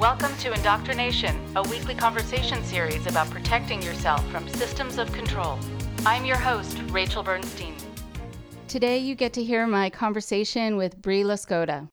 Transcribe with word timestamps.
Welcome 0.00 0.36
to 0.40 0.52
Indoctrination, 0.52 1.34
a 1.56 1.62
weekly 1.62 1.94
conversation 1.94 2.62
series 2.64 3.06
about 3.06 3.30
protecting 3.30 3.80
yourself 3.80 4.22
from 4.30 4.46
systems 4.46 4.98
of 4.98 5.10
control. 5.10 5.58
I'm 6.04 6.26
your 6.26 6.36
host, 6.36 6.78
Rachel 6.90 7.22
Bernstein. 7.22 7.74
Today, 8.68 8.98
you 8.98 9.14
get 9.14 9.32
to 9.32 9.42
hear 9.42 9.66
my 9.66 9.88
conversation 9.88 10.76
with 10.76 11.00
Brie 11.00 11.22
Loskota. 11.22 11.88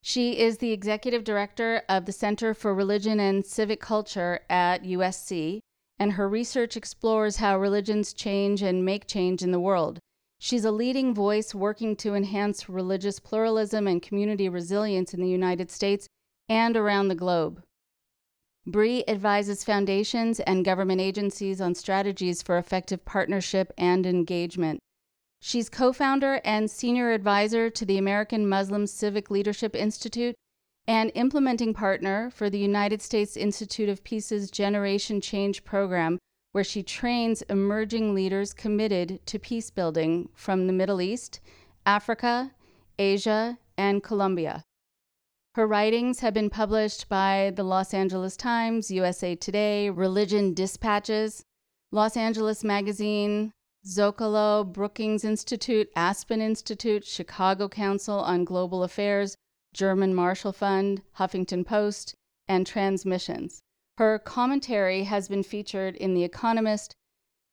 She 0.00 0.38
is 0.38 0.58
the 0.58 0.70
executive 0.70 1.24
director 1.24 1.82
of 1.88 2.06
the 2.06 2.12
Center 2.12 2.54
for 2.54 2.72
Religion 2.72 3.18
and 3.18 3.44
Civic 3.44 3.80
Culture 3.80 4.38
at 4.48 4.84
USC, 4.84 5.58
and 5.98 6.12
her 6.12 6.28
research 6.28 6.76
explores 6.76 7.38
how 7.38 7.58
religions 7.58 8.12
change 8.12 8.62
and 8.62 8.84
make 8.84 9.08
change 9.08 9.42
in 9.42 9.50
the 9.50 9.58
world. 9.58 9.98
She's 10.38 10.64
a 10.64 10.70
leading 10.70 11.12
voice 11.12 11.52
working 11.52 11.96
to 11.96 12.14
enhance 12.14 12.68
religious 12.68 13.18
pluralism 13.18 13.88
and 13.88 14.00
community 14.00 14.48
resilience 14.48 15.12
in 15.12 15.20
the 15.20 15.28
United 15.28 15.72
States 15.72 16.06
and 16.50 16.76
around 16.76 17.08
the 17.08 17.14
globe. 17.14 17.62
Brie 18.66 19.04
advises 19.08 19.64
foundations 19.64 20.40
and 20.40 20.64
government 20.64 21.00
agencies 21.00 21.60
on 21.60 21.74
strategies 21.74 22.42
for 22.42 22.58
effective 22.58 23.04
partnership 23.06 23.72
and 23.78 24.04
engagement. 24.04 24.80
She's 25.40 25.70
co 25.70 25.94
founder 25.94 26.42
and 26.44 26.70
senior 26.70 27.12
advisor 27.12 27.70
to 27.70 27.86
the 27.86 27.96
American 27.96 28.46
Muslim 28.46 28.86
Civic 28.86 29.30
Leadership 29.30 29.74
Institute 29.74 30.34
and 30.86 31.12
implementing 31.14 31.72
partner 31.72 32.30
for 32.30 32.50
the 32.50 32.58
United 32.58 33.00
States 33.00 33.36
Institute 33.36 33.88
of 33.88 34.04
Peace's 34.04 34.50
Generation 34.50 35.20
Change 35.20 35.64
program, 35.64 36.18
where 36.52 36.64
she 36.64 36.82
trains 36.82 37.42
emerging 37.42 38.14
leaders 38.14 38.52
committed 38.52 39.24
to 39.26 39.38
peace 39.38 39.70
building 39.70 40.28
from 40.34 40.66
the 40.66 40.72
Middle 40.72 41.00
East, 41.00 41.40
Africa, 41.86 42.50
Asia, 42.98 43.58
and 43.78 44.02
Colombia. 44.02 44.64
Her 45.54 45.66
writings 45.66 46.20
have 46.20 46.32
been 46.32 46.48
published 46.48 47.08
by 47.08 47.52
the 47.56 47.64
Los 47.64 47.92
Angeles 47.92 48.36
Times, 48.36 48.88
USA 48.88 49.34
Today, 49.34 49.90
Religion 49.90 50.54
Dispatches, 50.54 51.44
Los 51.90 52.16
Angeles 52.16 52.62
Magazine, 52.62 53.52
Zocalo, 53.84 54.64
Brookings 54.64 55.24
Institute, 55.24 55.90
Aspen 55.96 56.40
Institute, 56.40 57.04
Chicago 57.04 57.68
Council 57.68 58.20
on 58.20 58.44
Global 58.44 58.84
Affairs, 58.84 59.34
German 59.74 60.14
Marshall 60.14 60.52
Fund, 60.52 61.02
Huffington 61.18 61.66
Post, 61.66 62.14
and 62.46 62.64
Transmissions. 62.64 63.60
Her 63.98 64.20
commentary 64.20 65.02
has 65.02 65.26
been 65.26 65.42
featured 65.42 65.96
in 65.96 66.14
The 66.14 66.22
Economist, 66.22 66.94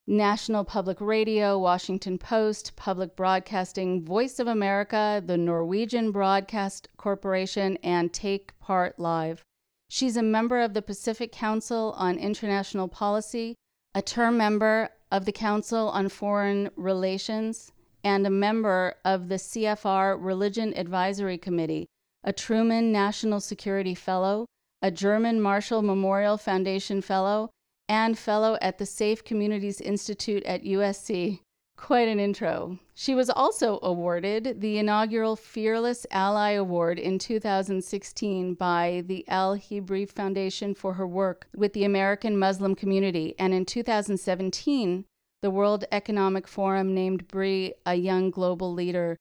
National 0.10 0.64
Public 0.64 1.02
Radio, 1.02 1.60
Washington 1.60 2.18
Post, 2.18 2.78
Public 2.78 3.18
Broadcasting, 3.18 4.06
Voice 4.06 4.40
of 4.40 4.48
America, 4.48 5.22
the 5.26 5.36
Norwegian 5.36 6.14
Broadcast 6.14 6.88
Corporation, 6.96 7.78
and 7.84 8.14
Take 8.14 8.58
Part 8.58 8.98
Live. 8.98 9.44
She's 9.90 10.16
a 10.16 10.24
member 10.24 10.62
of 10.62 10.74
the 10.74 10.82
Pacific 10.82 11.34
Council 11.34 11.94
on 11.98 12.18
International 12.18 12.88
Policy, 12.88 13.56
a 13.94 14.02
term 14.02 14.38
member 14.38 14.92
of 15.12 15.26
the 15.26 15.34
Council 15.34 15.90
on 15.90 16.08
Foreign 16.08 16.70
Relations, 16.78 17.74
and 18.02 18.26
a 18.26 18.30
member 18.30 18.96
of 19.04 19.28
the 19.28 19.36
CFR 19.36 20.16
Religion 20.18 20.74
Advisory 20.78 21.38
Committee, 21.38 21.88
a 22.24 22.32
Truman 22.32 22.94
National 22.94 23.42
Security 23.42 23.94
Fellow, 23.94 24.46
a 24.82 24.90
German 24.90 25.42
Marshall 25.42 25.82
Memorial 25.82 26.38
Foundation 26.38 27.02
Fellow, 27.02 27.50
and 27.90 28.18
Fellow 28.18 28.58
at 28.62 28.78
the 28.78 28.86
Safe 28.86 29.24
Communities 29.24 29.82
Institute 29.82 30.44
at 30.44 30.64
USC. 30.64 31.40
Quite 31.78 32.08
an 32.08 32.20
intro. 32.20 32.80
She 32.96 33.14
was 33.14 33.30
also 33.30 33.80
awarded 33.84 34.62
the 34.62 34.78
inaugural 34.78 35.36
Fearless 35.36 36.06
Ally 36.10 36.52
Award 36.52 36.98
in 36.98 37.20
2016 37.20 38.56
by 38.56 39.04
the 39.06 39.28
Al 39.28 39.56
Hebrie 39.56 40.06
Foundation 40.10 40.74
for 40.74 40.94
her 40.94 41.08
work 41.08 41.48
with 41.56 41.74
the 41.74 41.84
American 41.84 42.38
Muslim 42.38 42.74
community, 42.74 43.36
and 43.38 43.54
in 43.54 43.64
2017, 43.66 45.06
the 45.42 45.52
World 45.52 45.86
Economic 45.92 46.48
Forum 46.48 46.96
named 46.96 47.28
Brie 47.28 47.74
a 47.86 47.94
young 47.94 48.32
global 48.32 48.74
leader 48.74 49.18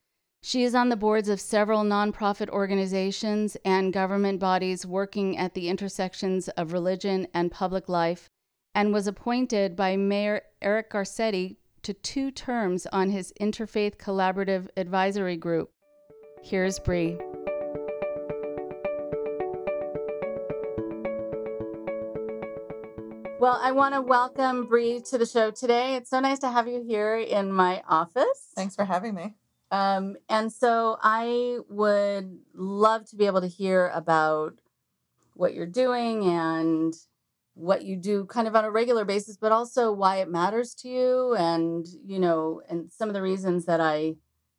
she 0.47 0.63
is 0.63 0.77
on 0.77 0.91
the 0.91 0.97
boards 0.97 1.29
of 1.29 1.41
several 1.41 1.83
nonprofit 1.83 2.49
organizations 2.51 3.57
and 3.65 3.93
government 3.93 4.39
bodies 4.39 4.87
working 4.87 5.37
at 5.37 5.55
the 5.55 5.69
intersections 5.69 6.49
of 6.51 6.73
religion 6.73 7.27
and 7.35 7.51
public 7.51 7.89
life, 7.89 8.31
and 8.77 8.93
was 8.93 9.07
appointed 9.07 9.75
by 9.75 9.97
Mayor 9.97 10.43
Eric 10.61 10.91
Garcetti 10.91 11.57
to 11.83 11.95
two 11.95 12.31
terms 12.31 12.87
on 12.93 13.09
his 13.09 13.33
Interfaith 13.41 13.97
Collaborative 13.97 14.69
Advisory 14.77 15.39
Group. 15.39 15.73
Here's 16.43 16.79
Brie. 16.79 17.17
Well, 23.41 23.59
I 23.63 23.73
want 23.73 23.95
to 23.95 24.03
welcome 24.03 24.67
Brie 24.67 25.01
to 25.09 25.17
the 25.17 25.25
show 25.25 25.51
today. 25.51 25.95
It's 25.95 26.11
so 26.11 26.21
nice 26.21 26.41
to 26.41 26.51
have 26.51 26.69
you 26.69 26.83
here 26.87 27.17
in 27.17 27.51
my 27.51 27.83
office. 27.89 28.53
Thanks 28.55 28.77
for 28.77 28.85
having 28.85 29.15
me. 29.15 29.37
Um, 29.71 30.17
and 30.29 30.53
so 30.53 30.99
I 31.03 31.61
would 31.71 32.41
love 32.53 33.09
to 33.09 33.17
be 33.17 33.25
able 33.25 33.41
to 33.41 33.49
hear 33.49 33.91
about 33.95 34.59
what 35.33 35.55
you're 35.55 35.65
doing 35.65 36.25
and 36.27 36.95
what 37.57 37.85
you 37.85 37.97
do 37.97 38.27
kind 38.27 38.47
of 38.47 38.55
on 38.55 38.65
a 38.65 38.71
regular 38.71 39.05
basis, 39.05 39.37
but 39.37 39.51
also 39.51 39.91
why 39.91 40.17
it 40.17 40.31
matters 40.31 40.75
to 40.75 40.89
you 40.89 41.35
and, 41.35 41.87
you 42.05 42.19
know, 42.19 42.61
and 42.69 42.93
some 42.93 43.09
of 43.09 43.15
the 43.15 43.23
reasons 43.23 43.65
that 43.65 43.81
I 43.81 44.17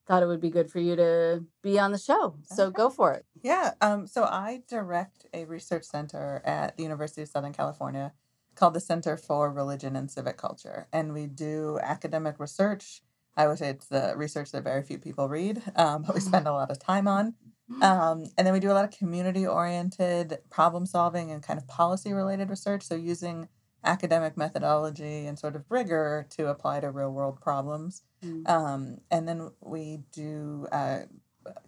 thought 0.07 0.23
it 0.23 0.25
would 0.25 0.41
be 0.41 0.49
good 0.49 0.71
for 0.71 0.79
you 0.79 0.95
to 0.95 1.43
be 1.61 1.77
on 1.77 1.91
the 1.91 1.97
show. 1.99 2.35
So 2.43 2.65
okay. 2.65 2.75
go 2.75 2.89
for 2.89 3.13
it. 3.13 3.25
Yeah. 3.43 3.73
Um, 3.81 4.07
so 4.07 4.23
I 4.23 4.63
direct 4.67 5.27
a 5.33 5.45
research 5.45 5.83
center 5.83 6.41
at 6.43 6.75
the 6.75 6.83
University 6.83 7.21
of 7.21 7.27
Southern 7.27 7.53
California 7.53 8.13
called 8.55 8.73
the 8.73 8.79
Center 8.79 9.15
for 9.15 9.51
Religion 9.51 9.95
and 9.95 10.09
Civic 10.09 10.37
Culture. 10.37 10.87
And 10.91 11.13
we 11.13 11.27
do 11.27 11.79
academic 11.83 12.39
research 12.39 13.03
I 13.37 13.47
would 13.47 13.59
say 13.59 13.69
it's 13.69 13.85
the 13.85 14.13
research 14.17 14.51
that 14.51 14.63
very 14.63 14.81
few 14.81 14.97
people 14.97 15.29
read, 15.29 15.61
um, 15.75 16.01
but 16.05 16.15
we 16.15 16.19
mm-hmm. 16.19 16.27
spend 16.27 16.47
a 16.47 16.51
lot 16.51 16.71
of 16.71 16.79
time 16.79 17.07
on. 17.07 17.35
Um, 17.81 18.25
and 18.37 18.47
then 18.47 18.53
we 18.53 18.59
do 18.59 18.71
a 18.71 18.73
lot 18.73 18.85
of 18.85 18.91
community 18.91 19.45
oriented 19.45 20.39
problem 20.49 20.85
solving 20.85 21.31
and 21.31 21.43
kind 21.43 21.59
of 21.59 21.67
policy 21.67 22.13
related 22.13 22.49
research. 22.49 22.83
So 22.83 22.95
using 22.95 23.49
academic 23.83 24.37
methodology 24.37 25.25
and 25.25 25.37
sort 25.37 25.55
of 25.55 25.63
rigor 25.69 26.27
to 26.31 26.47
apply 26.47 26.79
to 26.79 26.91
real 26.91 27.11
world 27.11 27.39
problems. 27.41 28.03
Mm. 28.23 28.49
Um, 28.49 28.97
and 29.11 29.27
then 29.27 29.51
we 29.61 29.99
do 30.11 30.67
uh, 30.71 30.99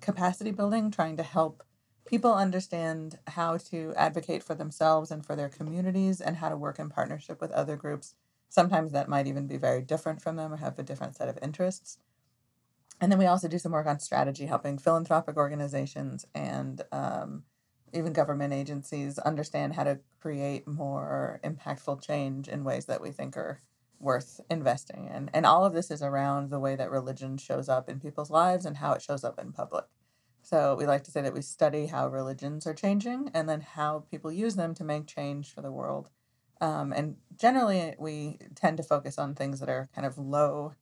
capacity 0.01 0.51
building, 0.51 0.91
trying 0.91 1.17
to 1.17 1.23
help 1.23 1.63
people 2.05 2.33
understand 2.33 3.19
how 3.27 3.57
to 3.57 3.93
advocate 3.95 4.43
for 4.43 4.55
themselves 4.55 5.11
and 5.11 5.25
for 5.25 5.35
their 5.35 5.49
communities 5.49 6.19
and 6.21 6.37
how 6.37 6.49
to 6.49 6.57
work 6.57 6.79
in 6.79 6.89
partnership 6.89 7.39
with 7.39 7.51
other 7.51 7.75
groups 7.75 8.15
Sometimes 8.49 8.91
that 8.91 9.07
might 9.07 9.27
even 9.27 9.45
be 9.45 9.57
very 9.57 9.81
different 9.81 10.21
from 10.21 10.35
them 10.35 10.51
or 10.51 10.57
have 10.57 10.77
a 10.79 10.83
different 10.83 11.15
set 11.15 11.29
of 11.29 11.37
interests. 11.41 11.99
And 13.01 13.11
then 13.11 13.19
we 13.19 13.25
also 13.25 13.47
do 13.47 13.59
some 13.59 13.71
work 13.71 13.87
on 13.87 13.99
strategy, 13.99 14.45
helping 14.45 14.77
philanthropic 14.77 15.37
organizations 15.37 16.25
and 16.35 16.81
um, 16.91 17.43
even 17.93 18.13
government 18.13 18.53
agencies 18.53 19.17
understand 19.19 19.73
how 19.73 19.83
to 19.83 19.99
create 20.19 20.67
more 20.67 21.39
impactful 21.43 22.01
change 22.01 22.47
in 22.47 22.63
ways 22.63 22.85
that 22.85 23.01
we 23.01 23.11
think 23.11 23.37
are 23.37 23.61
worth 23.99 24.39
investing 24.49 25.09
in. 25.13 25.29
And 25.33 25.45
all 25.45 25.65
of 25.65 25.73
this 25.73 25.91
is 25.91 26.01
around 26.01 26.49
the 26.49 26.59
way 26.59 26.75
that 26.75 26.91
religion 26.91 27.37
shows 27.37 27.67
up 27.67 27.89
in 27.89 27.99
people's 27.99 28.29
lives 28.29 28.65
and 28.65 28.77
how 28.77 28.93
it 28.93 29.01
shows 29.01 29.23
up 29.23 29.39
in 29.39 29.51
public. 29.51 29.85
So 30.41 30.75
we 30.75 30.85
like 30.85 31.03
to 31.03 31.11
say 31.11 31.21
that 31.21 31.33
we 31.33 31.41
study 31.41 31.87
how 31.87 32.07
religions 32.07 32.65
are 32.65 32.73
changing 32.73 33.29
and 33.33 33.47
then 33.47 33.61
how 33.61 34.05
people 34.09 34.31
use 34.31 34.55
them 34.55 34.73
to 34.75 34.83
make 34.83 35.05
change 35.05 35.53
for 35.53 35.61
the 35.61 35.71
world. 35.71 36.09
Um, 36.61 36.93
and 36.93 37.17
generally, 37.37 37.95
we 37.97 38.37
tend 38.55 38.77
to 38.77 38.83
focus 38.83 39.17
on 39.17 39.35
things 39.35 39.59
that 39.59 39.69
are 39.69 39.89
kind 39.93 40.07
of 40.07 40.17
low. 40.17 40.75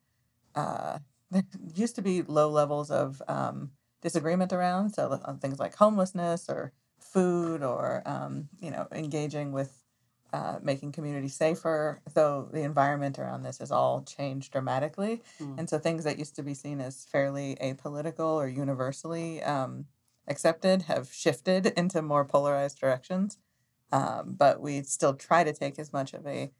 Uh, 0.56 1.00
there 1.31 1.43
used 1.75 1.95
to 1.95 2.01
be 2.01 2.21
low 2.21 2.49
levels 2.49 2.91
of 2.91 3.21
um, 3.27 3.71
disagreement 4.01 4.53
around, 4.53 4.91
so 4.91 5.19
on 5.25 5.39
things 5.39 5.59
like 5.59 5.75
homelessness 5.75 6.50
or 6.50 6.71
food 7.00 7.63
or 7.63 8.03
um, 8.06 8.50
you 8.59 8.71
know 8.71 8.88
engaging 8.91 9.51
with 9.51 9.83
uh, 10.33 10.59
making 10.62 10.91
communities 10.91 11.35
safer. 11.35 12.01
Though 12.13 12.50
the 12.51 12.62
environment 12.62 13.19
around 13.19 13.44
this 13.44 13.59
has 13.59 13.71
all 13.71 14.03
changed 14.03 14.51
dramatically, 14.51 15.21
mm. 15.41 15.57
and 15.57 15.69
so 15.69 15.79
things 15.79 16.03
that 16.03 16.19
used 16.19 16.35
to 16.35 16.44
be 16.44 16.53
seen 16.53 16.79
as 16.81 17.06
fairly 17.06 17.57
apolitical 17.62 18.35
or 18.35 18.47
universally 18.47 19.44
um, 19.44 19.85
accepted 20.27 20.83
have 20.83 21.12
shifted 21.12 21.65
into 21.77 22.01
more 22.01 22.25
polarized 22.25 22.79
directions. 22.79 23.38
Um, 23.91 24.35
but 24.38 24.59
we 24.59 24.81
still 24.83 25.13
try 25.13 25.45
to 25.45 25.53
take 25.53 25.79
as 25.79 25.94
much 25.94 26.13
of 26.13 26.27
a 26.27 26.51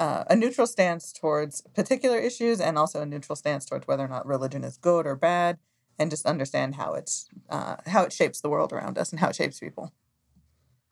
uh, 0.00 0.24
a 0.28 0.36
neutral 0.36 0.66
stance 0.66 1.12
towards 1.12 1.62
particular 1.74 2.18
issues 2.18 2.60
and 2.60 2.78
also 2.78 3.00
a 3.00 3.06
neutral 3.06 3.36
stance 3.36 3.64
towards 3.64 3.86
whether 3.86 4.04
or 4.04 4.08
not 4.08 4.26
religion 4.26 4.64
is 4.64 4.76
good 4.76 5.06
or 5.06 5.16
bad 5.16 5.58
and 5.98 6.10
just 6.10 6.26
understand 6.26 6.76
how 6.76 6.94
it's 6.94 7.28
uh, 7.50 7.76
how 7.86 8.04
it 8.04 8.12
shapes 8.12 8.40
the 8.40 8.48
world 8.48 8.72
around 8.72 8.98
us 8.98 9.10
and 9.10 9.20
how 9.20 9.28
it 9.28 9.36
shapes 9.36 9.58
people 9.60 9.92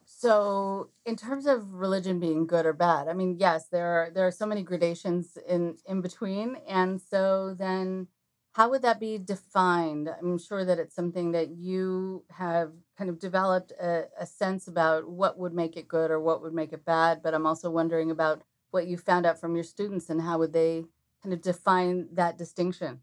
so 0.05 0.91
in 1.05 1.17
terms 1.17 1.47
of 1.47 1.75
religion 1.75 2.19
being 2.19 2.47
good 2.47 2.67
or 2.67 2.73
bad 2.73 3.09
i 3.09 3.13
mean 3.13 3.37
yes 3.39 3.69
there 3.69 3.87
are 3.87 4.11
there 4.11 4.27
are 4.27 4.33
so 4.33 4.47
many 4.47 4.63
gradations 4.63 5.39
in 5.49 5.77
in 5.87 6.01
between 6.01 6.57
and 6.69 7.01
so 7.01 7.55
then 7.59 8.09
how 8.57 8.71
would 8.71 8.81
that 8.81 8.99
be 8.99 9.19
defined? 9.19 10.09
I'm 10.09 10.39
sure 10.39 10.65
that 10.65 10.79
it's 10.79 10.95
something 10.95 11.33
that 11.33 11.51
you 11.51 12.25
have 12.31 12.73
kind 12.97 13.11
of 13.11 13.19
developed 13.19 13.73
a, 13.73 14.05
a 14.19 14.25
sense 14.25 14.67
about 14.67 15.07
what 15.11 15.39
would 15.39 15.53
make 15.53 15.77
it 15.77 15.87
good 15.87 16.11
or 16.11 16.19
what 16.19 16.41
would 16.41 16.55
make 16.55 16.73
it 16.73 16.83
bad. 16.83 17.23
But 17.23 17.35
I'm 17.35 17.45
also 17.45 17.69
wondering 17.69 18.11
about 18.11 18.45
what 18.71 18.87
you 18.87 18.97
found 18.97 19.27
out 19.27 19.41
from 19.41 19.55
your 19.55 19.65
students 19.65 20.11
and 20.11 20.21
how 20.23 20.39
would 20.39 20.53
they 20.53 20.85
kind 21.23 21.33
of 21.33 21.43
define 21.43 22.09
that 22.13 22.39
distinction? 22.39 23.01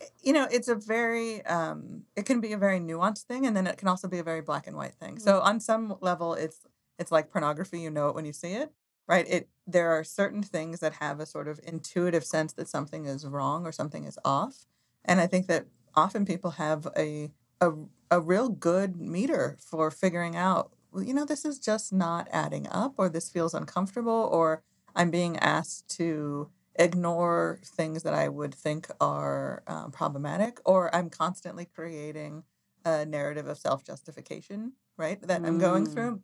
Eh, 0.00 0.04
you 0.22 0.32
know, 0.32 0.46
it's 0.50 0.68
a 0.68 0.74
very, 0.74 1.44
um, 1.46 2.02
it 2.16 2.26
can 2.26 2.40
be 2.40 2.52
a 2.52 2.58
very 2.58 2.80
nuanced 2.80 3.22
thing, 3.22 3.46
and 3.46 3.56
then 3.56 3.66
it 3.66 3.76
can 3.76 3.88
also 3.88 4.08
be 4.08 4.18
a 4.18 4.24
very 4.24 4.40
black 4.40 4.66
and 4.66 4.76
white 4.76 4.94
thing. 4.94 5.18
So 5.18 5.40
on 5.40 5.60
some 5.60 5.96
level, 6.00 6.34
it's 6.34 6.60
it's 6.98 7.10
like 7.10 7.30
pornography. 7.30 7.80
You 7.80 7.90
know 7.90 8.08
it 8.08 8.14
when 8.14 8.24
you 8.24 8.32
see 8.32 8.52
it 8.52 8.72
right 9.10 9.28
it 9.28 9.48
there 9.66 9.90
are 9.90 10.04
certain 10.04 10.42
things 10.42 10.78
that 10.80 10.94
have 10.94 11.18
a 11.18 11.26
sort 11.26 11.48
of 11.48 11.60
intuitive 11.64 12.24
sense 12.24 12.52
that 12.52 12.68
something 12.68 13.06
is 13.06 13.26
wrong 13.26 13.66
or 13.66 13.72
something 13.72 14.04
is 14.04 14.18
off 14.24 14.66
and 15.04 15.20
i 15.20 15.26
think 15.26 15.48
that 15.48 15.66
often 15.94 16.24
people 16.24 16.52
have 16.52 16.86
a 16.96 17.30
a, 17.60 17.72
a 18.10 18.20
real 18.20 18.48
good 18.48 18.96
meter 18.96 19.58
for 19.60 19.90
figuring 19.90 20.36
out 20.36 20.72
well, 20.92 21.02
you 21.02 21.12
know 21.12 21.24
this 21.24 21.44
is 21.44 21.58
just 21.58 21.92
not 21.92 22.28
adding 22.30 22.68
up 22.68 22.94
or 22.96 23.08
this 23.08 23.28
feels 23.28 23.52
uncomfortable 23.52 24.28
or 24.32 24.62
i'm 24.94 25.10
being 25.10 25.36
asked 25.38 25.88
to 25.88 26.48
ignore 26.76 27.60
things 27.64 28.02
that 28.02 28.14
i 28.14 28.28
would 28.28 28.54
think 28.54 28.88
are 29.00 29.62
uh, 29.66 29.88
problematic 29.88 30.60
or 30.64 30.94
i'm 30.94 31.10
constantly 31.10 31.64
creating 31.64 32.42
a 32.84 33.04
narrative 33.04 33.46
of 33.46 33.58
self-justification 33.58 34.72
right 34.96 35.20
that 35.22 35.44
i'm 35.44 35.58
going 35.58 35.86
mm. 35.86 35.92
through 35.92 36.20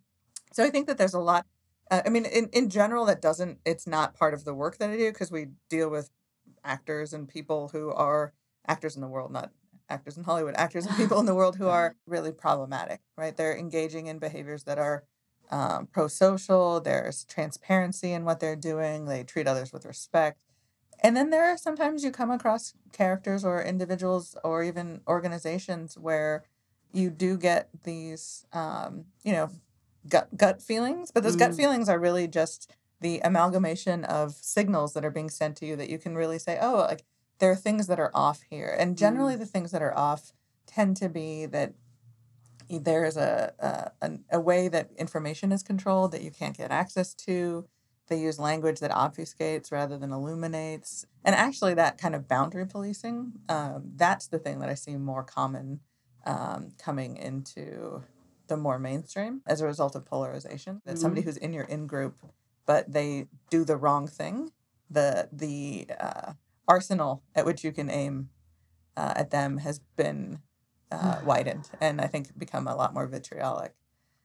so 0.52 0.64
i 0.64 0.70
think 0.70 0.86
that 0.86 0.98
there's 0.98 1.14
a 1.14 1.20
lot 1.20 1.46
uh, 1.90 2.02
I 2.04 2.08
mean, 2.08 2.24
in, 2.24 2.48
in 2.52 2.68
general, 2.68 3.04
that 3.06 3.22
doesn't, 3.22 3.58
it's 3.64 3.86
not 3.86 4.14
part 4.14 4.34
of 4.34 4.44
the 4.44 4.54
work 4.54 4.78
that 4.78 4.90
I 4.90 4.96
do 4.96 5.12
because 5.12 5.30
we 5.30 5.48
deal 5.68 5.88
with 5.88 6.10
actors 6.64 7.12
and 7.12 7.28
people 7.28 7.68
who 7.68 7.90
are 7.90 8.32
actors 8.66 8.96
in 8.96 9.02
the 9.02 9.08
world, 9.08 9.32
not 9.32 9.50
actors 9.88 10.16
in 10.16 10.24
Hollywood, 10.24 10.54
actors 10.56 10.86
and 10.86 10.96
people 10.96 11.20
in 11.20 11.26
the 11.26 11.34
world 11.34 11.56
who 11.56 11.68
are 11.68 11.94
really 12.06 12.32
problematic, 12.32 13.00
right? 13.16 13.36
They're 13.36 13.56
engaging 13.56 14.06
in 14.06 14.18
behaviors 14.18 14.64
that 14.64 14.78
are 14.78 15.04
um, 15.50 15.86
pro 15.86 16.08
social, 16.08 16.80
there's 16.80 17.24
transparency 17.24 18.12
in 18.12 18.24
what 18.24 18.40
they're 18.40 18.56
doing, 18.56 19.04
they 19.06 19.24
treat 19.24 19.46
others 19.46 19.72
with 19.72 19.84
respect. 19.84 20.38
And 21.00 21.16
then 21.16 21.30
there 21.30 21.44
are 21.44 21.56
sometimes 21.56 22.04
you 22.04 22.10
come 22.10 22.30
across 22.30 22.74
characters 22.92 23.44
or 23.44 23.62
individuals 23.62 24.36
or 24.42 24.62
even 24.62 25.02
organizations 25.06 25.98
where 25.98 26.44
you 26.92 27.10
do 27.10 27.36
get 27.36 27.68
these, 27.84 28.46
um, 28.52 29.04
you 29.22 29.32
know, 29.32 29.50
gut 30.08 30.36
gut 30.36 30.62
feelings, 30.62 31.10
but 31.10 31.22
those 31.22 31.36
mm. 31.36 31.40
gut 31.40 31.54
feelings 31.54 31.88
are 31.88 31.98
really 31.98 32.26
just 32.26 32.72
the 33.00 33.20
amalgamation 33.22 34.04
of 34.04 34.32
signals 34.32 34.94
that 34.94 35.04
are 35.04 35.10
being 35.10 35.28
sent 35.28 35.56
to 35.56 35.66
you 35.66 35.76
that 35.76 35.90
you 35.90 35.98
can 35.98 36.14
really 36.14 36.38
say, 36.38 36.58
oh, 36.60 36.76
like 36.76 37.04
there 37.38 37.50
are 37.50 37.56
things 37.56 37.86
that 37.88 38.00
are 38.00 38.10
off 38.14 38.42
here. 38.48 38.74
And 38.78 38.96
generally, 38.96 39.34
mm. 39.34 39.40
the 39.40 39.46
things 39.46 39.70
that 39.72 39.82
are 39.82 39.96
off 39.96 40.32
tend 40.66 40.96
to 40.98 41.08
be 41.08 41.46
that 41.46 41.74
there 42.68 43.04
is 43.04 43.16
a, 43.16 43.92
a, 44.00 44.10
a 44.30 44.40
way 44.40 44.68
that 44.68 44.90
information 44.96 45.52
is 45.52 45.62
controlled 45.62 46.12
that 46.12 46.22
you 46.22 46.30
can't 46.30 46.56
get 46.56 46.70
access 46.70 47.14
to. 47.14 47.66
They 48.08 48.18
use 48.18 48.38
language 48.38 48.80
that 48.80 48.90
obfuscates 48.90 49.72
rather 49.72 49.98
than 49.98 50.12
illuminates. 50.12 51.06
And 51.24 51.34
actually, 51.34 51.74
that 51.74 51.98
kind 51.98 52.14
of 52.14 52.28
boundary 52.28 52.66
policing, 52.66 53.32
um, 53.48 53.92
that's 53.96 54.28
the 54.28 54.38
thing 54.38 54.60
that 54.60 54.68
I 54.68 54.74
see 54.74 54.96
more 54.96 55.24
common 55.24 55.80
um, 56.24 56.72
coming 56.78 57.16
into 57.16 58.04
the 58.48 58.56
more 58.56 58.78
mainstream 58.78 59.42
as 59.46 59.60
a 59.60 59.66
result 59.66 59.96
of 59.96 60.04
polarization. 60.04 60.82
That 60.84 60.92
mm-hmm. 60.92 61.00
somebody 61.00 61.22
who's 61.22 61.36
in 61.36 61.52
your 61.52 61.64
in 61.64 61.86
group, 61.86 62.16
but 62.64 62.92
they 62.92 63.26
do 63.50 63.64
the 63.64 63.76
wrong 63.76 64.06
thing, 64.06 64.52
the 64.88 65.28
the 65.32 65.88
uh, 65.98 66.32
arsenal 66.68 67.22
at 67.34 67.44
which 67.44 67.64
you 67.64 67.72
can 67.72 67.90
aim 67.90 68.30
uh, 68.96 69.14
at 69.16 69.30
them 69.30 69.58
has 69.58 69.80
been 69.96 70.40
uh, 70.90 71.20
widened, 71.24 71.70
and 71.80 72.00
I 72.00 72.06
think 72.06 72.36
become 72.38 72.66
a 72.66 72.76
lot 72.76 72.94
more 72.94 73.06
vitriolic. 73.06 73.74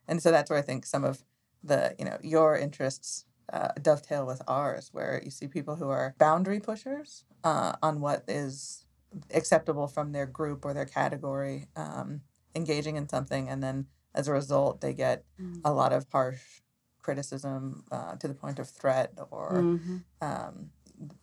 And 0.08 0.22
so 0.22 0.32
that's 0.32 0.50
where 0.50 0.60
I 0.60 0.64
think 0.64 0.86
some 0.86 1.04
of 1.04 1.24
the 1.64 1.96
you 1.98 2.06
know 2.06 2.18
your 2.22 2.58
interests 2.58 3.26
uh, 3.52 3.70
dovetail 3.82 4.26
with 4.26 4.42
ours, 4.48 4.90
where 4.92 5.22
you 5.24 5.32
see 5.32 5.48
people 5.48 5.76
who 5.76 5.90
are 5.90 6.16
boundary 6.18 6.60
pushers 6.60 7.26
uh, 7.44 7.74
on 7.82 8.02
what 8.02 8.24
is 8.28 8.86
acceptable 9.34 9.88
from 9.88 10.12
their 10.12 10.26
group 10.26 10.64
or 10.64 10.74
their 10.74 10.86
category, 10.86 11.68
um, 11.76 12.22
engaging 12.56 12.96
in 12.96 13.10
something, 13.10 13.50
and 13.50 13.62
then 13.62 13.88
as 14.14 14.28
a 14.28 14.32
result, 14.34 14.82
they 14.82 14.94
get 14.94 15.24
mm-hmm. 15.42 15.60
a 15.64 15.74
lot 15.74 15.94
of 15.94 16.06
harsh 16.12 16.42
criticism 17.02 17.84
uh, 17.92 18.16
to 18.16 18.28
the 18.28 18.34
point 18.34 18.60
of 18.60 18.70
threat 18.70 19.12
or 19.32 19.54
mm-hmm. 19.54 19.98
um, 20.22 20.70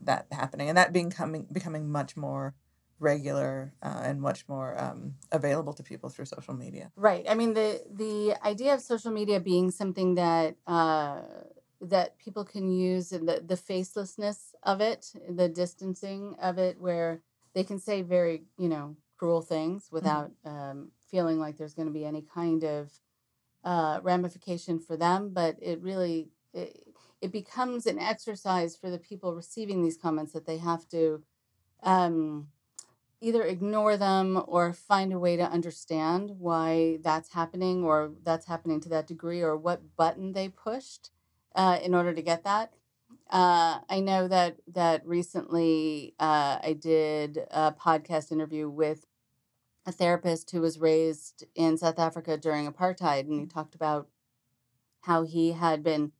that 0.00 0.26
happening, 0.32 0.68
and 0.68 0.76
that 0.76 0.92
being 0.92 1.10
coming 1.10 1.46
becoming 1.52 1.90
much 1.90 2.16
more 2.16 2.54
regular 3.00 3.72
uh, 3.82 4.00
and 4.04 4.20
much 4.20 4.48
more 4.48 4.80
um, 4.82 5.14
available 5.32 5.72
to 5.72 5.82
people 5.82 6.08
through 6.08 6.24
social 6.24 6.54
media. 6.54 6.90
Right. 6.96 7.24
I 7.28 7.34
mean 7.34 7.54
the 7.54 7.82
the 7.90 8.36
idea 8.44 8.74
of 8.74 8.80
social 8.80 9.10
media 9.10 9.40
being 9.40 9.70
something 9.70 10.14
that 10.16 10.56
uh, 10.66 11.20
that 11.80 12.18
people 12.18 12.44
can 12.44 12.70
use 12.70 13.12
and 13.12 13.28
the 13.28 13.42
the 13.44 13.56
facelessness 13.56 14.54
of 14.62 14.80
it, 14.80 15.12
the 15.28 15.48
distancing 15.48 16.34
of 16.40 16.58
it, 16.58 16.80
where 16.80 17.22
they 17.54 17.64
can 17.64 17.78
say 17.78 18.02
very 18.02 18.42
you 18.58 18.68
know 18.68 18.96
cruel 19.16 19.42
things 19.42 19.84
mm-hmm. 19.84 19.96
without 19.96 20.30
mm-hmm. 20.44 20.70
um, 20.70 20.90
feeling 21.10 21.38
like 21.38 21.56
there's 21.56 21.74
going 21.74 21.88
to 21.88 21.94
be 21.94 22.04
any 22.04 22.22
kind 22.22 22.64
of 22.64 22.90
uh, 23.64 24.00
ramification 24.02 24.78
for 24.78 24.96
them, 24.96 25.30
but 25.32 25.56
it 25.60 25.80
really 25.82 26.30
it, 26.54 26.82
it 27.20 27.32
becomes 27.32 27.86
an 27.86 27.98
exercise 27.98 28.76
for 28.76 28.90
the 28.90 28.98
people 28.98 29.34
receiving 29.34 29.82
these 29.82 29.96
comments 29.96 30.32
that 30.32 30.46
they 30.46 30.58
have 30.58 30.88
to 30.88 31.22
um, 31.82 32.48
either 33.20 33.42
ignore 33.42 33.96
them 33.96 34.42
or 34.46 34.72
find 34.72 35.12
a 35.12 35.18
way 35.18 35.36
to 35.36 35.42
understand 35.42 36.30
why 36.38 36.98
that's 37.02 37.32
happening 37.32 37.82
or 37.82 38.12
that's 38.22 38.46
happening 38.46 38.80
to 38.80 38.88
that 38.88 39.06
degree 39.06 39.42
or 39.42 39.56
what 39.56 39.96
button 39.96 40.32
they 40.32 40.48
pushed 40.48 41.10
uh, 41.54 41.78
in 41.82 41.94
order 41.94 42.14
to 42.14 42.22
get 42.22 42.44
that. 42.44 42.72
Uh, 43.30 43.80
I 43.88 44.00
know 44.00 44.28
that 44.28 44.56
that 44.68 45.06
recently 45.06 46.14
uh, 46.18 46.58
I 46.62 46.76
did 46.78 47.38
a 47.50 47.72
podcast 47.72 48.32
interview 48.32 48.68
with 48.68 49.06
a 49.84 49.92
therapist 49.92 50.50
who 50.50 50.60
was 50.60 50.78
raised 50.78 51.44
in 51.54 51.78
South 51.78 51.98
Africa 51.98 52.36
during 52.36 52.70
apartheid, 52.70 53.20
and 53.20 53.32
he 53.32 53.40
mm. 53.40 53.52
talked 53.52 53.74
about 53.74 54.08
how 55.02 55.24
he 55.24 55.52
had 55.52 55.82
been 55.82 56.12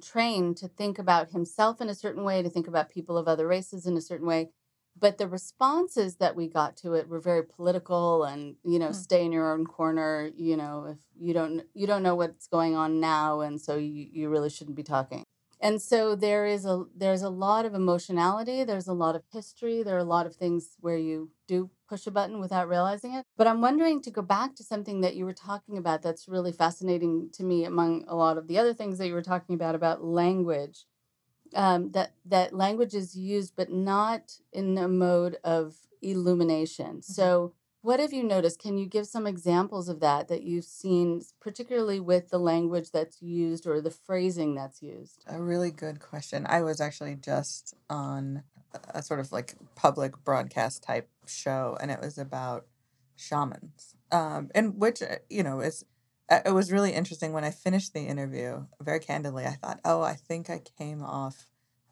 trained 0.00 0.56
to 0.58 0.68
think 0.68 0.98
about 0.98 1.30
himself 1.30 1.80
in 1.80 1.88
a 1.88 1.94
certain 1.94 2.22
way, 2.24 2.42
to 2.42 2.50
think 2.50 2.68
about 2.68 2.90
people 2.90 3.16
of 3.16 3.26
other 3.26 3.46
races 3.46 3.86
in 3.86 3.96
a 3.96 4.00
certain 4.00 4.26
way. 4.26 4.50
But 4.98 5.18
the 5.18 5.28
responses 5.28 6.16
that 6.16 6.36
we 6.36 6.48
got 6.48 6.76
to 6.78 6.94
it 6.94 7.08
were 7.08 7.20
very 7.20 7.44
political 7.44 8.24
and, 8.24 8.56
you 8.64 8.78
know, 8.78 8.88
mm. 8.88 8.94
stay 8.94 9.24
in 9.24 9.32
your 9.32 9.52
own 9.52 9.66
corner, 9.66 10.30
you 10.36 10.56
know, 10.56 10.86
if 10.90 10.98
you 11.20 11.34
don't 11.34 11.62
you 11.74 11.86
don't 11.86 12.02
know 12.02 12.14
what's 12.14 12.46
going 12.46 12.76
on 12.76 13.00
now 13.00 13.40
and 13.40 13.60
so 13.60 13.76
you, 13.76 14.08
you 14.12 14.28
really 14.28 14.50
shouldn't 14.50 14.76
be 14.76 14.82
talking 14.82 15.24
and 15.60 15.82
so 15.82 16.14
there 16.14 16.46
is 16.46 16.64
a 16.64 16.84
there's 16.96 17.22
a 17.22 17.28
lot 17.28 17.64
of 17.64 17.74
emotionality 17.74 18.64
there's 18.64 18.86
a 18.86 18.92
lot 18.92 19.16
of 19.16 19.22
history 19.32 19.82
there 19.82 19.96
are 19.96 19.98
a 19.98 20.04
lot 20.04 20.26
of 20.26 20.36
things 20.36 20.76
where 20.80 20.96
you 20.96 21.30
do 21.46 21.70
push 21.88 22.06
a 22.06 22.10
button 22.10 22.40
without 22.40 22.68
realizing 22.68 23.14
it 23.14 23.24
but 23.36 23.46
i'm 23.46 23.60
wondering 23.60 24.00
to 24.00 24.10
go 24.10 24.22
back 24.22 24.54
to 24.54 24.62
something 24.62 25.00
that 25.00 25.16
you 25.16 25.24
were 25.24 25.32
talking 25.32 25.76
about 25.76 26.02
that's 26.02 26.28
really 26.28 26.52
fascinating 26.52 27.28
to 27.32 27.42
me 27.42 27.64
among 27.64 28.04
a 28.08 28.14
lot 28.14 28.38
of 28.38 28.46
the 28.46 28.58
other 28.58 28.74
things 28.74 28.98
that 28.98 29.06
you 29.06 29.14
were 29.14 29.22
talking 29.22 29.54
about 29.54 29.74
about 29.74 30.04
language 30.04 30.86
um, 31.54 31.90
that 31.92 32.12
that 32.24 32.52
language 32.52 32.94
is 32.94 33.16
used 33.16 33.54
but 33.56 33.70
not 33.70 34.38
in 34.52 34.76
a 34.78 34.88
mode 34.88 35.36
of 35.44 35.76
illumination 36.02 36.96
mm-hmm. 36.96 37.12
so 37.12 37.52
what 37.80 38.00
have 38.00 38.12
you 38.12 38.24
noticed? 38.24 38.58
Can 38.58 38.76
you 38.76 38.86
give 38.86 39.06
some 39.06 39.26
examples 39.26 39.88
of 39.88 40.00
that 40.00 40.28
that 40.28 40.42
you've 40.42 40.64
seen, 40.64 41.22
particularly 41.40 42.00
with 42.00 42.28
the 42.28 42.38
language 42.38 42.90
that's 42.90 43.22
used 43.22 43.66
or 43.66 43.80
the 43.80 43.90
phrasing 43.90 44.54
that's 44.54 44.82
used? 44.82 45.24
A 45.26 45.40
really 45.40 45.70
good 45.70 46.00
question. 46.00 46.44
I 46.48 46.62
was 46.62 46.80
actually 46.80 47.14
just 47.14 47.74
on 47.88 48.42
a 48.90 49.02
sort 49.02 49.20
of 49.20 49.32
like 49.32 49.54
public 49.76 50.22
broadcast 50.24 50.82
type 50.82 51.08
show, 51.26 51.78
and 51.80 51.90
it 51.90 52.00
was 52.00 52.18
about 52.18 52.66
shamans, 53.16 53.94
um, 54.10 54.50
and 54.54 54.78
which 54.78 55.00
uh, 55.00 55.16
you 55.30 55.42
know 55.42 55.60
is 55.60 55.84
it 56.30 56.52
was 56.52 56.72
really 56.72 56.92
interesting 56.92 57.32
when 57.32 57.44
I 57.44 57.50
finished 57.50 57.94
the 57.94 58.06
interview. 58.06 58.66
Very 58.80 59.00
candidly, 59.00 59.44
I 59.44 59.52
thought, 59.52 59.80
oh, 59.84 60.02
I 60.02 60.14
think 60.14 60.50
I 60.50 60.60
came 60.78 61.02
off 61.02 61.46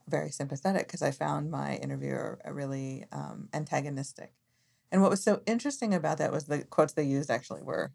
very 0.08 0.30
sympathetic 0.30 0.86
because 0.86 1.02
I 1.02 1.10
found 1.10 1.50
my 1.50 1.76
interviewer 1.76 2.38
really 2.46 3.04
um, 3.12 3.48
antagonistic 3.52 4.32
and 4.92 5.02
what 5.02 5.10
was 5.10 5.22
so 5.22 5.42
interesting 5.46 5.94
about 5.94 6.18
that 6.18 6.32
was 6.32 6.44
the 6.44 6.64
quotes 6.64 6.92
they 6.92 7.02
used 7.02 7.30
actually 7.30 7.62
were 7.62 7.92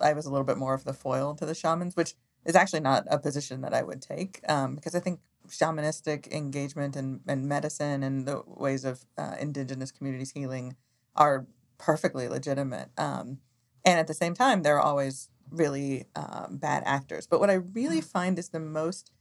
I 0.00 0.12
was 0.12 0.26
a 0.26 0.30
little 0.30 0.46
bit 0.46 0.56
more 0.56 0.74
of 0.74 0.84
the 0.84 0.92
foil 0.92 1.34
to 1.36 1.46
the 1.46 1.54
shamans, 1.54 1.94
which 1.94 2.14
is 2.44 2.56
actually 2.56 2.80
not 2.80 3.06
a 3.08 3.18
position 3.18 3.60
that 3.60 3.72
I 3.72 3.82
would 3.82 4.02
take 4.02 4.40
um, 4.48 4.74
because 4.74 4.94
I 4.94 5.00
think 5.00 5.20
shamanistic 5.48 6.32
engagement 6.32 6.96
and, 6.96 7.20
and 7.28 7.48
medicine 7.48 8.02
and 8.02 8.26
the 8.26 8.42
ways 8.46 8.84
of 8.84 9.04
uh, 9.16 9.36
indigenous 9.38 9.92
communities 9.92 10.32
healing 10.32 10.74
are 11.14 11.46
perfectly 11.78 12.26
legitimate. 12.28 12.90
Um, 12.98 13.38
and 13.84 14.00
at 14.00 14.08
the 14.08 14.14
same 14.14 14.34
time, 14.34 14.62
they're 14.62 14.80
always 14.80 15.28
really 15.52 16.06
um, 16.16 16.58
bad 16.58 16.82
actors. 16.86 17.26
But 17.26 17.40
what 17.40 17.50
I 17.50 17.54
really 17.54 18.00
mm. 18.00 18.04
find 18.04 18.38
is 18.38 18.48
the 18.48 18.60
most 18.60 19.12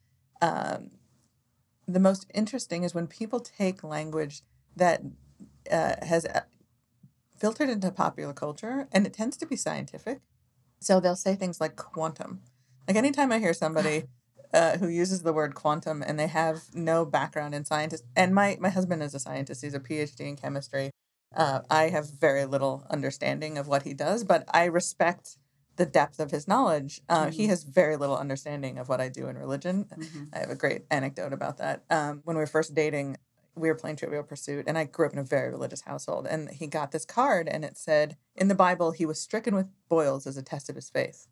um, 0.42 0.92
the 1.88 2.00
most 2.00 2.26
interesting 2.34 2.84
is 2.84 2.96
when 2.96 3.08
people 3.08 3.40
take 3.40 3.84
language 3.84 4.42
that 4.76 5.02
uh, 5.72 5.96
has 6.02 6.26
uh, 6.26 6.42
filtered 7.38 7.70
into 7.70 7.92
popular 7.92 8.34
culture 8.34 8.88
and 8.92 9.06
it 9.06 9.14
tends 9.14 9.38
to 9.38 9.46
be 9.46 9.56
scientific. 9.56 10.20
So 10.80 11.00
they'll 11.00 11.16
say 11.16 11.36
things 11.36 11.62
like 11.62 11.76
quantum. 11.76 12.42
Like 12.88 12.98
anytime 12.98 13.32
I 13.32 13.40
hear 13.40 13.54
somebody 13.54 14.06
uh, 14.54 14.78
who 14.78 14.88
uses 14.88 15.22
the 15.22 15.34
word 15.34 15.56
quantum 15.56 16.04
and 16.06 16.20
they 16.20 16.28
have 16.28 16.64
no 16.74 17.06
background 17.06 17.54
in 17.54 17.66
science, 17.66 18.02
and 18.16 18.34
my, 18.34 18.58
my 18.60 18.70
husband 18.70 19.04
is 19.04 19.14
a 19.14 19.20
scientist, 19.20 19.62
he's 19.64 19.74
a 19.74 19.80
PhD 19.80 20.22
in 20.22 20.36
chemistry. 20.36 20.92
Uh, 21.36 21.62
I 21.70 21.90
have 21.90 22.10
very 22.10 22.46
little 22.46 22.86
understanding 22.90 23.58
of 23.58 23.68
what 23.68 23.84
he 23.84 23.94
does, 23.94 24.24
but 24.24 24.44
I 24.54 24.66
respect 24.66 25.38
the 25.78 25.86
depth 25.86 26.20
of 26.20 26.32
his 26.32 26.48
knowledge. 26.48 27.02
Uh, 27.10 27.26
mm-hmm. 27.26 27.32
He 27.32 27.48
has 27.48 27.64
very 27.64 27.96
little 27.96 28.18
understanding 28.18 28.78
of 28.78 28.90
what 28.90 29.02
I 29.02 29.10
do 29.10 29.28
in 29.28 29.38
religion. 29.38 29.86
Mm-hmm. 29.86 30.24
I 30.34 30.40
have 30.40 30.50
a 30.50 30.56
great 30.56 30.84
anecdote 30.92 31.34
about 31.34 31.58
that. 31.58 31.84
Um, 31.90 32.22
when 32.24 32.36
we 32.36 32.42
were 32.42 32.48
first 32.48 32.76
dating, 32.76 33.18
we 33.56 33.68
were 33.68 33.76
playing 33.76 33.98
Trivial 33.98 34.24
Pursuit, 34.24 34.66
and 34.68 34.78
I 34.78 34.86
grew 34.86 35.06
up 35.06 35.14
in 35.14 35.20
a 35.20 35.24
very 35.24 35.50
religious 35.50 35.82
household. 35.82 36.28
And 36.30 36.50
he 36.50 36.68
got 36.68 36.92
this 36.92 37.06
card, 37.06 37.48
and 37.48 37.66
it 37.66 37.78
said, 37.78 38.18
in 38.36 38.48
the 38.48 38.56
Bible, 38.56 38.92
he 38.92 39.06
was 39.06 39.20
stricken 39.20 39.56
with 39.56 39.68
boils 39.90 40.26
as 40.26 40.38
a 40.38 40.44
test 40.44 40.70
of 40.70 40.76
his 40.76 40.90
faith. 40.90 41.28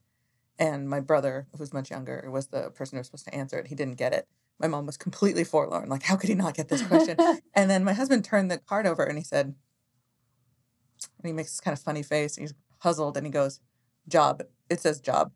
And 0.58 0.89
my 0.89 1.00
brother, 1.00 1.48
who's 1.58 1.74
much 1.74 1.89
younger, 1.89 2.27
was 2.29 2.48
the 2.48 2.69
person 2.72 2.98
who 2.98 3.00
was 3.00 3.08
supposed 3.08 3.25
to 3.25 3.36
answer 3.36 3.58
it. 3.58 3.67
He 3.67 3.75
didn't 3.75 3.98
get 3.98 4.13
it. 4.13 4.27
My 4.60 4.67
mom 4.67 4.86
was 4.86 4.98
completely 4.98 5.46
forlorn. 5.46 5.88
Like, 5.88 6.03
how 6.03 6.17
could 6.17 6.27
he 6.27 6.36
not 6.36 6.53
get 6.53 6.67
this 6.67 6.86
question? 6.86 7.15
and 7.53 7.69
then 7.69 7.86
my 7.86 7.93
husband 7.93 8.25
turned 8.25 8.51
the 8.51 8.58
card 8.58 8.86
over 8.86 9.03
and 9.03 9.17
he 9.17 9.24
said, 9.24 9.46
and 9.46 11.27
he 11.27 11.31
makes 11.31 11.51
this 11.51 11.62
kind 11.62 11.77
of 11.77 11.81
funny 11.81 12.03
face. 12.03 12.36
and 12.36 12.43
He's 12.43 12.53
puzzled 12.81 13.15
and 13.15 13.25
he 13.25 13.31
goes, 13.31 13.62
Job. 14.09 14.43
It 14.69 14.81
says 14.81 14.99
job. 14.99 15.31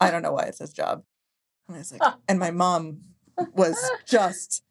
I 0.00 0.10
don't 0.10 0.22
know 0.22 0.32
why 0.32 0.44
it 0.44 0.56
says 0.56 0.72
job. 0.72 1.04
And 1.68 1.76
I 1.76 1.78
was 1.78 1.92
like, 1.92 2.14
and 2.28 2.38
my 2.38 2.50
mom 2.50 3.02
was 3.54 3.78
just 4.06 4.64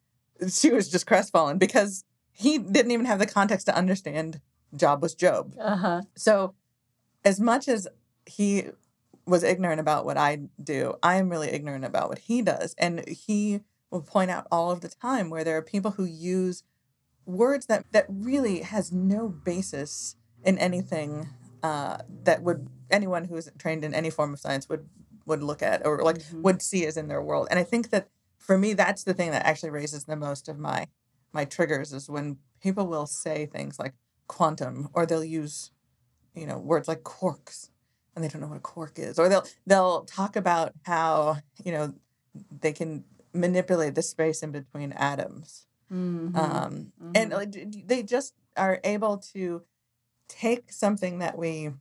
she 0.49 0.71
was 0.71 0.89
just 0.89 1.05
crestfallen 1.05 1.57
because 1.57 2.03
he 2.31 2.57
didn't 2.57 2.91
even 2.91 3.05
have 3.05 3.19
the 3.19 3.25
context 3.27 3.67
to 3.67 3.75
understand 3.75 4.41
Job 4.75 5.01
was 5.01 5.15
Job. 5.15 5.53
Uh-huh. 5.59 6.01
So, 6.15 6.55
as 7.23 7.39
much 7.39 7.67
as 7.67 7.87
he 8.25 8.65
was 9.25 9.43
ignorant 9.43 9.79
about 9.79 10.05
what 10.05 10.17
I 10.17 10.39
do, 10.61 10.95
I 11.03 11.15
am 11.17 11.29
really 11.29 11.49
ignorant 11.49 11.85
about 11.85 12.09
what 12.09 12.19
he 12.19 12.41
does. 12.41 12.73
And 12.77 13.07
he 13.07 13.61
will 13.91 14.01
point 14.01 14.31
out 14.31 14.47
all 14.51 14.71
of 14.71 14.81
the 14.81 14.89
time 14.89 15.29
where 15.29 15.43
there 15.43 15.57
are 15.57 15.61
people 15.61 15.91
who 15.91 16.05
use 16.05 16.63
words 17.25 17.67
that, 17.67 17.85
that 17.91 18.05
really 18.09 18.61
has 18.61 18.91
no 18.91 19.29
basis 19.29 20.15
in 20.43 20.57
anything 20.57 21.29
uh, 21.61 21.97
that 22.23 22.41
would 22.41 22.67
anyone 22.91 23.25
who 23.25 23.35
is 23.35 23.51
trained 23.57 23.83
in 23.83 23.93
any 23.93 24.09
form 24.09 24.33
of 24.33 24.39
science 24.39 24.69
would 24.69 24.87
would 25.25 25.43
look 25.43 25.61
at 25.61 25.85
or 25.85 26.03
like 26.03 26.17
mm-hmm. 26.17 26.41
would 26.41 26.61
see 26.61 26.85
as 26.85 26.97
in 26.97 27.07
their 27.07 27.21
world. 27.21 27.47
And 27.49 27.59
I 27.59 27.63
think 27.63 27.89
that 27.91 28.09
for 28.37 28.57
me 28.57 28.73
that's 28.73 29.03
the 29.03 29.13
thing 29.13 29.31
that 29.31 29.45
actually 29.45 29.69
raises 29.69 30.05
the 30.05 30.15
most 30.15 30.47
of 30.49 30.57
my 30.57 30.87
my 31.33 31.45
triggers 31.45 31.93
is 31.93 32.09
when 32.09 32.37
people 32.61 32.87
will 32.87 33.05
say 33.05 33.45
things 33.45 33.79
like 33.79 33.93
quantum 34.27 34.89
or 34.93 35.05
they'll 35.05 35.23
use 35.23 35.71
you 36.35 36.45
know 36.45 36.57
words 36.57 36.87
like 36.87 37.03
quarks 37.03 37.69
and 38.15 38.23
they 38.23 38.29
don't 38.29 38.41
know 38.41 38.47
what 38.47 38.57
a 38.57 38.61
quark 38.61 38.97
is 38.97 39.19
or 39.19 39.29
they'll 39.29 39.45
they'll 39.67 40.03
talk 40.05 40.35
about 40.35 40.73
how 40.83 41.37
you 41.63 41.71
know 41.71 41.93
they 42.61 42.71
can 42.73 43.03
manipulate 43.33 43.95
the 43.95 44.01
space 44.01 44.41
in 44.43 44.51
between 44.51 44.91
atoms 44.93 45.67
mm-hmm. 45.91 46.35
Um, 46.35 46.91
mm-hmm. 47.01 47.11
and 47.15 47.31
like, 47.31 47.87
they 47.87 48.03
just 48.03 48.33
are 48.57 48.79
able 48.83 49.17
to 49.33 49.63
take 50.27 50.71
something 50.71 51.19
that 51.19 51.37
we 51.37 51.71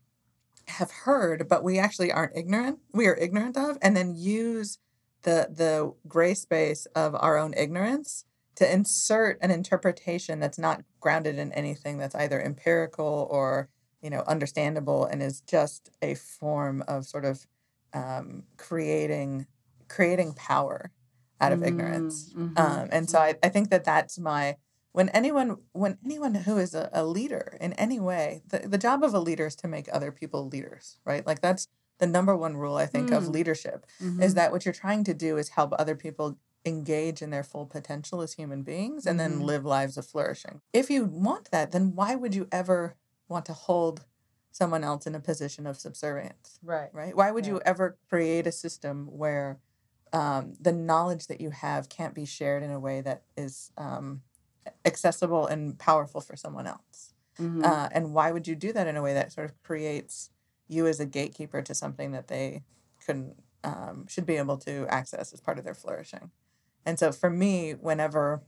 have 0.71 0.91
heard 0.91 1.49
but 1.49 1.63
we 1.63 1.79
actually 1.79 2.11
aren't 2.13 2.37
ignorant 2.37 2.79
we 2.93 3.07
are 3.07 3.17
ignorant 3.17 3.57
of 3.57 3.79
and 3.83 3.97
then 3.97 4.15
use 4.15 4.79
the 5.23 5.49
the 5.51 5.93
gray 6.09 6.35
space 6.35 6.87
of 6.95 7.15
our 7.15 7.37
own 7.37 7.53
ignorance 7.57 8.25
to 8.57 8.71
insert 8.71 9.39
an 9.41 9.51
interpretation 9.51 10.39
that's 10.41 10.59
not 10.59 10.83
grounded 11.01 11.39
in 11.39 11.53
anything 11.53 11.99
that's 11.99 12.15
either 12.15 12.41
empirical 12.41 13.27
or 13.31 13.69
you 14.03 14.11
know 14.11 14.23
understandable 14.27 15.05
and 15.05 15.23
is 15.23 15.41
just 15.43 15.91
a 16.03 16.15
form 16.15 16.83
of 16.87 17.07
sort 17.07 17.25
of 17.25 17.47
um, 17.93 18.45
creating 18.57 19.47
creating 19.89 20.33
power 20.35 20.91
out 21.41 21.53
of 21.53 21.61
mm-hmm. 21.61 21.69
ignorance 21.69 22.33
mm-hmm. 22.33 22.57
um, 22.57 22.89
and 22.93 23.09
so 23.09 23.19
I, 23.19 23.35
I 23.43 23.49
think 23.49 23.71
that 23.71 23.85
that's 23.85 24.19
my 24.19 24.57
when 24.93 25.09
anyone 25.11 25.59
when 25.73 25.99
anyone 26.05 26.35
who 26.35 26.59
is 26.59 26.75
a, 26.75 26.91
a 26.93 27.05
leader 27.05 27.57
in 27.61 27.73
any 27.75 28.01
way 28.01 28.43
the, 28.49 28.61
the 28.61 28.79
job 28.79 29.03
of 29.03 29.15
a 29.15 29.21
leader 29.21 29.47
is 29.47 29.57
to 29.57 29.69
make 29.69 29.89
other 29.93 30.11
people 30.11 30.49
leaders 30.49 30.99
right 31.05 31.27
like 31.27 31.41
that's 31.41 31.69
the 32.01 32.07
number 32.07 32.37
one 32.37 32.57
rule 32.57 32.77
I 32.77 32.87
think 32.87 33.11
mm. 33.11 33.17
of 33.17 33.29
leadership 33.29 33.87
mm-hmm. 34.03 34.23
is 34.23 34.35
that 34.35 34.51
what 34.51 34.65
you're 34.65 34.75
trying 34.75 35.05
to 35.05 35.15
do 35.15 35.37
is 35.37 35.51
help 35.51 35.73
other 35.79 35.95
people 35.95 36.39
engage 36.67 37.23
in 37.23 37.31
their 37.31 37.45
full 37.45 37.67
potential 37.67 38.21
as 38.21 38.33
human 38.33 38.63
beings 38.63 39.07
and 39.07 39.21
mm-hmm. 39.21 39.39
then 39.39 39.47
live 39.47 39.65
lives 39.65 39.97
of 39.97 40.07
flourishing. 40.07 40.61
If 40.73 40.91
you 40.91 41.05
want 41.05 41.51
that, 41.53 41.71
then 41.71 41.95
why 41.95 42.17
would 42.17 42.35
you 42.35 42.49
ever 42.51 42.97
want 43.29 43.47
to 43.47 43.53
hold 43.53 44.05
someone 44.51 44.83
else 44.83 45.07
in 45.07 45.15
a 45.15 45.21
position 45.21 45.67
of 45.67 45.77
subservience? 45.77 46.59
Right. 46.63 46.91
Right? 46.93 47.17
Why 47.17 47.31
would 47.31 47.47
you 47.47 47.61
ever 47.65 47.97
create 48.09 48.47
a 48.47 48.53
system 48.53 49.07
where 49.07 49.61
um, 50.13 50.55
the 50.61 50.73
knowledge 50.73 51.29
that 51.29 51.41
you 51.41 51.51
have 51.51 51.89
can't 51.89 52.15
be 52.15 52.25
shared 52.25 52.63
in 52.63 52.71
a 52.71 52.81
way 52.81 53.01
that 53.01 53.23
is 53.37 53.71
um, 53.79 54.23
accessible 54.85 55.47
and 55.47 55.79
powerful 55.79 56.21
for 56.21 56.37
someone 56.37 56.67
else? 56.67 57.15
Mm-hmm. 57.39 57.65
Uh, 57.65 57.89
and 57.93 58.13
why 58.13 58.33
would 58.33 58.47
you 58.47 58.55
do 58.55 58.73
that 58.73 58.87
in 58.87 58.97
a 58.97 59.03
way 59.03 59.15
that 59.15 59.33
sort 59.33 59.47
of 59.47 59.63
creates 59.63 60.31
you 60.69 60.87
as 60.87 61.01
a 61.01 61.07
gatekeeper 61.07 61.63
to 61.63 61.75
something 61.75 62.13
that 62.13 62.29
they 62.29 62.63
couldn't 63.05 63.35
um, 63.65 64.07
should 64.09 64.27
be 64.27 64.37
able 64.37 64.57
to 64.59 64.87
access 64.89 65.33
as 65.33 65.41
part 65.41 65.59
of 65.59 65.65
their 65.65 65.75
flourishing. 65.75 66.31
And 66.87 66.99
so 66.99 67.13
for 67.13 67.31
me, 67.31 67.73
whenever 67.73 68.43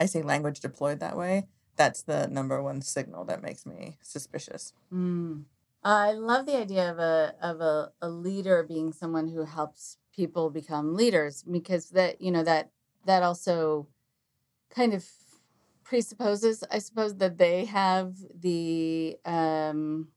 I 0.00 0.06
see 0.06 0.22
language 0.22 0.60
deployed 0.60 1.00
that 1.00 1.16
way, 1.16 1.46
that's 1.76 2.02
the 2.02 2.28
number 2.28 2.62
one 2.62 2.82
signal 2.82 3.24
that 3.24 3.42
makes 3.42 3.66
me 3.66 3.98
suspicious. 4.02 4.72
Mm. 4.92 5.44
I 5.82 6.12
love 6.12 6.46
the 6.46 6.56
idea 6.56 6.90
of 6.90 6.98
a 6.98 7.34
of 7.40 7.60
a, 7.60 7.92
a 8.02 8.08
leader 8.08 8.64
being 8.64 8.92
someone 8.92 9.28
who 9.28 9.44
helps 9.44 9.96
people 10.14 10.50
become 10.50 10.94
leaders 10.94 11.44
because 11.44 11.90
that 11.90 12.20
you 12.20 12.32
know 12.32 12.42
that 12.42 12.70
that 13.06 13.22
also 13.22 13.86
kind 14.70 14.92
of 14.92 15.08
presupposes, 15.88 16.62
I 16.70 16.78
suppose, 16.80 17.16
that 17.16 17.38
they 17.38 17.64
have 17.64 18.14
the 18.38 19.16
um, 19.24 20.08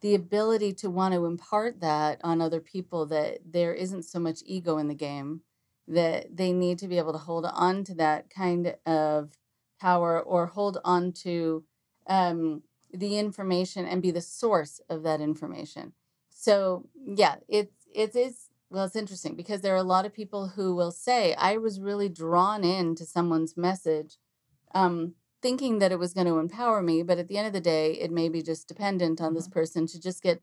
the 0.00 0.14
ability 0.14 0.72
to 0.74 0.90
want 0.90 1.14
to 1.14 1.26
impart 1.26 1.80
that 1.80 2.20
on 2.22 2.40
other 2.40 2.60
people 2.60 3.06
that 3.06 3.38
there 3.44 3.74
isn't 3.74 4.04
so 4.04 4.18
much 4.18 4.40
ego 4.46 4.78
in 4.78 4.88
the 4.88 4.94
game 4.94 5.42
that 5.88 6.36
they 6.36 6.52
need 6.52 6.78
to 6.78 6.88
be 6.88 6.98
able 6.98 7.12
to 7.12 7.18
hold 7.18 7.44
on 7.46 7.84
to 7.84 7.94
that 7.94 8.30
kind 8.30 8.76
of 8.86 9.32
power 9.80 10.20
or 10.20 10.46
hold 10.46 10.78
on 10.84 11.12
to 11.12 11.64
um, 12.06 12.62
the 12.92 13.18
information 13.18 13.86
and 13.86 14.02
be 14.02 14.10
the 14.12 14.20
source 14.20 14.80
of 14.88 15.02
that 15.02 15.20
information. 15.20 15.92
So 16.30 16.88
yeah 17.04 17.36
it's 17.48 17.86
it 17.94 18.14
is 18.14 18.48
well 18.70 18.84
it's 18.84 18.96
interesting 18.96 19.34
because 19.34 19.60
there 19.60 19.74
are 19.74 19.78
a 19.78 19.82
lot 19.82 20.06
of 20.06 20.14
people 20.14 20.48
who 20.48 20.74
will 20.74 20.90
say 20.90 21.34
i 21.34 21.56
was 21.56 21.80
really 21.80 22.08
drawn 22.08 22.64
into 22.64 23.04
someone's 23.04 23.56
message 23.56 24.16
um, 24.74 25.14
thinking 25.40 25.78
that 25.80 25.92
it 25.92 25.98
was 25.98 26.14
going 26.14 26.26
to 26.26 26.38
empower 26.38 26.82
me, 26.82 27.02
but 27.02 27.18
at 27.18 27.28
the 27.28 27.36
end 27.36 27.46
of 27.46 27.52
the 27.52 27.60
day, 27.60 27.92
it 27.92 28.10
may 28.10 28.28
be 28.28 28.42
just 28.42 28.68
dependent 28.68 29.20
on 29.20 29.34
this 29.34 29.44
mm-hmm. 29.44 29.58
person 29.58 29.86
to 29.88 30.00
just 30.00 30.22
get 30.22 30.40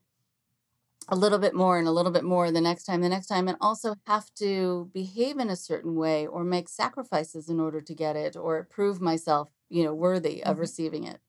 a 1.08 1.16
little 1.16 1.40
bit 1.40 1.56
more 1.56 1.80
and 1.80 1.88
a 1.88 1.92
little 1.92 2.12
bit 2.12 2.24
more 2.24 2.52
the 2.52 2.62
next 2.62 2.84
time, 2.84 3.02
the 3.02 3.10
next 3.10 3.28
time, 3.28 3.48
and 3.48 3.58
also 3.60 3.96
have 4.06 4.32
to 4.36 4.90
behave 4.94 5.40
in 5.40 5.50
a 5.50 5.56
certain 5.56 5.96
way 5.96 6.28
or 6.28 6.44
make 6.44 6.70
sacrifices 6.70 7.50
in 7.50 7.60
order 7.60 7.82
to 7.82 7.96
get 7.96 8.16
it 8.16 8.36
or 8.36 8.68
prove 8.70 9.02
myself, 9.02 9.50
you 9.70 9.84
know, 9.84 9.94
worthy 9.94 10.44
of 10.44 10.52
mm-hmm. 10.52 10.62
receiving 10.62 11.04
it. 11.06 11.20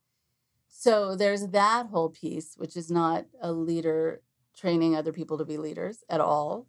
So 0.69 1.15
there's 1.17 1.49
that 1.49 1.87
whole 1.87 2.11
piece, 2.11 2.55
which 2.57 2.77
is 2.77 2.91
not 2.91 3.27
a 3.41 3.53
leader 3.53 4.23
training 4.57 4.95
other 4.95 5.13
people 5.13 5.39
to 5.39 5.45
be 5.45 5.57
leaders 5.57 6.05
at 6.09 6.21
all. 6.21 6.67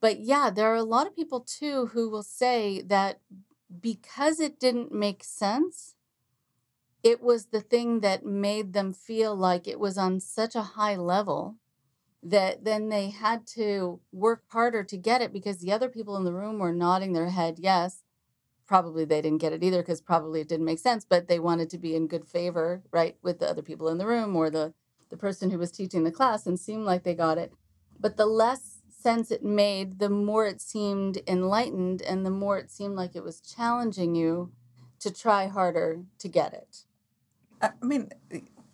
But 0.00 0.20
yeah, 0.20 0.50
there 0.50 0.72
are 0.72 0.76
a 0.76 0.82
lot 0.82 1.06
of 1.06 1.14
people 1.14 1.40
too 1.40 1.86
who 1.86 2.10
will 2.10 2.22
say 2.22 2.82
that 2.82 3.20
because 3.80 4.40
it 4.40 4.58
didn't 4.58 4.92
make 4.92 5.22
sense, 5.22 5.94
it 7.02 7.22
was 7.22 7.46
the 7.46 7.60
thing 7.60 8.00
that 8.00 8.24
made 8.24 8.72
them 8.72 8.92
feel 8.92 9.34
like 9.34 9.66
it 9.66 9.80
was 9.80 9.96
on 9.96 10.20
such 10.20 10.54
a 10.54 10.62
high 10.62 10.96
level 10.96 11.56
that 12.22 12.64
then 12.64 12.90
they 12.90 13.08
had 13.08 13.46
to 13.46 14.00
work 14.12 14.42
harder 14.48 14.84
to 14.84 14.96
get 14.96 15.22
it 15.22 15.32
because 15.32 15.58
the 15.58 15.72
other 15.72 15.88
people 15.88 16.16
in 16.16 16.24
the 16.24 16.34
room 16.34 16.58
were 16.58 16.72
nodding 16.72 17.12
their 17.12 17.30
head 17.30 17.56
yes. 17.58 18.02
Probably 18.66 19.04
they 19.04 19.22
didn't 19.22 19.40
get 19.40 19.52
it 19.52 19.64
either 19.64 19.82
because 19.82 20.00
probably 20.00 20.42
it 20.42 20.48
didn't 20.48 20.66
make 20.66 20.78
sense 20.78 21.04
but 21.08 21.26
they 21.26 21.38
wanted 21.38 21.70
to 21.70 21.78
be 21.78 21.96
in 21.96 22.06
good 22.06 22.26
favor 22.26 22.82
right 22.92 23.16
with 23.22 23.40
the 23.40 23.48
other 23.48 23.62
people 23.62 23.88
in 23.88 23.98
the 23.98 24.06
room 24.06 24.36
or 24.36 24.50
the 24.50 24.74
the 25.08 25.16
person 25.16 25.50
who 25.50 25.58
was 25.58 25.72
teaching 25.72 26.04
the 26.04 26.12
class 26.12 26.46
and 26.46 26.58
seemed 26.58 26.84
like 26.84 27.02
they 27.02 27.14
got 27.14 27.36
it. 27.36 27.52
But 27.98 28.16
the 28.16 28.26
less 28.26 28.69
sense 29.00 29.30
it 29.30 29.44
made, 29.44 29.98
the 29.98 30.10
more 30.10 30.46
it 30.46 30.60
seemed 30.60 31.20
enlightened 31.26 32.02
and 32.02 32.24
the 32.24 32.30
more 32.30 32.58
it 32.58 32.70
seemed 32.70 32.96
like 32.96 33.16
it 33.16 33.24
was 33.24 33.40
challenging 33.40 34.14
you 34.14 34.52
to 35.00 35.10
try 35.10 35.46
harder 35.46 36.02
to 36.18 36.28
get 36.28 36.52
it. 36.52 36.84
I 37.62 37.70
mean, 37.82 38.10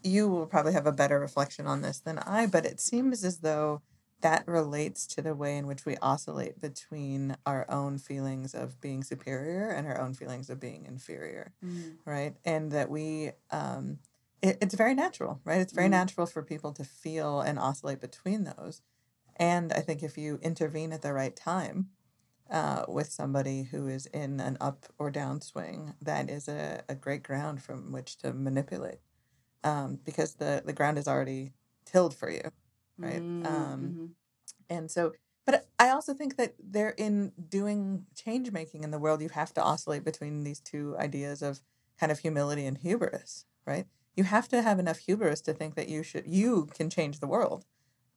you 0.02 0.28
will 0.28 0.46
probably 0.46 0.72
have 0.72 0.86
a 0.86 0.92
better 0.92 1.18
reflection 1.18 1.66
on 1.66 1.82
this 1.82 1.98
than 1.98 2.18
I, 2.18 2.46
but 2.46 2.64
it 2.64 2.80
seems 2.80 3.24
as 3.24 3.38
though 3.38 3.82
that 4.20 4.46
relates 4.48 5.06
to 5.06 5.22
the 5.22 5.34
way 5.34 5.56
in 5.56 5.66
which 5.66 5.84
we 5.84 5.96
oscillate 5.98 6.60
between 6.60 7.36
our 7.44 7.70
own 7.70 7.98
feelings 7.98 8.54
of 8.54 8.80
being 8.80 9.04
superior 9.04 9.68
and 9.70 9.86
our 9.86 10.00
own 10.00 10.14
feelings 10.14 10.48
of 10.48 10.58
being 10.58 10.86
inferior, 10.86 11.52
mm. 11.64 11.96
right? 12.04 12.34
And 12.44 12.72
that 12.72 12.88
we, 12.88 13.32
um, 13.50 13.98
it, 14.40 14.58
it's 14.62 14.74
very 14.74 14.94
natural, 14.94 15.40
right? 15.44 15.60
It's 15.60 15.72
very 15.72 15.88
Mm. 15.88 15.92
natural 15.92 16.26
for 16.26 16.42
people 16.42 16.72
to 16.72 16.84
feel 16.84 17.40
and 17.40 17.58
oscillate 17.58 18.00
between 18.00 18.44
those. 18.44 18.80
And 19.36 19.72
I 19.72 19.80
think 19.80 20.02
if 20.02 20.16
you 20.18 20.38
intervene 20.42 20.92
at 20.92 21.02
the 21.02 21.12
right 21.12 21.36
time 21.36 21.88
uh, 22.50 22.84
with 22.88 23.10
somebody 23.10 23.64
who 23.64 23.88
is 23.88 24.06
in 24.06 24.40
an 24.40 24.56
up 24.60 24.86
or 24.98 25.10
down 25.10 25.40
swing, 25.40 25.94
that 26.02 26.30
is 26.30 26.48
a, 26.48 26.82
a 26.88 26.94
great 26.94 27.22
ground 27.22 27.62
from 27.62 27.92
which 27.92 28.18
to 28.18 28.32
manipulate 28.32 29.00
um, 29.64 29.98
because 30.04 30.34
the, 30.34 30.62
the 30.64 30.72
ground 30.72 30.98
is 30.98 31.08
already 31.08 31.52
tilled 31.84 32.14
for 32.14 32.30
you, 32.30 32.42
right? 33.02 33.22
Mm, 33.42 33.46
Um, 33.46 33.80
mhm. 33.98 34.14
and 34.68 34.90
so, 34.90 35.12
but 35.44 35.66
I 35.78 35.90
also 35.90 36.14
think 36.14 36.36
that 36.36 36.54
they're 36.58 36.90
in 36.98 37.32
doing 37.48 38.06
change 38.14 38.50
making 38.52 38.84
in 38.84 38.90
the 38.90 38.98
world, 38.98 39.22
you 39.22 39.28
have 39.30 39.54
to 39.54 39.62
oscillate 39.62 40.04
between 40.04 40.44
these 40.44 40.60
two 40.60 40.96
ideas 40.98 41.42
of 41.42 41.60
kind 41.98 42.12
of 42.12 42.20
humility 42.20 42.66
and 42.66 42.78
hubris, 42.78 43.46
right? 43.66 43.86
You 44.16 44.24
have 44.24 44.48
to 44.48 44.62
have 44.62 44.78
enough 44.78 44.98
hubris 44.98 45.40
to 45.42 45.52
think 45.54 45.74
that 45.76 45.88
you 45.88 46.02
should 46.02 46.26
you 46.26 46.66
can 46.74 46.90
change 46.90 47.20
the 47.20 47.26
world. 47.26 47.64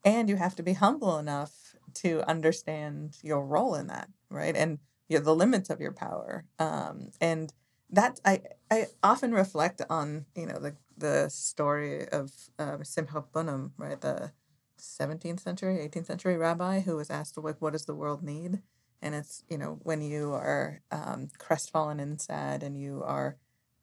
And 0.03 0.29
you 0.29 0.37
have 0.37 0.55
to 0.55 0.63
be 0.63 0.73
humble 0.73 1.17
enough 1.17 1.75
to 1.95 2.27
understand 2.29 3.17
your 3.21 3.45
role 3.45 3.75
in 3.75 3.87
that, 3.87 4.09
right? 4.29 4.55
And 4.55 4.79
the 5.09 5.35
limits 5.35 5.69
of 5.69 5.81
your 5.81 5.91
power. 5.91 6.45
Um, 6.59 7.09
and 7.19 7.53
that 7.89 8.19
I 8.23 8.41
I 8.69 8.87
often 9.01 9.33
reflect 9.33 9.81
on, 9.89 10.25
you 10.35 10.45
know, 10.45 10.59
the 10.59 10.75
the 10.97 11.29
story 11.29 12.07
of 12.09 12.31
um, 12.59 12.83
Simcha 12.83 13.23
Bunim, 13.33 13.71
right? 13.77 13.99
The 13.99 14.31
17th 14.77 15.39
century, 15.39 15.79
18th 15.79 16.05
century 16.05 16.37
rabbi 16.37 16.81
who 16.81 16.97
was 16.97 17.09
asked, 17.09 17.37
like, 17.37 17.61
what 17.61 17.73
does 17.73 17.85
the 17.85 17.95
world 17.95 18.23
need? 18.23 18.61
And 19.01 19.15
it's, 19.15 19.43
you 19.49 19.57
know, 19.57 19.79
when 19.83 20.01
you 20.01 20.33
are 20.33 20.81
um, 20.91 21.29
crestfallen 21.37 21.99
and 21.99 22.19
sad 22.19 22.63
and 22.63 22.77
you 22.77 23.01
are 23.05 23.37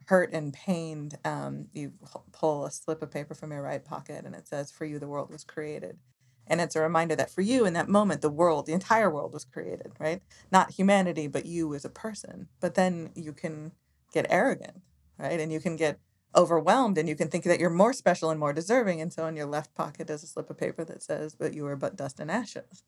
hurt 0.07 0.33
and 0.33 0.53
pained, 0.53 1.19
um, 1.25 1.67
you 1.73 1.93
pull 2.33 2.65
a 2.65 2.71
slip 2.71 3.03
of 3.03 3.11
paper 3.11 3.35
from 3.35 3.53
your 3.53 3.63
right 3.63 3.85
pocket 3.85 4.25
and 4.25 4.35
it 4.35 4.49
says, 4.49 4.71
For 4.71 4.85
you, 4.85 4.99
the 4.99 5.09
world 5.09 5.31
was 5.31 5.45
created. 5.45 5.99
And 6.47 6.61
it's 6.61 6.77
a 6.77 6.81
reminder 6.81 7.17
that 7.17 7.31
for 7.31 7.41
you, 7.41 7.67
in 7.67 7.73
that 7.73 7.89
moment, 7.89 8.21
the 8.21 8.31
world, 8.31 8.67
the 8.67 8.73
entire 8.73 9.11
world 9.11 9.33
was 9.33 9.45
created, 9.45 9.93
right? 9.99 10.23
Not 10.53 10.71
humanity, 10.71 11.27
but 11.27 11.45
you 11.45 11.75
as 11.75 11.85
a 11.85 11.91
person. 11.91 12.49
But 12.61 12.77
then 12.77 13.11
you 13.17 13.33
can 13.33 13.73
get 14.13 14.27
arrogant, 14.31 14.83
right? 15.19 15.41
And 15.41 15.53
you 15.53 15.59
can 15.59 15.75
get 15.75 15.99
overwhelmed 16.37 16.99
and 16.99 17.09
you 17.09 17.17
can 17.17 17.29
think 17.29 17.45
that 17.45 17.59
you're 17.59 17.71
more 17.71 17.93
special 17.93 18.31
and 18.31 18.39
more 18.39 18.53
deserving. 18.53 19.01
And 19.01 19.13
so 19.13 19.27
in 19.27 19.35
your 19.35 19.47
left 19.47 19.75
pocket 19.75 20.09
is 20.09 20.23
a 20.23 20.27
slip 20.27 20.49
of 20.49 20.59
paper 20.59 20.85
that 20.85 21.03
says, 21.03 21.35
But 21.35 21.53
you 21.53 21.67
are 21.67 21.77
but 21.77 21.97
dust 21.97 22.21
and 22.21 22.31
ashes. 22.31 22.85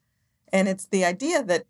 And 0.53 0.69
it's 0.69 0.85
the 0.85 1.03
idea 1.03 1.43
that 1.43 1.65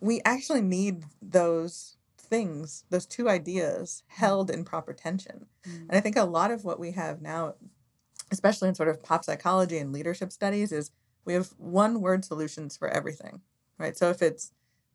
we 0.00 0.20
actually 0.24 0.62
need 0.62 1.04
those 1.20 1.96
things, 2.32 2.84
those 2.88 3.04
two 3.04 3.28
ideas 3.28 4.04
held 4.06 4.50
in 4.50 4.64
proper 4.64 4.94
tension. 4.94 5.44
Mm. 5.68 5.80
And 5.88 5.92
I 5.92 6.00
think 6.00 6.16
a 6.16 6.24
lot 6.24 6.50
of 6.50 6.64
what 6.64 6.80
we 6.80 6.92
have 6.92 7.20
now, 7.20 7.56
especially 8.30 8.70
in 8.70 8.74
sort 8.74 8.88
of 8.88 9.02
pop 9.02 9.22
psychology 9.22 9.76
and 9.76 9.92
leadership 9.92 10.32
studies, 10.32 10.72
is 10.72 10.90
we 11.26 11.34
have 11.34 11.48
one 11.58 12.00
word 12.00 12.24
solutions 12.24 12.74
for 12.74 12.88
everything, 12.88 13.42
right? 13.76 13.98
So 13.98 14.08
if 14.08 14.22
it's, 14.22 14.50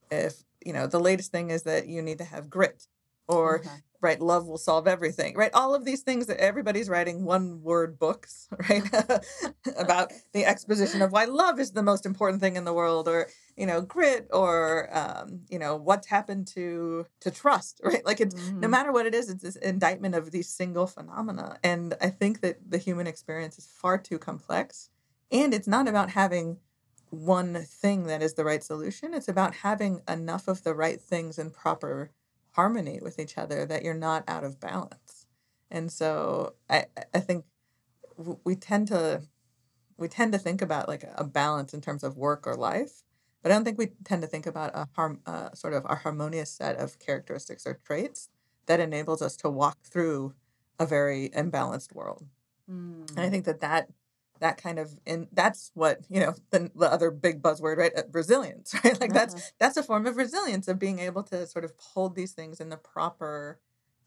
if, 0.10 0.46
you 0.66 0.74
know, 0.74 0.88
the 0.88 1.00
latest 1.00 1.32
thing 1.32 1.52
is 1.52 1.62
that 1.62 1.88
you 1.88 2.02
need 2.02 2.18
to 2.18 2.24
have 2.24 2.50
grit 2.50 2.88
or, 3.28 3.60
Okay. 3.60 3.70
Right, 4.02 4.22
love 4.22 4.48
will 4.48 4.58
solve 4.58 4.88
everything, 4.88 5.36
right? 5.36 5.52
All 5.54 5.74
of 5.74 5.86
these 5.86 6.02
things 6.02 6.28
that 6.28 6.38
everybody's 6.40 6.90
writing 6.90 7.24
one 7.26 7.62
word 7.62 7.98
books, 7.98 8.48
right? 8.70 8.84
About 9.78 10.12
the 10.34 10.46
exposition 10.46 11.02
of 11.02 11.12
why 11.12 11.26
love 11.26 11.60
is 11.60 11.72
the 11.72 11.84
most 11.84 12.06
important 12.06 12.42
thing 12.42 12.56
in 12.56 12.66
the 12.66 12.74
world 12.74 13.08
or, 13.08 13.28
you 13.56 13.66
know, 13.66 13.82
grit 13.82 14.28
or, 14.32 14.90
um, 14.96 15.42
you 15.50 15.60
know, 15.60 15.76
what's 15.76 16.08
happened 16.08 16.48
to, 16.48 17.06
to 17.22 17.32
trust, 17.32 17.82
right? 17.84 18.06
Like 18.06 18.22
it's, 18.22 18.36
no 18.36 18.68
Mhm. 18.68 18.72
matter 18.72 18.92
what 18.92 19.06
it 19.06 19.16
is, 19.16 19.30
it's 19.30 19.44
this 19.44 19.56
indictment 19.58 20.16
of 20.16 20.32
these 20.32 20.50
single 20.50 20.88
phenomena. 20.88 21.58
And 21.64 21.96
I 22.00 22.10
think 22.10 22.42
that 22.42 22.58
the 22.70 22.78
human 22.78 23.08
experience 23.08 23.58
is 23.58 23.66
far 23.66 23.98
too 23.98 24.20
complex. 24.20 24.90
And 25.32 25.54
it's 25.54 25.68
not 25.68 25.88
about 25.88 26.12
having 26.12 26.58
one 27.10 27.56
thing 27.64 28.04
that 28.08 28.22
is 28.22 28.34
the 28.34 28.44
right 28.44 28.64
solution. 28.64 29.14
It's 29.14 29.28
about 29.30 29.56
having 29.56 30.02
enough 30.08 30.48
of 30.48 30.64
the 30.64 30.74
right 30.76 31.02
things 31.02 31.40
in 31.40 31.52
proper 31.52 32.12
harmony 32.58 33.00
with 33.02 33.20
each 33.20 33.38
other 33.38 33.66
that 33.68 33.84
you're 33.84 33.94
not 33.94 34.26
out 34.28 34.44
of 34.44 34.60
balance. 34.60 35.28
And 35.72 35.92
so 35.92 36.56
I, 36.70 36.88
I 37.16 37.22
think 37.22 37.46
we 38.44 38.56
tend 38.56 38.88
to 38.90 39.24
we 39.98 40.08
tend 40.08 40.34
to 40.34 40.40
think 40.40 40.62
about 40.62 40.88
like 40.88 41.06
a 41.16 41.24
balance 41.24 41.74
in 41.74 41.82
terms 41.82 42.04
of 42.04 42.18
work 42.18 42.48
or 42.48 42.56
life, 42.56 43.04
but 43.42 43.52
I 43.52 43.56
don't 43.56 43.66
think 43.66 43.78
we 43.80 43.88
tend 44.04 44.22
to 44.24 44.28
think 44.28 44.46
about 44.48 44.72
a 44.76 44.88
harm 44.96 45.22
uh, 45.26 45.52
sort 45.54 45.74
of 45.74 45.86
a 45.86 45.96
harmonious 45.96 46.52
set 46.52 46.78
of 46.78 47.00
characteristics 47.00 47.66
or 47.68 47.76
traits 47.86 48.30
that 48.68 48.80
enables 48.80 49.22
us 49.22 49.38
to 49.38 49.50
walk 49.50 49.78
through 49.84 50.36
a 50.80 50.86
very 50.86 51.30
imbalanced 51.30 51.94
world. 51.94 52.26
And 53.16 53.26
I 53.26 53.30
Mm. 53.30 53.32
think 53.32 53.46
that 53.46 53.62
that 53.62 53.90
that 54.42 54.58
kind 54.62 54.80
of 54.80 54.98
and 55.06 55.28
that's 55.34 55.72
what 55.74 56.02
you 56.10 56.20
know 56.20 56.36
the, 56.52 56.72
the 56.76 56.92
other 56.92 57.12
big 57.12 57.42
buzzword 57.42 57.78
right 57.78 57.92
uh, 57.98 58.04
resilience 58.12 58.74
right 58.84 59.00
like 59.02 59.14
that's 59.14 59.36
Uh-huh. 59.36 59.44
that's 59.60 59.78
a 59.78 59.84
form 59.84 60.06
of 60.08 60.18
resilience 60.18 60.68
of 60.68 60.80
being 60.80 61.00
able 61.00 61.24
to 61.24 61.48
sort 61.48 61.66
of 61.66 61.74
hold 61.78 62.16
these 62.16 62.34
things 62.34 62.60
in 62.60 62.70
the 62.70 62.78
proper 62.78 63.60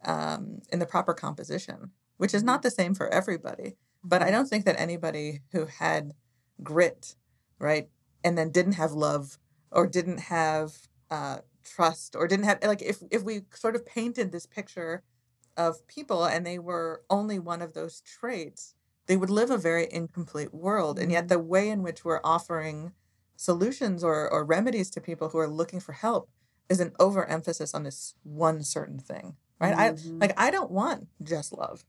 um 0.05 0.61
in 0.73 0.79
the 0.79 0.87
proper 0.87 1.15
composition 1.15 1.91
which 2.19 2.35
is 2.35 2.43
not 2.43 2.63
the 2.63 2.71
same 2.71 2.95
for 2.95 3.09
everybody 3.09 3.77
but 4.05 4.23
i 4.23 4.29
Mhm. 4.29 4.33
don't 4.33 4.49
think 4.49 4.65
that 4.65 4.81
anybody 4.81 5.41
who 5.53 5.67
had 5.67 6.15
grit 6.63 7.17
right 7.59 7.89
and 8.25 8.37
then 8.39 8.51
didn't 8.51 8.73
have 8.75 8.93
love 8.93 9.39
or 9.73 9.87
didn't 9.87 10.19
have 10.21 10.89
uh 11.11 11.39
trust 11.65 12.17
or 12.17 12.27
didn't 12.27 12.45
have 12.47 12.59
like 12.65 12.83
if 12.83 13.03
if 13.11 13.23
we 13.23 13.43
sort 13.55 13.77
of 13.77 13.85
painted 13.87 14.33
this 14.33 14.47
picture 14.47 15.03
of 15.57 15.87
people 15.87 16.25
and 16.25 16.47
they 16.47 16.59
were 16.59 17.03
only 17.11 17.39
one 17.39 17.63
of 17.63 17.75
those 17.75 18.01
traits 18.03 18.75
they 19.07 19.17
would 19.17 19.31
live 19.31 19.51
a 19.51 19.59
very 19.59 19.89
incomplete 19.93 20.55
world 20.55 20.99
and 20.99 21.11
yet 21.11 21.25
Mhm. 21.25 21.29
the 21.29 21.39
way 21.39 21.69
in 21.69 21.83
which 21.83 22.05
we're 22.05 22.21
offering 22.25 22.93
solutions 23.37 24.05
or, 24.05 24.29
or 24.31 24.45
remedies 24.45 24.91
to 24.91 25.01
people 25.01 25.31
who 25.31 25.39
are 25.39 25.49
looking 25.49 25.81
for 25.81 25.93
help 25.93 26.31
is 26.69 26.81
an 26.81 26.93
overemphasis 27.01 27.75
on 27.75 27.83
this 27.85 28.15
one 28.23 28.63
certain 28.63 28.99
thing 28.99 29.37
right? 29.61 29.75
I 29.77 29.91
Mhm. 29.93 30.21
like 30.21 30.35
i 30.39 30.51
don't 30.51 30.71
want 30.71 31.09
just 31.23 31.53
love. 31.53 31.85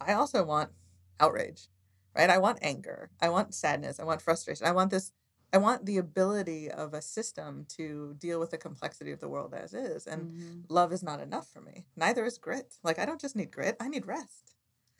I 0.00 0.12
also 0.14 0.44
want 0.44 0.72
outrage 1.20 1.68
right? 2.14 2.28
I 2.30 2.38
want 2.38 2.58
anger. 2.62 3.10
I 3.22 3.30
want 3.30 3.54
sadness. 3.54 3.98
I 3.98 4.04
want 4.04 4.20
frustration. 4.22 4.66
I 4.66 4.72
want 4.72 4.90
this 4.90 5.12
i 5.54 5.58
want 5.58 5.84
the 5.84 5.98
ability 5.98 6.70
of 6.70 6.94
a 6.94 7.02
system 7.02 7.66
to 7.76 8.14
deal 8.18 8.40
with 8.40 8.50
the 8.50 8.56
complexity 8.58 9.12
of 9.12 9.20
the 9.20 9.28
world 9.28 9.52
as 9.54 9.74
is 9.74 10.06
and 10.06 10.32
Mhm. 10.32 10.64
love 10.70 10.92
is 10.92 11.02
not 11.02 11.20
enough 11.20 11.48
for 11.50 11.60
me. 11.60 11.86
Neither 11.96 12.24
is 12.24 12.38
grit. 12.38 12.78
Like 12.82 12.98
i 12.98 13.04
don't 13.04 13.20
just 13.20 13.36
need 13.36 13.50
grit. 13.50 13.76
I 13.80 13.88
need 13.88 14.06
rest 14.06 14.51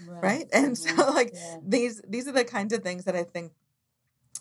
Right. 0.07 0.23
right 0.23 0.47
and 0.53 0.77
so 0.79 0.91
Mhm. 0.91 1.15
like 1.15 1.35
Yeah. 1.35 1.59
these 1.67 2.01
these 2.09 2.29
are 2.29 2.33
the 2.33 2.45
kinds 2.45 2.73
of 2.73 2.83
things 2.83 3.05
that 3.05 3.17
i 3.17 3.25
think 3.25 3.53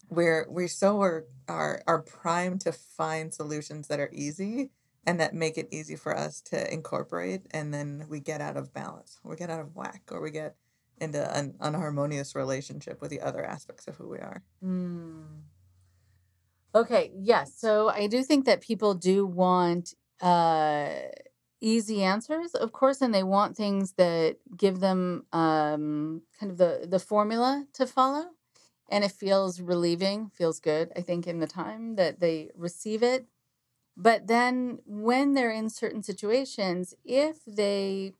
we're 0.09 0.47
we 0.49 0.67
so 0.67 1.01
are 1.01 1.25
are 1.47 1.81
are 1.87 2.01
primed 2.01 2.61
to 2.61 2.71
find 2.71 3.33
solutions 3.33 3.87
that 3.87 3.99
are 3.99 4.09
easy 4.13 4.71
and 5.05 5.19
that 5.19 5.33
make 5.33 5.57
it 5.57 5.67
easy 5.71 5.95
for 5.95 6.15
us 6.15 6.41
to 6.41 6.71
incorporate 6.71 7.41
and 7.51 7.73
then 7.73 8.05
we 8.09 8.19
get 8.19 8.41
out 8.41 8.57
of 8.57 8.73
balance 8.73 9.19
we 9.23 9.35
get 9.35 9.49
out 9.49 9.59
of 9.61 9.75
whack 9.75 10.03
or 10.11 10.21
we 10.21 10.31
get 10.31 10.55
into 10.99 11.35
an 11.35 11.55
unharmonious 11.61 12.35
relationship 12.35 13.01
with 13.01 13.09
the 13.09 13.21
other 13.21 13.43
aspects 13.43 13.87
of 13.87 13.95
who 13.95 14.07
we 14.09 14.17
are 14.19 14.43
Mm. 14.63 15.41
Okay, 16.73 17.11
yes. 17.15 17.53
So 17.57 17.89
I 17.89 18.07
do 18.07 18.23
think 18.23 18.45
that 18.45 18.61
people 18.61 18.93
do 18.93 19.25
want 19.25 19.93
uh 20.21 20.89
easy 21.61 22.03
answers, 22.03 22.53
of 22.55 22.71
course, 22.71 23.01
and 23.01 23.13
they 23.13 23.23
want 23.23 23.55
things 23.55 23.93
that 23.93 24.37
give 24.57 24.79
them 24.79 25.25
um 25.33 26.23
kind 26.39 26.51
of 26.51 26.57
the 26.57 26.87
the 26.89 26.99
formula 26.99 27.65
to 27.73 27.85
follow. 27.87 28.25
And 28.89 29.03
it 29.05 29.11
feels 29.11 29.61
relieving, 29.61 30.31
feels 30.33 30.59
good, 30.59 30.91
I 30.97 31.01
think, 31.01 31.25
in 31.25 31.39
the 31.39 31.47
time 31.47 31.95
that 31.95 32.19
they 32.19 32.51
receive 32.57 33.03
it. 33.03 33.25
But 33.97 34.27
then 34.27 34.79
when 34.85 35.33
they're 35.33 35.51
in 35.51 35.69
certain 35.69 36.03
situations, 36.03 36.93
if 37.05 37.37
they 37.45 38.13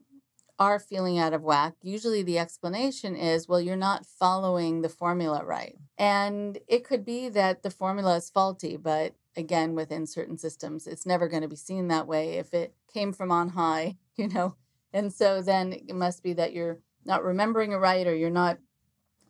are 0.60 0.80
feeling 0.80 1.18
out 1.18 1.34
of 1.34 1.42
whack, 1.44 1.74
usually 1.82 2.22
the 2.24 2.38
explanation 2.40 3.16
is, 3.16 3.48
well, 3.48 3.60
you're 3.62 3.76
not 3.76 4.06
following 4.06 4.82
the 4.82 4.90
formula 4.90 5.44
right. 5.44 5.76
And 5.98 6.60
it 6.68 6.84
could 6.84 7.04
be 7.04 7.30
that 7.30 7.64
the 7.64 7.72
formula 7.72 8.18
is 8.18 8.30
faulty, 8.30 8.78
but 8.78 9.16
again, 9.36 9.76
within 9.76 10.06
certain 10.06 10.38
systems, 10.38 10.88
it's 10.88 11.06
never 11.06 11.28
going 11.28 11.42
to 11.42 11.48
be 11.48 11.56
seen 11.56 11.88
that 11.88 12.08
way 12.08 12.34
if 12.34 12.54
it 12.54 12.76
came 12.94 13.14
from 13.14 13.32
on 13.32 13.50
high, 13.50 13.98
you 14.16 14.28
know. 14.28 14.56
And 14.94 15.12
so 15.14 15.42
then 15.42 15.74
it 15.74 15.96
must 15.96 16.22
be 16.22 16.34
that 16.34 16.54
you're 16.54 16.80
not 17.06 17.24
remembering 17.24 17.72
it 17.72 17.78
right, 17.78 18.06
or 18.06 18.16
you're 18.16 18.30
not 18.30 18.60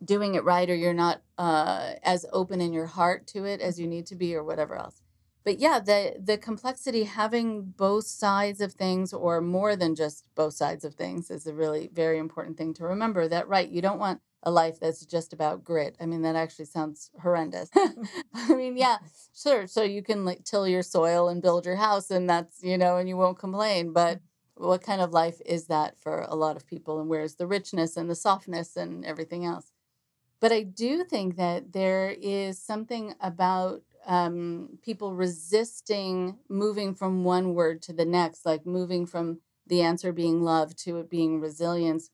doing 0.04 0.34
it 0.34 0.44
right, 0.44 0.68
or 0.68 0.74
you're 0.74 0.92
not 0.92 1.22
uh, 1.38 1.92
as 2.02 2.26
open 2.32 2.60
in 2.60 2.72
your 2.72 2.86
heart 2.86 3.26
to 3.28 3.44
it 3.44 3.60
as 3.60 3.78
you 3.78 3.86
need 3.86 4.06
to 4.06 4.16
be, 4.16 4.34
or 4.34 4.42
whatever 4.42 4.76
else 4.76 5.02
but 5.44 5.58
yeah 5.58 5.80
the 5.80 6.14
the 6.22 6.38
complexity 6.38 7.04
having 7.04 7.62
both 7.62 8.06
sides 8.06 8.60
of 8.60 8.72
things 8.72 9.12
or 9.12 9.40
more 9.40 9.76
than 9.76 9.94
just 9.94 10.24
both 10.34 10.54
sides 10.54 10.84
of 10.84 10.94
things 10.94 11.30
is 11.30 11.46
a 11.46 11.54
really 11.54 11.90
very 11.92 12.18
important 12.18 12.56
thing 12.56 12.72
to 12.74 12.84
remember 12.84 13.28
that 13.28 13.48
right 13.48 13.70
you 13.70 13.82
don't 13.82 13.98
want 13.98 14.20
a 14.42 14.50
life 14.50 14.80
that's 14.80 15.04
just 15.06 15.32
about 15.32 15.64
grit. 15.64 15.96
I 16.00 16.06
mean 16.06 16.22
that 16.22 16.36
actually 16.36 16.64
sounds 16.66 17.10
horrendous. 17.20 17.70
I 18.34 18.54
mean 18.54 18.76
yeah 18.76 18.98
sure 19.34 19.66
so 19.66 19.82
you 19.82 20.02
can 20.02 20.24
like 20.24 20.44
till 20.44 20.66
your 20.68 20.82
soil 20.82 21.28
and 21.28 21.42
build 21.42 21.66
your 21.66 21.76
house 21.76 22.10
and 22.10 22.28
that's 22.28 22.62
you 22.62 22.76
know 22.78 22.96
and 22.96 23.08
you 23.08 23.16
won't 23.16 23.38
complain 23.38 23.92
but 23.92 24.20
what 24.54 24.82
kind 24.82 25.00
of 25.00 25.12
life 25.12 25.40
is 25.46 25.66
that 25.66 25.98
for 25.98 26.26
a 26.28 26.34
lot 26.34 26.56
of 26.56 26.66
people 26.66 27.00
and 27.00 27.08
where's 27.08 27.36
the 27.36 27.46
richness 27.46 27.96
and 27.96 28.08
the 28.08 28.14
softness 28.14 28.76
and 28.76 29.04
everything 29.04 29.44
else? 29.44 29.72
But 30.40 30.52
i 30.52 30.62
do 30.62 31.04
think 31.04 31.36
that 31.36 31.72
there 31.72 32.14
is 32.20 32.58
something 32.58 33.14
about 33.20 33.82
um, 34.06 34.78
people 34.82 35.14
resisting 35.14 36.38
moving 36.48 36.94
from 36.94 37.24
one 37.24 37.54
word 37.54 37.82
to 37.82 37.92
the 37.92 38.04
next 38.04 38.44
like 38.44 38.66
moving 38.66 39.06
from 39.06 39.40
the 39.66 39.82
answer 39.82 40.12
being 40.12 40.42
love 40.42 40.74
to 40.76 40.98
it 40.98 41.08
being 41.08 41.40
resilience 41.40 42.10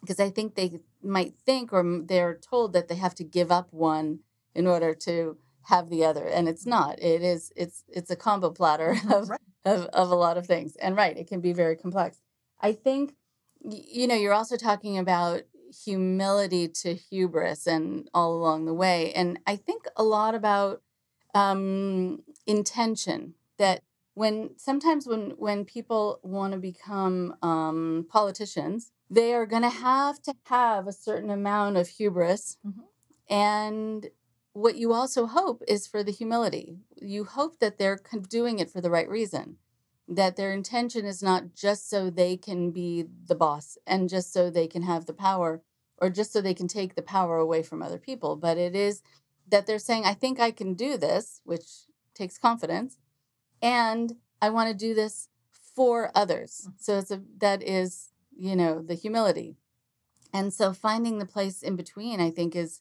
because 0.00 0.20
i 0.20 0.30
think 0.30 0.54
they 0.54 0.80
might 1.04 1.34
think 1.44 1.72
or 1.72 2.02
they're 2.04 2.34
told 2.36 2.72
that 2.72 2.88
they 2.88 2.94
have 2.96 3.14
to 3.16 3.24
give 3.24 3.50
up 3.50 3.72
one 3.72 4.20
in 4.54 4.66
order 4.66 4.94
to 4.94 5.36
have 5.64 5.90
the 5.90 6.04
other 6.04 6.26
and 6.26 6.48
it's 6.48 6.66
not 6.66 6.98
it 7.00 7.22
is 7.22 7.52
it's 7.56 7.84
it's 7.88 8.10
a 8.10 8.16
combo 8.16 8.50
platter 8.50 8.96
of 9.12 9.28
right. 9.28 9.40
of, 9.64 9.86
of 9.86 10.10
a 10.10 10.14
lot 10.14 10.36
of 10.36 10.46
things 10.46 10.76
and 10.76 10.96
right 10.96 11.16
it 11.16 11.28
can 11.28 11.40
be 11.40 11.52
very 11.52 11.76
complex 11.76 12.18
i 12.60 12.72
think 12.72 13.14
you 13.64 14.06
know 14.06 14.14
you're 14.14 14.32
also 14.32 14.56
talking 14.56 14.98
about 14.98 15.42
humility 15.84 16.68
to 16.68 16.94
hubris 16.94 17.66
and 17.66 18.08
all 18.12 18.34
along 18.34 18.66
the 18.66 18.74
way 18.74 19.12
and 19.12 19.38
i 19.46 19.54
think 19.54 19.84
a 19.96 20.02
lot 20.02 20.34
about 20.34 20.82
um 21.34 22.20
intention 22.46 23.34
that 23.58 23.82
when 24.14 24.50
sometimes 24.56 25.06
when 25.06 25.30
when 25.38 25.64
people 25.64 26.18
want 26.22 26.52
to 26.52 26.58
become 26.58 27.34
um 27.40 28.04
politicians 28.10 28.90
they 29.12 29.34
are 29.34 29.46
going 29.46 29.62
to 29.62 29.68
have 29.68 30.22
to 30.22 30.34
have 30.44 30.86
a 30.86 30.92
certain 30.92 31.30
amount 31.30 31.76
of 31.76 31.88
hubris 31.88 32.56
mm-hmm. 32.66 32.80
and 33.28 34.08
what 34.54 34.76
you 34.76 34.92
also 34.92 35.26
hope 35.26 35.62
is 35.66 35.86
for 35.86 36.02
the 36.02 36.12
humility. 36.12 36.76
You 37.00 37.24
hope 37.24 37.58
that 37.60 37.78
they're 37.78 38.00
doing 38.28 38.58
it 38.58 38.70
for 38.70 38.80
the 38.80 38.90
right 38.90 39.08
reason, 39.08 39.56
that 40.08 40.36
their 40.36 40.52
intention 40.52 41.06
is 41.06 41.22
not 41.22 41.54
just 41.54 41.88
so 41.88 42.10
they 42.10 42.36
can 42.36 42.70
be 42.70 43.04
the 43.26 43.34
boss 43.34 43.78
and 43.86 44.08
just 44.08 44.32
so 44.32 44.50
they 44.50 44.66
can 44.66 44.82
have 44.82 45.06
the 45.06 45.14
power 45.14 45.62
or 45.98 46.10
just 46.10 46.32
so 46.32 46.40
they 46.40 46.54
can 46.54 46.68
take 46.68 46.94
the 46.94 47.02
power 47.02 47.38
away 47.38 47.62
from 47.62 47.82
other 47.82 47.98
people, 47.98 48.36
but 48.36 48.58
it 48.58 48.74
is 48.74 49.02
that 49.48 49.66
they're 49.66 49.78
saying, 49.78 50.04
I 50.04 50.14
think 50.14 50.40
I 50.40 50.50
can 50.50 50.74
do 50.74 50.96
this, 50.96 51.40
which 51.44 51.64
takes 52.14 52.38
confidence, 52.38 52.98
and 53.60 54.16
I 54.40 54.50
want 54.50 54.68
to 54.70 54.86
do 54.86 54.94
this 54.94 55.28
for 55.74 56.10
others. 56.14 56.66
Mm. 56.68 56.72
So 56.78 56.98
it's 56.98 57.10
a 57.10 57.22
that 57.38 57.62
is, 57.62 58.11
you 58.36 58.56
know, 58.56 58.82
the 58.82 58.94
humility. 58.94 59.56
And 60.32 60.52
so 60.52 60.72
finding 60.72 61.18
the 61.18 61.26
place 61.26 61.62
in 61.62 61.76
between, 61.76 62.20
I 62.20 62.30
think, 62.30 62.56
is 62.56 62.80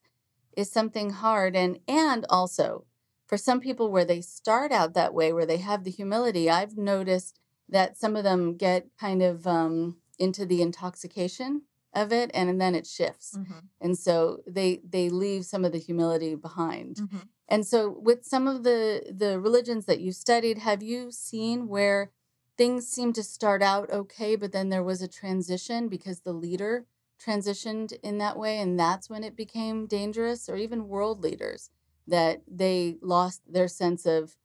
is 0.56 0.72
something 0.72 1.12
hard 1.12 1.56
and 1.56 1.80
and 1.88 2.26
also 2.30 2.86
for 3.26 3.38
some 3.38 3.60
people 3.60 3.92
where 3.92 4.06
they 4.06 4.22
start 4.22 4.72
out 4.72 4.94
that 4.94 5.14
way 5.14 5.32
where 5.32 5.46
they 5.46 5.58
have 5.58 5.84
the 5.84 5.92
humility 5.92 6.50
i've 6.50 6.78
noticed 6.78 7.40
that 7.70 7.98
some 7.98 8.16
of 8.16 8.24
them 8.24 8.58
get 8.58 8.88
kind 9.00 9.22
of 9.22 9.48
um, 9.48 9.96
into 10.20 10.46
the 10.46 10.62
intoxication 10.62 11.62
of 11.94 12.12
it 12.12 12.30
and, 12.34 12.50
and 12.50 12.60
then 12.60 12.76
it 12.76 12.88
shifts 12.88 13.38
mm-hmm. 13.38 13.60
and 13.80 13.98
so 13.98 14.40
they 14.48 14.82
they 14.88 15.10
leave 15.10 15.46
some 15.46 15.66
of 15.66 15.72
the 15.72 15.80
humility 15.80 16.36
behind 16.36 16.98
mm-hmm. 16.98 17.18
and 17.48 17.66
so 17.66 17.98
with 18.02 18.26
some 18.26 18.48
of 18.48 18.64
the 18.64 19.14
the 19.14 19.40
religions 19.40 19.86
that 19.86 20.00
you 20.00 20.12
studied 20.12 20.58
have 20.58 20.82
you 20.84 21.12
seen 21.12 21.68
where 21.68 22.12
things 22.58 22.88
seem 22.88 23.14
to 23.14 23.24
start 23.24 23.62
out 23.62 23.90
okay 23.92 24.36
but 24.36 24.52
then 24.52 24.70
there 24.70 24.84
was 24.84 25.02
a 25.02 25.08
transition 25.08 25.88
because 25.88 26.22
the 26.22 26.34
leader 26.34 26.86
transitioned 27.24 27.94
in 28.04 28.18
that 28.18 28.38
way 28.38 28.60
and 28.60 28.80
that's 28.80 29.10
when 29.10 29.24
it 29.24 29.36
became 29.36 29.86
dangerous 29.86 30.50
or 30.50 30.56
even 30.56 30.88
world 30.88 31.22
leaders 31.24 31.70
that 32.08 32.42
they 32.48 32.98
lost 33.02 33.42
their 33.52 33.68
sense 33.68 34.06
of 34.06 34.36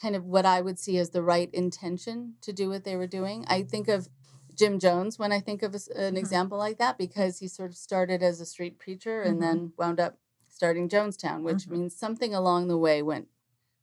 kind 0.00 0.16
of 0.16 0.24
what 0.24 0.46
I 0.46 0.60
would 0.60 0.78
see 0.78 0.96
as 0.98 1.10
the 1.10 1.22
right 1.22 1.50
intention 1.52 2.34
to 2.42 2.52
do 2.52 2.70
what 2.70 2.84
they 2.84 2.96
were 2.96 3.06
doing. 3.06 3.44
I 3.48 3.62
think 3.62 3.88
of 3.88 4.08
Jim 4.54 4.78
Jones 4.78 5.18
when 5.18 5.32
I 5.32 5.40
think 5.40 5.62
of 5.62 5.74
a, 5.74 5.76
an 5.76 5.80
mm-hmm. 5.80 6.16
example 6.16 6.58
like 6.58 6.78
that 6.78 6.98
because 6.98 7.38
he 7.38 7.48
sort 7.48 7.70
of 7.70 7.76
started 7.76 8.22
as 8.22 8.40
a 8.40 8.46
street 8.46 8.78
preacher 8.78 9.22
and 9.22 9.34
mm-hmm. 9.34 9.42
then 9.42 9.72
wound 9.76 10.00
up 10.00 10.18
starting 10.48 10.88
Jonestown, 10.88 11.42
which 11.42 11.64
mm-hmm. 11.64 11.72
means 11.72 11.96
something 11.96 12.34
along 12.34 12.68
the 12.68 12.78
way 12.78 13.02
went 13.02 13.28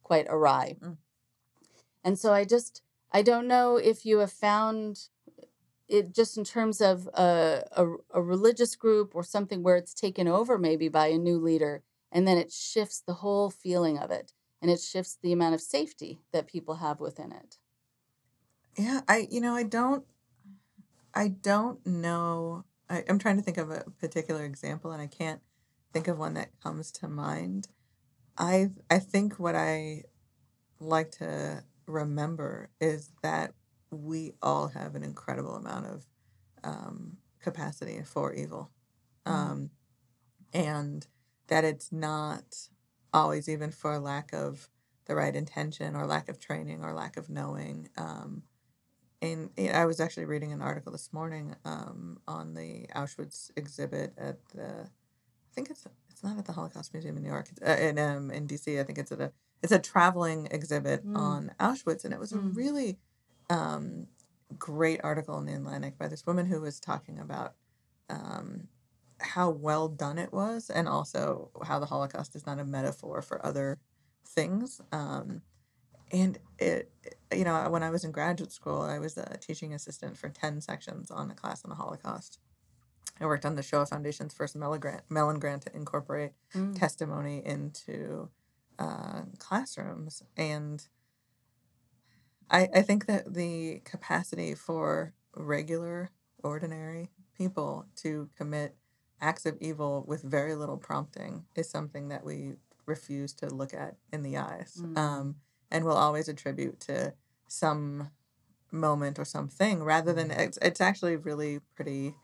quite 0.02 0.26
awry. 0.28 0.76
Mm. 0.82 0.96
And 2.04 2.18
so 2.18 2.32
I 2.32 2.44
just 2.44 2.82
I 3.12 3.22
don't 3.22 3.48
know 3.48 3.76
if 3.76 4.04
you 4.04 4.18
have 4.18 4.32
found 4.32 5.08
it 5.88 6.14
just 6.14 6.36
in 6.36 6.44
terms 6.44 6.80
of 6.80 7.08
a, 7.14 7.64
a, 7.72 7.86
a, 8.12 8.22
religious 8.22 8.76
group 8.76 9.14
or 9.14 9.22
something 9.22 9.62
where 9.62 9.76
it's 9.76 9.94
taken 9.94 10.28
over 10.28 10.58
maybe 10.58 10.88
by 10.88 11.06
a 11.06 11.16
new 11.16 11.38
leader 11.38 11.82
and 12.12 12.28
then 12.28 12.36
it 12.36 12.52
shifts 12.52 13.00
the 13.00 13.14
whole 13.14 13.48
feeling 13.48 13.98
of 13.98 14.10
it 14.10 14.34
and 14.60 14.70
it 14.70 14.80
shifts 14.80 15.16
the 15.22 15.32
amount 15.32 15.54
of 15.54 15.62
safety 15.62 16.20
that 16.32 16.46
people 16.46 16.76
have 16.76 17.00
within 17.00 17.32
it. 17.32 17.56
Yeah 18.76 19.00
i 19.08 19.26
you 19.30 19.40
know 19.40 19.54
i 19.54 19.62
don't 19.62 20.04
i 21.14 21.28
don't 21.28 21.84
know 21.86 22.64
I, 22.88 23.04
i'm 23.08 23.18
trying 23.18 23.36
to 23.36 23.42
think 23.42 23.56
of 23.56 23.70
a 23.70 23.84
particular 23.98 24.44
example 24.44 24.92
and 24.92 25.02
i 25.02 25.06
can't 25.06 25.40
think 25.92 26.08
of 26.08 26.18
one 26.18 26.34
that 26.34 26.50
comes 26.62 26.92
to 26.92 27.08
mind. 27.08 27.68
I 28.36 28.70
i 28.90 28.98
think 28.98 29.38
what 29.38 29.56
i 29.56 30.04
like 30.80 31.10
to 31.12 31.64
remember 31.88 32.68
is 32.80 33.10
that 33.22 33.54
we 33.90 34.34
all 34.42 34.68
have 34.68 34.94
an 34.94 35.02
incredible 35.02 35.56
amount 35.56 35.86
of 35.86 36.06
um, 36.62 37.16
capacity 37.40 38.02
for 38.04 38.32
evil. 38.34 38.70
Mm. 39.26 39.32
Um, 39.32 39.70
and 40.52 41.06
that 41.48 41.64
it's 41.64 41.90
not 41.90 42.68
always 43.12 43.48
even 43.48 43.70
for 43.70 43.98
lack 43.98 44.32
of 44.32 44.68
the 45.06 45.14
right 45.14 45.34
intention 45.34 45.96
or 45.96 46.06
lack 46.06 46.28
of 46.28 46.38
training 46.38 46.84
or 46.84 46.92
lack 46.92 47.16
of 47.16 47.30
knowing. 47.30 47.88
Um, 47.96 48.42
and 49.20 49.50
I 49.72 49.86
was 49.86 49.98
actually 49.98 50.26
reading 50.26 50.52
an 50.52 50.62
article 50.62 50.92
this 50.92 51.12
morning 51.12 51.56
um, 51.64 52.20
on 52.28 52.54
the 52.54 52.86
Auschwitz 52.94 53.50
exhibit 53.56 54.12
at 54.16 54.36
the, 54.54 54.84
I 54.84 55.54
think 55.54 55.70
it's 55.70 55.86
it's 56.10 56.22
not 56.22 56.38
at 56.38 56.46
the 56.46 56.52
Holocaust 56.52 56.92
Museum 56.92 57.16
in 57.16 57.22
New 57.22 57.28
York, 57.28 57.48
it's, 57.50 57.62
uh, 57.62 57.80
in 57.80 57.98
um, 57.98 58.30
in 58.30 58.46
DC. 58.46 58.80
I 58.80 58.84
think 58.84 58.98
it's 58.98 59.12
at 59.12 59.20
a 59.20 59.32
it's 59.62 59.72
a 59.72 59.78
traveling 59.78 60.48
exhibit 60.50 61.06
mm. 61.06 61.16
on 61.16 61.52
Auschwitz, 61.58 62.04
and 62.04 62.14
it 62.14 62.20
was 62.20 62.32
mm. 62.32 62.38
a 62.38 62.40
really 62.40 62.98
um, 63.50 64.06
great 64.58 65.00
article 65.02 65.38
in 65.38 65.46
the 65.46 65.54
Atlantic 65.54 65.98
by 65.98 66.08
this 66.08 66.26
woman 66.26 66.46
who 66.46 66.60
was 66.60 66.80
talking 66.80 67.18
about 67.18 67.54
um, 68.08 68.68
how 69.20 69.50
well 69.50 69.88
done 69.88 70.18
it 70.18 70.32
was, 70.32 70.70
and 70.70 70.88
also 70.88 71.50
how 71.64 71.78
the 71.78 71.86
Holocaust 71.86 72.36
is 72.36 72.46
not 72.46 72.58
a 72.58 72.64
metaphor 72.64 73.22
for 73.22 73.44
other 73.44 73.78
things. 74.24 74.80
Um, 74.92 75.42
and 76.10 76.38
it, 76.58 76.90
you 77.34 77.44
know, 77.44 77.68
when 77.70 77.82
I 77.82 77.90
was 77.90 78.04
in 78.04 78.12
graduate 78.12 78.52
school, 78.52 78.80
I 78.80 78.98
was 78.98 79.16
a 79.18 79.36
teaching 79.38 79.74
assistant 79.74 80.16
for 80.16 80.28
10 80.28 80.60
sections 80.60 81.10
on 81.10 81.30
a 81.30 81.34
class 81.34 81.64
on 81.64 81.70
the 81.70 81.76
Holocaust. 81.76 82.38
I 83.20 83.26
worked 83.26 83.44
on 83.44 83.56
the 83.56 83.62
Shoah 83.62 83.86
Foundation's 83.86 84.32
first 84.32 84.54
Mellon 84.56 84.80
grant, 84.80 85.02
Mellon 85.08 85.38
grant 85.38 85.62
to 85.62 85.76
incorporate 85.76 86.32
mm. 86.54 86.78
testimony 86.78 87.42
into 87.44 88.30
uh, 88.78 89.22
classrooms. 89.38 90.22
And 90.36 90.86
I, 92.50 92.68
I 92.74 92.82
think 92.82 93.06
that 93.06 93.34
the 93.34 93.80
capacity 93.84 94.54
for 94.54 95.14
regular, 95.34 96.10
ordinary 96.42 97.10
people 97.36 97.86
to 97.96 98.28
commit 98.36 98.76
acts 99.20 99.46
of 99.46 99.56
evil 99.60 100.04
with 100.06 100.22
very 100.22 100.54
little 100.54 100.76
prompting 100.76 101.44
is 101.56 101.68
something 101.68 102.08
that 102.08 102.24
we 102.24 102.54
refuse 102.86 103.32
to 103.34 103.52
look 103.52 103.74
at 103.74 103.96
in 104.12 104.22
the 104.22 104.36
eyes 104.36 104.80
mm. 104.80 104.96
um, 104.96 105.36
and 105.70 105.84
will 105.84 105.96
always 105.96 106.28
attribute 106.28 106.80
to 106.80 107.12
some 107.46 108.10
moment 108.70 109.18
or 109.18 109.24
something 109.24 109.82
rather 109.82 110.12
than 110.12 110.28
mm. 110.28 110.38
it's, 110.38 110.58
it's 110.62 110.80
actually 110.80 111.16
really 111.16 111.60
pretty 111.74 112.14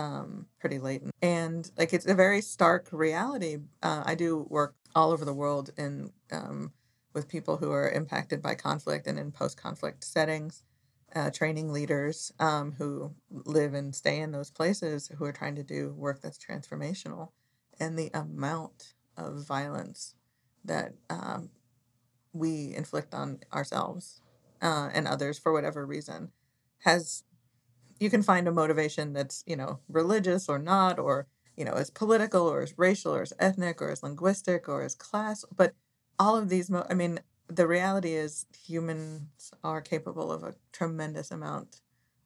um, 0.00 0.46
pretty 0.58 0.78
latent 0.78 1.12
and 1.22 1.70
like 1.76 1.92
it's 1.92 2.06
a 2.06 2.14
very 2.14 2.40
stark 2.40 2.88
reality 2.92 3.58
uh, 3.82 4.02
i 4.06 4.14
do 4.14 4.46
work 4.48 4.74
all 4.94 5.12
over 5.12 5.24
the 5.24 5.34
world 5.34 5.70
in 5.76 6.10
um, 6.32 6.72
with 7.12 7.28
people 7.28 7.56
who 7.56 7.72
are 7.72 7.90
impacted 7.90 8.42
by 8.42 8.54
conflict 8.54 9.06
and 9.06 9.18
in 9.18 9.32
post 9.32 9.60
conflict 9.60 10.04
settings, 10.04 10.62
uh, 11.14 11.30
training 11.30 11.72
leaders 11.72 12.32
um, 12.38 12.72
who 12.72 13.12
live 13.30 13.74
and 13.74 13.94
stay 13.94 14.20
in 14.20 14.30
those 14.30 14.50
places 14.50 15.10
who 15.18 15.24
are 15.24 15.32
trying 15.32 15.56
to 15.56 15.62
do 15.62 15.92
work 15.96 16.20
that's 16.22 16.38
transformational. 16.38 17.30
And 17.80 17.98
the 17.98 18.10
amount 18.14 18.94
of 19.16 19.44
violence 19.44 20.14
that 20.64 20.94
um, 21.08 21.50
we 22.32 22.74
inflict 22.74 23.14
on 23.14 23.40
ourselves 23.52 24.20
uh, 24.62 24.90
and 24.92 25.08
others 25.08 25.38
for 25.38 25.52
whatever 25.52 25.84
reason 25.84 26.30
has 26.84 27.24
you 28.00 28.10
can 28.10 28.22
find 28.22 28.48
a 28.48 28.52
motivation 28.52 29.12
that's 29.12 29.44
you 29.46 29.54
know 29.54 29.78
religious 29.88 30.48
or 30.48 30.58
not 30.58 30.98
or 30.98 31.26
you 31.56 31.64
know 31.64 31.74
as 31.74 31.90
political 31.90 32.48
or 32.48 32.62
as 32.62 32.76
racial 32.76 33.14
or 33.14 33.22
as 33.22 33.32
ethnic 33.38 33.80
or 33.80 33.90
as 33.90 34.02
linguistic 34.02 34.68
or 34.68 34.82
as 34.82 34.94
class 34.94 35.44
but 35.54 35.74
all 36.18 36.36
of 36.36 36.48
these 36.48 36.68
mo- 36.70 36.86
i 36.90 36.94
mean 36.94 37.20
the 37.46 37.66
reality 37.66 38.14
is 38.14 38.46
humans 38.66 39.52
are 39.62 39.80
capable 39.80 40.32
of 40.32 40.42
a 40.42 40.54
tremendous 40.72 41.30
amount 41.30 41.80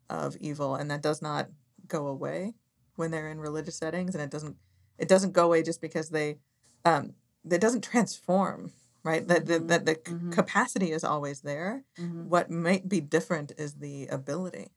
of 0.08 0.36
evil 0.36 0.76
and 0.76 0.90
that 0.90 1.02
does 1.02 1.20
not 1.20 1.48
go 1.88 2.06
away 2.06 2.54
when 2.96 3.10
they're 3.10 3.30
in 3.30 3.40
religious 3.40 3.76
settings 3.76 4.14
and 4.14 4.22
it 4.22 4.30
doesn't 4.30 4.56
it 4.98 5.08
doesn't 5.08 5.32
go 5.32 5.46
away 5.46 5.62
just 5.62 5.80
because 5.80 6.10
they 6.10 6.38
um 6.84 7.14
it 7.50 7.60
doesn't 7.60 7.82
transform 7.82 8.72
right 9.02 9.26
that 9.28 9.46
the, 9.46 9.58
the, 9.58 9.78
the 9.78 9.94
mm-hmm. 9.96 10.30
capacity 10.30 10.92
is 10.92 11.04
always 11.04 11.40
there 11.40 11.84
mm-hmm. 11.98 12.28
what 12.28 12.50
might 12.50 12.88
be 12.88 13.00
different 13.00 13.52
is 13.58 13.74
the 13.74 14.06
ability 14.06 14.68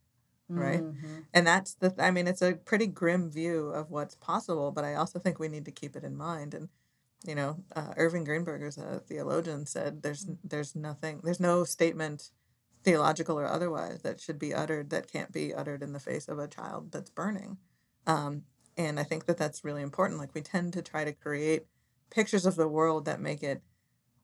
right? 0.49 0.81
Mm-hmm. 0.81 1.19
And 1.33 1.45
that's 1.45 1.73
the, 1.75 1.93
I 1.97 2.11
mean, 2.11 2.27
it's 2.27 2.41
a 2.41 2.53
pretty 2.53 2.87
grim 2.87 3.29
view 3.29 3.67
of 3.67 3.91
what's 3.91 4.15
possible, 4.15 4.71
but 4.71 4.83
I 4.83 4.95
also 4.95 5.19
think 5.19 5.39
we 5.39 5.47
need 5.47 5.65
to 5.65 5.71
keep 5.71 5.95
it 5.95 6.03
in 6.03 6.15
mind. 6.15 6.53
And, 6.53 6.69
you 7.25 7.35
know, 7.35 7.57
uh, 7.75 7.93
Irving 7.97 8.23
Greenberg, 8.23 8.63
as 8.63 8.77
a 8.77 8.99
theologian, 8.99 9.65
said 9.65 10.03
there's 10.03 10.27
there's 10.43 10.75
nothing, 10.75 11.21
there's 11.23 11.39
no 11.39 11.63
statement, 11.63 12.31
theological 12.83 13.39
or 13.39 13.47
otherwise, 13.47 14.01
that 14.03 14.21
should 14.21 14.39
be 14.39 14.53
uttered 14.53 14.89
that 14.91 15.11
can't 15.11 15.31
be 15.31 15.53
uttered 15.53 15.83
in 15.83 15.93
the 15.93 15.99
face 15.99 16.27
of 16.27 16.39
a 16.39 16.47
child 16.47 16.91
that's 16.91 17.09
burning. 17.09 17.57
Um, 18.05 18.43
and 18.77 18.99
I 18.99 19.03
think 19.03 19.25
that 19.25 19.37
that's 19.37 19.65
really 19.65 19.81
important. 19.81 20.19
Like 20.19 20.33
we 20.33 20.41
tend 20.41 20.73
to 20.73 20.81
try 20.81 21.03
to 21.03 21.11
create 21.11 21.65
pictures 22.09 22.45
of 22.45 22.55
the 22.55 22.67
world 22.67 23.05
that 23.05 23.19
make 23.19 23.43
it 23.43 23.61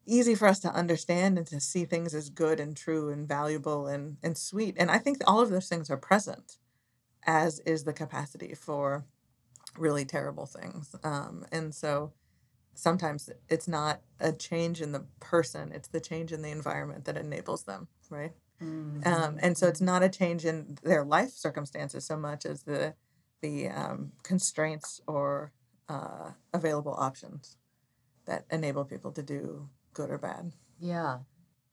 easy 0.05 0.35
for 0.35 0.47
us 0.47 0.59
to 0.59 0.73
understand 0.73 1.37
and 1.37 1.47
to 1.47 1.59
see 1.59 1.85
things 1.85 2.13
as 2.13 2.29
good 2.29 2.59
and 2.59 2.75
true 2.75 3.09
and 3.09 3.27
valuable 3.27 3.87
and, 3.87 4.17
and 4.23 4.37
sweet. 4.37 4.75
And 4.77 4.91
I 4.91 4.97
think 4.97 5.17
all 5.25 5.39
of 5.39 5.49
those 5.49 5.67
things 5.67 5.89
are 5.89 5.97
present, 5.97 6.57
as 7.25 7.59
is 7.59 7.83
the 7.83 7.93
capacity 7.93 8.53
for 8.53 9.05
really 9.77 10.05
terrible 10.05 10.45
things. 10.45 10.95
Um, 11.03 11.45
and 11.51 11.73
so 11.73 12.13
sometimes 12.73 13.29
it's 13.49 13.67
not 13.67 14.01
a 14.19 14.31
change 14.31 14.81
in 14.81 14.91
the 14.91 15.05
person, 15.19 15.71
it's 15.73 15.87
the 15.87 16.01
change 16.01 16.31
in 16.31 16.41
the 16.41 16.51
environment 16.51 17.05
that 17.05 17.17
enables 17.17 17.63
them, 17.63 17.87
right? 18.09 18.33
Mm-hmm. 18.61 19.07
Um, 19.07 19.37
and 19.41 19.57
so 19.57 19.67
it's 19.67 19.79
mm-hmm. 19.79 19.85
not 19.85 20.03
a 20.03 20.09
change 20.09 20.45
in 20.45 20.77
their 20.83 21.03
life 21.03 21.31
circumstances 21.31 22.05
so 22.05 22.17
much 22.17 22.45
as 22.45 22.63
the 22.63 22.93
the 23.41 23.67
um, 23.67 24.13
constraints 24.23 25.01
or 25.05 25.51
uh, 25.89 26.31
available 26.53 26.95
options 26.97 27.57
that 28.25 28.45
enable 28.49 28.85
people 28.85 29.11
to 29.11 29.21
do 29.21 29.67
good 29.93 30.09
or 30.09 30.17
bad. 30.17 30.51
Yeah. 30.79 31.19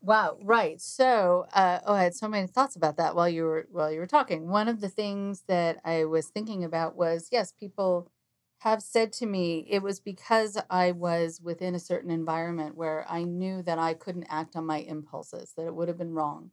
Wow. 0.02 0.38
Right. 0.42 0.80
So, 0.80 1.46
uh, 1.54 1.80
oh, 1.86 1.94
I 1.94 2.04
had 2.04 2.14
so 2.14 2.28
many 2.28 2.46
thoughts 2.46 2.76
about 2.76 2.96
that 2.96 3.14
while 3.14 3.28
you 3.28 3.44
were 3.44 3.68
while 3.70 3.92
you 3.92 4.00
were 4.00 4.06
talking. 4.06 4.48
One 4.48 4.68
of 4.68 4.80
the 4.80 4.88
things 4.88 5.44
that 5.48 5.78
I 5.84 6.04
was 6.06 6.28
thinking 6.28 6.64
about 6.64 6.96
was 6.96 7.28
yes, 7.32 7.52
people 7.52 8.10
have 8.60 8.82
said 8.82 9.12
to 9.14 9.26
me 9.26 9.66
it 9.70 9.82
was 9.82 10.00
because 10.00 10.58
I 10.70 10.92
was 10.92 11.40
within 11.42 11.74
a 11.74 11.80
certain 11.80 12.10
environment 12.10 12.76
where 12.76 13.06
I 13.08 13.24
knew 13.24 13.62
that 13.62 13.78
I 13.78 13.94
couldn't 13.94 14.26
act 14.30 14.56
on 14.56 14.66
my 14.66 14.78
impulses, 14.78 15.52
that 15.56 15.66
it 15.66 15.74
would 15.74 15.88
have 15.88 15.98
been 15.98 16.14
wrong, 16.14 16.50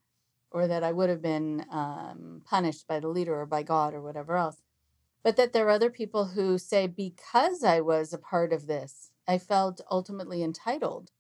or 0.52 0.68
that 0.68 0.84
I 0.84 0.92
would 0.94 1.10
have 1.10 1.22
been 1.22 1.66
um, 1.72 2.42
punished 2.46 2.88
by 2.88 3.00
the 3.00 3.10
leader 3.10 3.40
or 3.40 3.46
by 3.46 3.64
God 3.64 3.94
or 3.94 4.02
whatever 4.02 4.36
else. 4.38 4.62
But 5.24 5.36
that 5.38 5.54
there 5.54 5.68
are 5.68 5.72
other 5.72 5.92
people 5.92 6.26
who 6.26 6.58
say 6.58 6.88
because 6.88 7.64
I 7.64 7.82
was 7.82 8.14
a 8.14 8.18
part 8.18 8.54
of 8.54 8.68
this, 8.68 9.12
I 9.28 9.38
felt 9.38 9.82
ultimately 9.92 10.44
entitled 10.44 11.12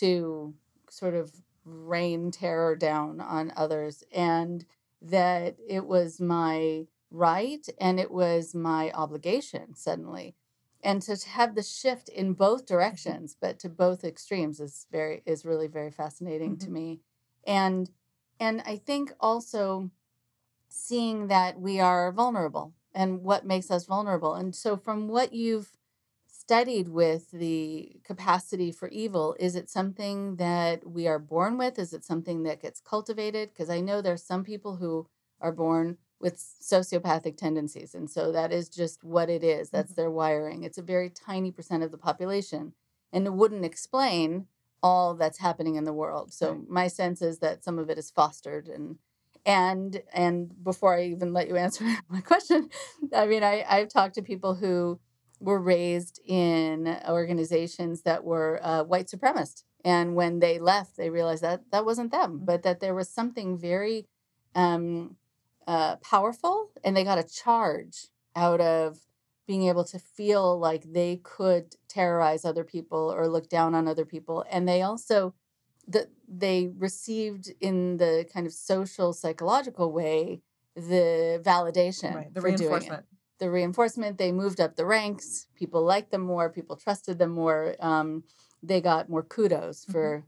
to 0.00 0.54
sort 0.90 1.14
of 1.14 1.32
rain 1.64 2.30
terror 2.30 2.74
down 2.74 3.20
on 3.20 3.52
others 3.56 4.02
and 4.12 4.64
that 5.02 5.56
it 5.68 5.86
was 5.86 6.20
my 6.20 6.86
right 7.10 7.68
and 7.80 8.00
it 8.00 8.10
was 8.10 8.54
my 8.54 8.90
obligation 8.92 9.74
suddenly. 9.74 10.34
And 10.82 11.02
to 11.02 11.16
have 11.30 11.54
the 11.54 11.62
shift 11.62 12.08
in 12.08 12.34
both 12.34 12.66
directions 12.66 13.36
but 13.38 13.58
to 13.60 13.68
both 13.68 14.04
extremes 14.04 14.60
is 14.60 14.86
very 14.90 15.22
is 15.26 15.44
really 15.44 15.66
very 15.66 15.90
fascinating 15.90 16.56
mm-hmm. 16.56 16.66
to 16.66 16.70
me. 16.70 17.00
And 17.46 17.90
and 18.40 18.62
i 18.66 18.76
think 18.76 19.12
also 19.20 19.90
seeing 20.68 21.28
that 21.28 21.60
we 21.60 21.80
are 21.80 22.12
vulnerable 22.12 22.74
and 22.94 23.22
what 23.22 23.46
makes 23.46 23.70
us 23.70 23.86
vulnerable. 23.86 24.34
And 24.34 24.54
so 24.54 24.76
from 24.76 25.08
what 25.08 25.32
you've 25.32 25.70
studied 26.48 26.88
with 26.88 27.30
the 27.30 27.92
capacity 28.04 28.72
for 28.72 28.88
evil 28.88 29.36
is 29.38 29.54
it 29.54 29.68
something 29.68 30.36
that 30.36 30.88
we 30.88 31.06
are 31.06 31.18
born 31.18 31.58
with 31.58 31.78
is 31.78 31.92
it 31.92 32.02
something 32.02 32.42
that 32.42 32.62
gets 32.62 32.80
cultivated 32.80 33.50
because 33.50 33.68
i 33.68 33.80
know 33.80 34.00
there's 34.00 34.22
some 34.22 34.42
people 34.42 34.76
who 34.76 35.06
are 35.42 35.52
born 35.52 35.98
with 36.18 36.38
sociopathic 36.38 37.36
tendencies 37.36 37.94
and 37.94 38.08
so 38.08 38.32
that 38.32 38.50
is 38.50 38.70
just 38.70 39.04
what 39.04 39.28
it 39.28 39.44
is 39.44 39.68
that's 39.68 39.92
mm-hmm. 39.92 40.00
their 40.00 40.10
wiring 40.10 40.62
it's 40.64 40.78
a 40.78 40.82
very 40.82 41.10
tiny 41.10 41.52
percent 41.52 41.82
of 41.82 41.90
the 41.90 41.98
population 41.98 42.72
and 43.12 43.26
it 43.26 43.34
wouldn't 43.34 43.66
explain 43.66 44.46
all 44.82 45.12
that's 45.12 45.40
happening 45.40 45.74
in 45.74 45.84
the 45.84 45.92
world 45.92 46.32
so 46.32 46.52
right. 46.52 46.62
my 46.66 46.88
sense 46.88 47.20
is 47.20 47.40
that 47.40 47.62
some 47.62 47.78
of 47.78 47.90
it 47.90 47.98
is 47.98 48.10
fostered 48.10 48.68
and 48.68 48.96
and 49.44 50.02
and 50.14 50.64
before 50.64 50.96
i 50.96 51.04
even 51.04 51.34
let 51.34 51.46
you 51.46 51.56
answer 51.66 51.84
my 52.08 52.22
question 52.22 52.70
i 53.14 53.26
mean 53.26 53.44
i 53.44 53.62
i've 53.68 53.90
talked 53.90 54.14
to 54.14 54.22
people 54.22 54.54
who 54.54 54.98
were 55.40 55.60
raised 55.60 56.20
in 56.26 56.96
organizations 57.08 58.02
that 58.02 58.24
were 58.24 58.60
uh, 58.62 58.84
white 58.84 59.06
supremacist. 59.06 59.64
And 59.84 60.14
when 60.14 60.40
they 60.40 60.58
left, 60.58 60.96
they 60.96 61.10
realized 61.10 61.42
that 61.42 61.62
that 61.70 61.84
wasn't 61.84 62.10
them, 62.10 62.36
mm-hmm. 62.36 62.44
but 62.44 62.62
that 62.62 62.80
there 62.80 62.94
was 62.94 63.08
something 63.08 63.56
very 63.56 64.06
um, 64.54 65.16
uh, 65.66 65.96
powerful, 65.96 66.70
and 66.82 66.96
they 66.96 67.04
got 67.04 67.18
a 67.18 67.22
charge 67.22 68.08
out 68.34 68.60
of 68.60 68.98
being 69.46 69.68
able 69.68 69.84
to 69.84 69.98
feel 69.98 70.58
like 70.58 70.92
they 70.92 71.20
could 71.22 71.74
terrorize 71.88 72.44
other 72.44 72.64
people 72.64 73.12
or 73.12 73.28
look 73.28 73.48
down 73.48 73.74
on 73.74 73.88
other 73.88 74.04
people. 74.04 74.44
And 74.50 74.68
they 74.68 74.82
also 74.82 75.34
that 75.86 76.10
they 76.28 76.70
received 76.76 77.50
in 77.60 77.96
the 77.96 78.26
kind 78.32 78.46
of 78.46 78.52
social 78.52 79.14
psychological 79.14 79.90
way 79.90 80.42
the 80.76 81.40
validation 81.42 82.14
right, 82.14 82.34
the 82.34 82.42
reinforcement 82.42 83.04
the 83.38 83.50
reinforcement, 83.50 84.18
they 84.18 84.32
moved 84.32 84.60
up 84.60 84.76
the 84.76 84.86
ranks. 84.86 85.46
People 85.54 85.82
liked 85.82 86.10
them 86.10 86.22
more. 86.22 86.50
People 86.50 86.76
trusted 86.76 87.18
them 87.18 87.30
more. 87.30 87.76
Um, 87.80 88.24
they 88.62 88.80
got 88.80 89.08
more 89.08 89.22
kudos 89.22 89.82
mm-hmm. 89.82 89.92
for 89.92 90.26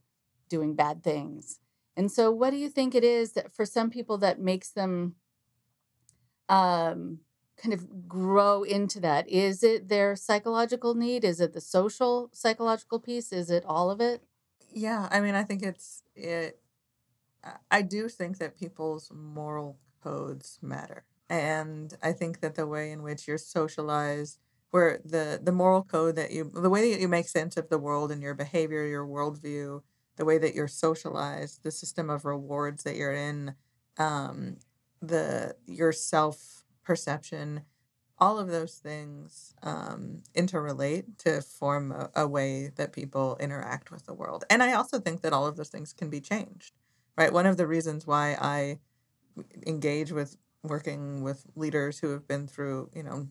doing 0.49 0.75
bad 0.75 1.03
things. 1.03 1.59
And 1.97 2.11
so, 2.11 2.31
what 2.31 2.51
do 2.51 2.57
you 2.57 2.69
think 2.69 2.95
it 2.95 3.05
is 3.05 3.33
that 3.33 3.53
for 3.53 3.67
some 3.67 3.91
people 3.91 4.19
that 4.19 4.41
makes 4.41 4.71
them 4.71 5.17
um, 6.49 7.19
kind 7.57 7.75
of 7.75 8.09
grow 8.09 8.63
into 8.63 9.01
that? 9.01 9.29
Is 9.29 9.63
it 9.63 9.89
their 9.89 10.17
psychological 10.17 10.95
need? 10.95 11.25
Is 11.25 11.41
it 11.41 11.53
the 11.53 11.61
social 11.61 12.31
psychological 12.33 13.01
piece? 13.01 13.33
Is 13.33 13.51
it 13.51 13.65
all 13.67 13.91
of 13.91 14.01
it? 14.01 14.23
Yeah, 14.73 15.09
I 15.11 15.21
mean, 15.21 15.35
I 15.35 15.43
think 15.43 15.63
it's 15.63 16.03
it. 16.15 16.61
I 17.71 17.83
do 17.83 18.09
think 18.09 18.39
that 18.39 18.59
people's 18.59 19.11
moral 19.13 19.79
codes 20.03 20.59
matter 20.63 21.05
and 21.31 21.95
i 22.03 22.13
think 22.13 22.41
that 22.41 22.57
the 22.57 22.67
way 22.67 22.91
in 22.91 23.03
which 23.03 23.27
you're 23.27 23.39
socialized 23.39 24.39
where 24.71 25.01
the 25.05 25.41
the 25.43 25.53
moral 25.53 25.83
code 25.83 26.17
that 26.17 26.33
you 26.33 26.51
the 26.53 26.69
way 26.69 26.93
that 26.93 27.01
you 27.01 27.09
make 27.09 27.29
sense 27.29 27.57
of 27.57 27.71
the 27.71 27.79
world 27.79 28.11
and 28.11 28.21
your 28.21 28.35
behavior 28.35 28.85
your 28.85 29.07
worldview 29.07 29.81
the 30.17 30.25
way 30.25 30.37
that 30.37 30.55
you're 30.55 30.69
socialized 30.69 31.63
the 31.63 31.71
system 31.71 32.11
of 32.11 32.25
rewards 32.27 32.83
that 32.83 32.97
you're 32.97 33.15
in 33.15 33.55
um 33.97 34.57
the 35.01 35.55
your 35.67 35.93
self 35.93 36.65
perception 36.83 37.63
all 38.21 38.39
of 38.39 38.49
those 38.49 38.75
things 38.75 39.55
um, 39.63 40.23
interrelate 40.35 41.05
to 41.17 41.41
form 41.41 41.91
a, 41.91 42.11
a, 42.15 42.29
way 42.29 42.71
that 42.77 42.93
people 42.93 43.37
interact 43.41 43.91
with 43.91 44.05
the 44.05 44.13
world. 44.13 44.45
And 44.51 44.63
I 44.63 44.75
also 44.75 45.01
think 45.01 45.23
that 45.23 45.33
all 45.33 45.47
of 45.47 45.57
those 45.57 45.71
things 45.71 45.95
can 45.95 46.11
be 46.11 46.21
changed, 46.21 46.75
right? 47.17 47.33
One 47.33 47.47
of 47.47 47.57
the 47.57 47.67
reasons 47.67 48.07
why 48.07 48.37
I 48.39 48.79
engage 49.67 50.13
with 50.13 50.37
working 50.63 51.23
with 51.23 51.45
leaders 51.55 51.99
who 51.99 52.11
have 52.11 52.27
been 52.27 52.47
through, 52.47 52.91
you 52.95 53.03
know, 53.03 53.29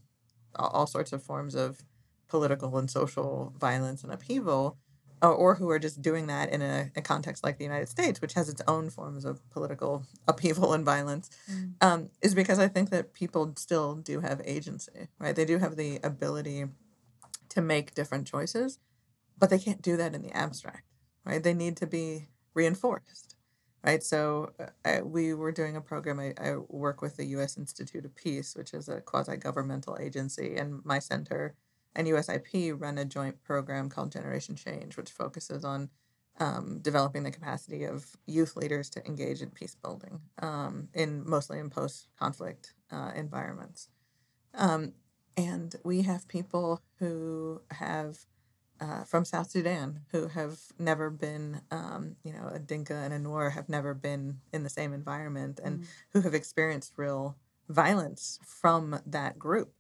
all 0.56 0.88
sorts 0.88 1.14
of 1.14 1.24
forms 1.24 1.56
of 1.56 1.84
political 2.28 2.78
and 2.78 2.90
social 2.90 3.54
violence 3.60 4.04
and 4.04 4.12
upheaval, 4.12 4.78
or, 5.22 5.34
or 5.34 5.56
who 5.56 5.70
are 5.70 5.80
just 5.80 6.02
doing 6.02 6.28
that 6.28 6.50
in 6.50 6.62
a, 6.62 6.92
a, 6.96 7.02
context 7.02 7.44
like 7.44 7.58
the 7.58 7.64
United 7.64 7.90
States, 7.90 8.22
which 8.22 8.34
has 8.34 8.50
its 8.50 8.62
own 8.68 8.90
forms 8.90 9.26
of 9.26 9.48
political 9.50 10.04
upheaval 10.28 10.74
and 10.74 10.86
violence, 10.86 11.30
mm. 11.52 11.74
um, 11.82 12.10
is 12.22 12.34
because 12.34 12.60
I 12.60 12.68
think 12.68 12.90
that 12.92 13.14
people 13.14 13.54
still 13.58 13.96
do 13.96 14.22
have 14.22 14.42
agency, 14.46 15.08
right? 15.20 15.36
They 15.36 15.46
do 15.46 15.58
have 15.58 15.76
the 15.76 16.00
ability 16.04 16.66
to 17.50 17.62
make 17.62 17.96
different 17.96 18.28
choices, 18.28 18.80
but 19.38 19.50
they 19.50 19.60
can't 19.60 19.82
do 19.82 19.98
that 19.98 20.14
in 20.14 20.22
the 20.22 20.32
abstract, 20.32 20.86
right? 21.26 21.42
They 21.44 21.54
need 21.54 21.78
to 21.78 21.88
be 21.88 22.28
reinforced 22.54 23.36
right? 23.84 24.04
So 24.04 24.52
uh, 24.60 24.66
I, 24.86 25.02
we 25.02 25.34
were 25.34 25.52
doing 25.52 25.76
a 25.76 25.82
program. 25.82 26.20
I, 26.20 26.34
I 26.40 26.56
work 26.68 27.02
with 27.02 27.18
the 27.18 27.26
U.S. 27.26 27.58
Institute 27.58 28.06
of 28.06 28.16
Peace, 28.16 28.56
which 28.56 28.74
is 28.74 28.90
a 28.90 29.02
quasi-governmental 29.02 29.98
agency, 30.00 30.56
and 30.56 30.84
my 30.84 31.00
center 31.00 31.56
and 31.96 32.08
USIP 32.08 32.80
run 32.80 32.98
a 32.98 33.06
joint 33.06 33.42
program 33.44 33.90
called 33.90 34.12
Generation 34.12 34.56
Change, 34.56 34.96
which 34.96 35.12
focuses 35.12 35.66
on 35.66 35.90
um, 36.40 36.80
developing 36.82 37.24
the 37.24 37.32
capacity 37.32 37.84
of 37.84 38.06
youth 38.26 38.56
leaders 38.56 38.90
to 38.92 39.06
engage 39.06 39.42
in 39.42 39.50
peace 39.50 39.76
building 39.76 40.22
um, 40.42 40.88
in 40.94 41.28
mostly 41.28 41.60
in 41.60 41.70
post-conflict 41.70 42.74
uh, 42.92 43.12
environments. 43.16 43.90
Um, 44.54 44.94
and 45.36 45.76
we 45.84 46.04
have 46.04 46.28
people 46.28 46.82
who 47.00 47.62
have 47.72 48.20
uh, 48.82 49.04
from 49.04 49.26
South 49.26 49.50
Sudan 49.52 50.02
who 50.12 50.28
have 50.28 50.60
never 50.78 51.10
been, 51.10 51.62
um, 51.72 52.16
you 52.24 52.34
know, 52.34 52.50
a 52.54 52.60
Dinka 52.60 52.96
and 52.96 53.14
a 53.14 53.20
Nuer 53.20 53.52
have 53.52 53.70
never 53.70 53.94
been 53.94 54.40
in 54.54 54.64
the 54.64 54.70
same 54.70 54.94
environment 54.94 55.60
and 55.64 55.82
mm. 55.82 55.86
who 56.14 56.22
have 56.22 56.34
experienced 56.34 56.94
real 56.96 57.36
violence 57.68 58.40
from 58.46 59.00
that 59.06 59.38
group. 59.38 59.74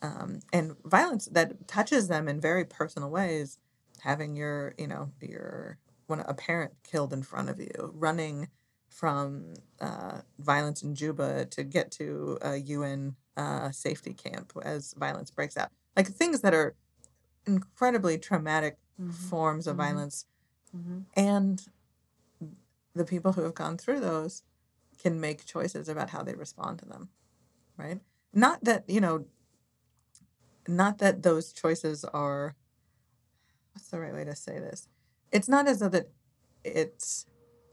Um, 0.00 0.40
and 0.52 0.76
violence 0.84 1.26
that 1.26 1.66
touches 1.66 2.08
them 2.08 2.28
in 2.28 2.40
very 2.40 2.64
personal 2.64 3.10
ways. 3.10 3.58
Having 4.02 4.36
your, 4.36 4.74
you 4.78 4.86
know, 4.86 5.10
your 5.20 5.78
when 6.06 6.20
a 6.20 6.34
parent 6.34 6.72
killed 6.84 7.12
in 7.12 7.22
front 7.22 7.50
of 7.50 7.60
you, 7.60 7.92
running 7.94 8.48
from 8.88 9.54
uh, 9.80 10.20
violence 10.38 10.82
in 10.82 10.94
Juba 10.94 11.46
to 11.46 11.62
get 11.64 11.90
to 11.92 12.38
a 12.40 12.56
UN 12.56 13.16
uh, 13.36 13.70
safety 13.70 14.14
camp 14.14 14.52
as 14.62 14.94
violence 14.94 15.30
breaks 15.30 15.56
out. 15.56 15.70
Like 15.96 16.06
things 16.06 16.40
that 16.40 16.54
are 16.54 16.74
incredibly 17.48 18.18
traumatic 18.18 18.78
mm-hmm. 19.00 19.10
forms 19.10 19.66
of 19.66 19.72
mm-hmm. 19.72 19.82
violence. 19.82 20.26
Mm-hmm. 20.76 20.98
And 21.14 21.66
the 22.94 23.04
people 23.04 23.32
who 23.32 23.42
have 23.42 23.54
gone 23.54 23.78
through 23.78 24.00
those 24.00 24.42
can 25.00 25.20
make 25.20 25.44
choices 25.44 25.88
about 25.88 26.10
how 26.10 26.22
they 26.22 26.34
respond 26.34 26.78
to 26.80 26.84
them, 26.84 27.08
right? 27.76 28.00
Not 28.32 28.64
that, 28.64 28.84
you 28.88 29.00
know, 29.00 29.24
not 30.66 30.98
that 30.98 31.22
those 31.22 31.52
choices 31.52 32.04
are, 32.04 32.54
what's 33.72 33.88
the 33.88 34.00
right 34.00 34.12
way 34.12 34.24
to 34.24 34.34
say 34.34 34.58
this? 34.58 34.88
It's 35.32 35.48
not 35.48 35.66
as 35.66 35.78
though 35.78 35.88
that 35.88 36.10
it's, 36.64 37.26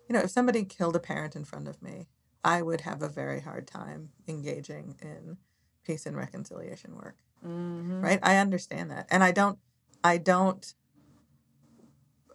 you 0.07 0.13
know, 0.13 0.21
if 0.21 0.29
somebody 0.29 0.63
killed 0.63 0.95
a 0.95 0.99
parent 0.99 1.35
in 1.35 1.43
front 1.43 1.67
of 1.67 1.81
me, 1.81 2.07
I 2.43 2.61
would 2.61 2.81
have 2.81 3.01
a 3.01 3.09
very 3.09 3.41
hard 3.41 3.67
time 3.67 4.09
engaging 4.27 4.95
in 5.01 5.37
peace 5.83 6.05
and 6.05 6.15
reconciliation 6.15 6.95
work. 6.95 7.17
Mm-hmm. 7.45 8.01
Right? 8.01 8.19
I 8.23 8.37
understand 8.37 8.91
that. 8.91 9.07
And 9.09 9.23
I 9.23 9.31
don't, 9.31 9.59
I 10.03 10.17
don't, 10.17 10.73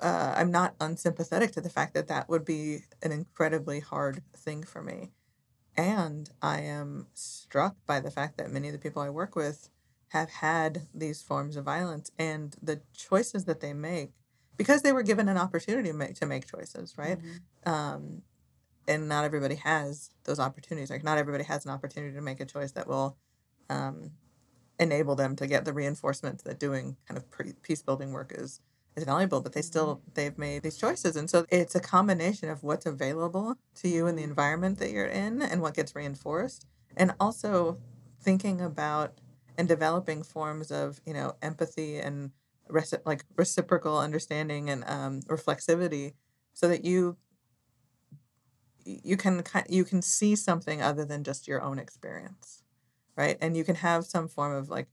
uh, 0.00 0.34
I'm 0.36 0.50
not 0.50 0.74
unsympathetic 0.80 1.52
to 1.52 1.60
the 1.60 1.68
fact 1.68 1.94
that 1.94 2.08
that 2.08 2.28
would 2.28 2.44
be 2.44 2.84
an 3.02 3.12
incredibly 3.12 3.80
hard 3.80 4.22
thing 4.36 4.62
for 4.62 4.82
me. 4.82 5.10
And 5.76 6.30
I 6.42 6.60
am 6.60 7.06
struck 7.14 7.76
by 7.86 8.00
the 8.00 8.10
fact 8.10 8.38
that 8.38 8.50
many 8.50 8.68
of 8.68 8.72
the 8.72 8.78
people 8.78 9.02
I 9.02 9.10
work 9.10 9.36
with 9.36 9.68
have 10.08 10.30
had 10.30 10.88
these 10.92 11.22
forms 11.22 11.56
of 11.56 11.64
violence 11.64 12.10
and 12.18 12.56
the 12.60 12.80
choices 12.96 13.44
that 13.44 13.60
they 13.60 13.72
make 13.72 14.12
because 14.56 14.82
they 14.82 14.92
were 14.92 15.02
given 15.02 15.28
an 15.28 15.38
opportunity 15.38 15.90
to 15.90 15.94
make, 15.94 16.14
to 16.16 16.26
make 16.26 16.46
choices, 16.46 16.98
right? 16.98 17.18
Mm-hmm. 17.18 17.72
Um, 17.72 18.22
and 18.88 19.08
not 19.08 19.24
everybody 19.24 19.54
has 19.56 20.10
those 20.24 20.40
opportunities. 20.40 20.90
Like, 20.90 21.04
not 21.04 21.18
everybody 21.18 21.44
has 21.44 21.64
an 21.64 21.70
opportunity 21.70 22.14
to 22.14 22.20
make 22.20 22.40
a 22.40 22.44
choice 22.44 22.72
that 22.72 22.88
will 22.88 23.16
um, 23.68 24.10
enable 24.80 25.14
them 25.14 25.36
to 25.36 25.46
get 25.46 25.64
the 25.64 25.72
reinforcement 25.72 26.42
that 26.44 26.58
doing 26.58 26.96
kind 27.06 27.18
of 27.18 27.62
peace 27.62 27.82
building 27.82 28.12
work 28.12 28.32
is 28.34 28.60
is 28.96 29.04
valuable 29.04 29.40
but 29.40 29.52
they 29.52 29.62
still 29.62 29.96
mm-hmm. 29.96 30.10
they've 30.14 30.38
made 30.38 30.62
these 30.62 30.78
choices 30.78 31.14
and 31.14 31.30
so 31.30 31.44
it's 31.50 31.74
a 31.74 31.80
combination 31.80 32.48
of 32.48 32.62
what's 32.62 32.86
available 32.86 33.56
to 33.74 33.88
you 33.88 34.06
in 34.06 34.16
the 34.16 34.22
mm-hmm. 34.22 34.30
environment 34.30 34.78
that 34.78 34.90
you're 34.90 35.06
in 35.06 35.42
and 35.42 35.62
what 35.62 35.74
gets 35.74 35.94
reinforced 35.94 36.66
and 36.96 37.12
also 37.20 37.78
thinking 38.20 38.60
about 38.60 39.20
and 39.56 39.68
developing 39.68 40.22
forms 40.22 40.72
of 40.72 41.00
you 41.06 41.12
know 41.12 41.34
empathy 41.42 41.98
and 41.98 42.30
reci- 42.68 43.04
like 43.04 43.24
reciprocal 43.36 43.98
understanding 43.98 44.70
and 44.70 44.82
um, 44.86 45.20
reflexivity 45.22 46.14
so 46.54 46.66
that 46.66 46.84
you 46.84 47.16
you 48.84 49.16
can 49.16 49.42
you 49.68 49.84
can 49.84 50.00
see 50.00 50.34
something 50.34 50.80
other 50.80 51.04
than 51.04 51.22
just 51.22 51.46
your 51.46 51.62
own 51.62 51.78
experience 51.78 52.59
right? 53.20 53.36
And 53.42 53.54
you 53.54 53.64
can 53.64 53.76
have 53.76 54.06
some 54.06 54.28
form 54.28 54.54
of 54.54 54.70
like 54.70 54.88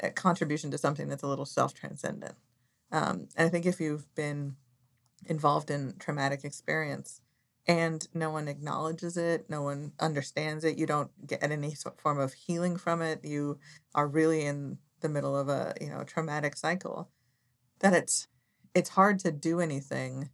a 0.00 0.10
contribution 0.10 0.72
to 0.72 0.78
something 0.78 1.08
that's 1.08 1.22
a 1.22 1.28
little 1.28 1.46
self 1.46 1.72
transcendent. 1.74 2.34
Um, 2.90 3.28
and 3.36 3.46
I 3.46 3.48
think 3.48 3.66
if 3.66 3.80
you've 3.80 4.12
been 4.16 4.56
involved 5.26 5.70
in 5.70 5.94
traumatic 6.00 6.42
experience 6.42 7.20
and 7.68 8.06
no 8.12 8.30
one 8.30 8.48
acknowledges 8.48 9.16
it, 9.16 9.48
no 9.48 9.62
one 9.62 9.92
understands 10.00 10.64
it, 10.64 10.76
you 10.76 10.86
don't 10.86 11.12
get 11.24 11.40
any 11.40 11.76
form 11.98 12.18
of 12.18 12.32
healing 12.32 12.76
from 12.76 13.00
it, 13.00 13.24
you 13.24 13.60
are 13.94 14.08
really 14.08 14.44
in 14.44 14.78
the 15.00 15.08
middle 15.08 15.36
of 15.36 15.48
a 15.48 15.74
you 15.80 15.88
know 15.88 16.02
traumatic 16.02 16.56
cycle, 16.56 17.10
that 17.78 17.92
it's 17.92 18.26
it's 18.74 18.90
hard 18.90 19.20
to 19.20 19.30
do 19.30 19.60
anything 19.60 20.30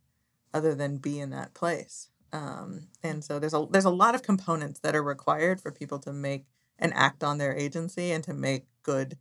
other 0.54 0.74
than 0.74 0.96
be 0.96 1.20
in 1.20 1.28
that 1.30 1.52
place. 1.52 2.08
Um, 2.32 2.88
and 3.02 3.22
so 3.22 3.38
there's 3.38 3.54
a 3.54 3.66
there's 3.70 3.84
a 3.84 3.90
lot 3.90 4.14
of 4.14 4.22
components 4.22 4.80
that 4.80 4.96
are 4.96 5.02
required 5.02 5.60
for 5.60 5.70
people 5.70 5.98
to 6.00 6.12
make 6.12 6.46
and 6.78 6.92
act 6.94 7.24
on 7.24 7.38
their 7.38 7.56
agency 7.56 8.12
and 8.12 8.24
to 8.24 8.34
make 8.34 8.66
good 8.82 9.18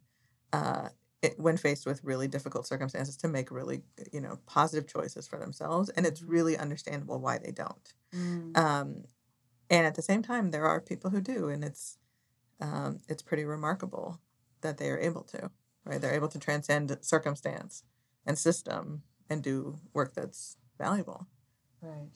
uh, 0.53 0.89
it, 1.21 1.39
when 1.39 1.57
faced 1.57 1.85
with 1.85 2.03
really 2.03 2.27
difficult 2.27 2.67
circumstances 2.67 3.17
to 3.17 3.27
make 3.27 3.51
really 3.51 3.81
you 4.11 4.21
know 4.21 4.39
positive 4.45 4.87
choices 4.87 5.27
for 5.27 5.39
themselves 5.39 5.89
and 5.89 6.05
it's 6.05 6.21
really 6.21 6.57
understandable 6.57 7.19
why 7.19 7.37
they 7.37 7.51
don't. 7.51 7.93
Mm. 8.15 8.57
um, 8.57 9.03
and 9.69 9.85
at 9.85 9.95
the 9.95 10.01
same 10.01 10.21
time 10.21 10.51
there 10.51 10.65
are 10.65 10.79
people 10.79 11.09
who 11.09 11.21
do 11.21 11.49
and 11.49 11.63
it's 11.63 11.97
um, 12.61 12.99
it's 13.07 13.21
pretty 13.21 13.43
remarkable 13.43 14.19
that 14.61 14.77
they 14.77 14.89
are 14.89 14.99
able 14.99 15.23
to 15.23 15.51
right? 15.85 16.01
They're 16.01 16.13
able 16.13 16.27
to 16.29 16.39
transcend 16.39 16.97
circumstance 17.01 17.83
and 18.25 18.37
system 18.37 19.03
and 19.29 19.41
do 19.41 19.79
work 19.93 20.13
that's 20.13 20.57
valuable. 20.77 21.27
Right 21.81 22.11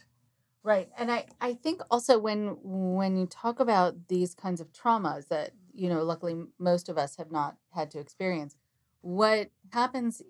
Right. 0.63 0.89
And 0.97 1.11
I, 1.11 1.25
I 1.39 1.55
think 1.55 1.81
also 1.89 2.19
when 2.19 2.57
when 2.61 3.17
you 3.17 3.25
talk 3.25 3.59
about 3.59 4.07
these 4.09 4.35
kinds 4.35 4.61
of 4.61 4.71
traumas 4.71 5.27
that, 5.29 5.51
you 5.73 5.89
know, 5.89 6.03
luckily 6.03 6.35
most 6.59 6.87
of 6.87 6.97
us 6.97 7.15
have 7.15 7.31
not 7.31 7.57
had 7.73 7.89
to 7.91 7.99
experience, 7.99 8.55
what 9.01 9.49
happens 9.71 10.21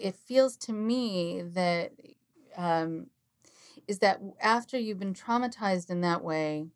it 0.00 0.14
feels 0.14 0.56
to 0.56 0.72
me 0.72 1.42
that 1.42 1.92
um, 2.56 3.08
is 3.86 3.98
that 3.98 4.20
after 4.40 4.78
you've 4.78 4.98
been 4.98 5.14
traumatized 5.14 5.90
in 5.90 6.00
that 6.02 6.22
way, 6.22 6.66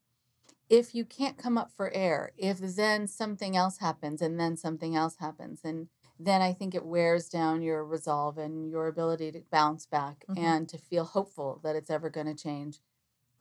if 0.68 0.94
you 0.94 1.04
can't 1.04 1.38
come 1.38 1.56
up 1.56 1.70
for 1.70 1.92
air, 1.94 2.32
if 2.36 2.58
then 2.58 3.06
something 3.06 3.56
else 3.56 3.78
happens 3.78 4.20
and 4.20 4.40
then 4.40 4.56
something 4.56 4.96
else 4.96 5.16
happens, 5.20 5.60
and 5.62 5.88
then 6.18 6.42
I 6.42 6.52
think 6.52 6.74
it 6.74 6.84
wears 6.84 7.28
down 7.28 7.62
your 7.62 7.84
resolve 7.84 8.38
and 8.38 8.68
your 8.70 8.86
ability 8.86 9.32
to 9.32 9.42
bounce 9.50 9.86
back 9.86 10.24
mm-hmm. 10.28 10.44
and 10.44 10.68
to 10.68 10.78
feel 10.78 11.04
hopeful 11.04 11.60
that 11.62 11.76
it's 11.76 11.90
ever 11.90 12.10
going 12.10 12.26
to 12.26 12.34
change 12.34 12.78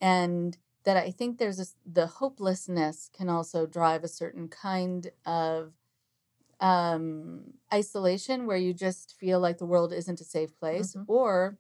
and 0.04 0.58
that 0.84 0.98
I 0.98 1.12
think 1.12 1.38
there's 1.38 1.62
a, 1.62 1.66
the 1.86 2.08
hopelessness 2.08 3.10
can 3.16 3.30
also 3.30 3.66
drive 3.66 4.04
a 4.04 4.10
certain 4.10 4.50
kind 4.50 5.10
of 5.26 5.72
um, 6.60 7.54
isolation 7.74 8.46
where 8.46 8.58
you 8.58 8.74
just 8.74 9.16
feel 9.18 9.40
like 9.40 9.58
the 9.58 9.66
world 9.66 9.94
isn't 9.94 10.20
a 10.20 10.26
safe 10.26 10.58
place, 10.60 10.94
mm-hmm. 10.94 11.10
or 11.10 11.58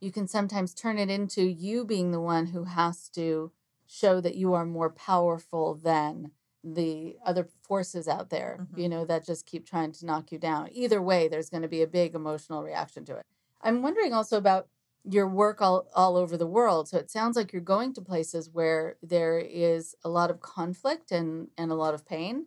you 0.00 0.10
can 0.10 0.26
sometimes 0.26 0.72
turn 0.72 0.98
it 0.98 1.10
into 1.10 1.42
you 1.42 1.84
being 1.84 2.10
the 2.10 2.20
one 2.20 2.46
who 2.46 2.64
has 2.64 3.10
to 3.10 3.52
show 3.86 4.20
that 4.20 4.34
you 4.34 4.54
are 4.54 4.64
more 4.64 4.90
powerful 4.90 5.74
than 5.74 6.30
the 6.64 7.16
other 7.24 7.46
forces 7.62 8.08
out 8.08 8.30
there, 8.30 8.60
mm-hmm. 8.62 8.80
you 8.80 8.88
know, 8.88 9.04
that 9.04 9.26
just 9.26 9.44
keep 9.44 9.66
trying 9.66 9.92
to 9.92 10.06
knock 10.06 10.32
you 10.32 10.38
down. 10.38 10.70
Either 10.72 11.02
way, 11.02 11.28
there's 11.28 11.50
going 11.50 11.62
to 11.62 11.68
be 11.68 11.82
a 11.82 11.86
big 11.86 12.14
emotional 12.14 12.62
reaction 12.62 13.04
to 13.04 13.16
it. 13.16 13.26
I'm 13.60 13.82
wondering 13.82 14.14
also 14.14 14.38
about 14.38 14.68
your 15.08 15.28
work 15.28 15.60
all, 15.60 15.86
all 15.94 16.16
over 16.16 16.36
the 16.36 16.46
world. 16.46 16.88
So 16.88 16.98
it 16.98 17.10
sounds 17.10 17.36
like 17.36 17.52
you're 17.52 17.62
going 17.62 17.94
to 17.94 18.00
places 18.00 18.50
where 18.50 18.96
there 19.02 19.38
is 19.38 19.94
a 20.04 20.08
lot 20.08 20.30
of 20.30 20.40
conflict 20.40 21.12
and, 21.12 21.48
and 21.56 21.70
a 21.70 21.76
lot 21.76 21.94
of 21.94 22.06
pain. 22.06 22.46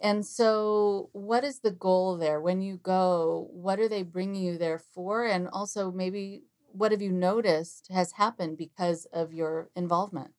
And 0.00 0.26
so, 0.26 1.08
what 1.12 1.44
is 1.44 1.60
the 1.60 1.70
goal 1.70 2.16
there 2.16 2.40
when 2.40 2.60
you 2.60 2.76
go? 2.76 3.48
What 3.52 3.78
are 3.78 3.88
they 3.88 4.02
bringing 4.02 4.42
you 4.42 4.58
there 4.58 4.78
for? 4.78 5.24
And 5.24 5.48
also, 5.48 5.90
maybe 5.90 6.42
what 6.72 6.90
have 6.90 7.00
you 7.00 7.12
noticed 7.12 7.88
has 7.92 8.12
happened 8.12 8.58
because 8.58 9.06
of 9.12 9.32
your 9.32 9.70
involvement? 9.76 10.32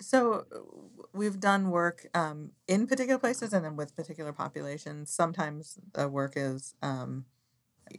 So, 0.00 0.44
we've 1.12 1.40
done 1.40 1.70
work 1.70 2.06
um, 2.14 2.52
in 2.68 2.86
particular 2.86 3.18
places 3.18 3.52
and 3.52 3.64
then 3.64 3.74
with 3.74 3.96
particular 3.96 4.32
populations. 4.32 5.10
Sometimes 5.10 5.78
the 5.94 6.06
work 6.06 6.34
is 6.36 6.74
um, 6.82 7.24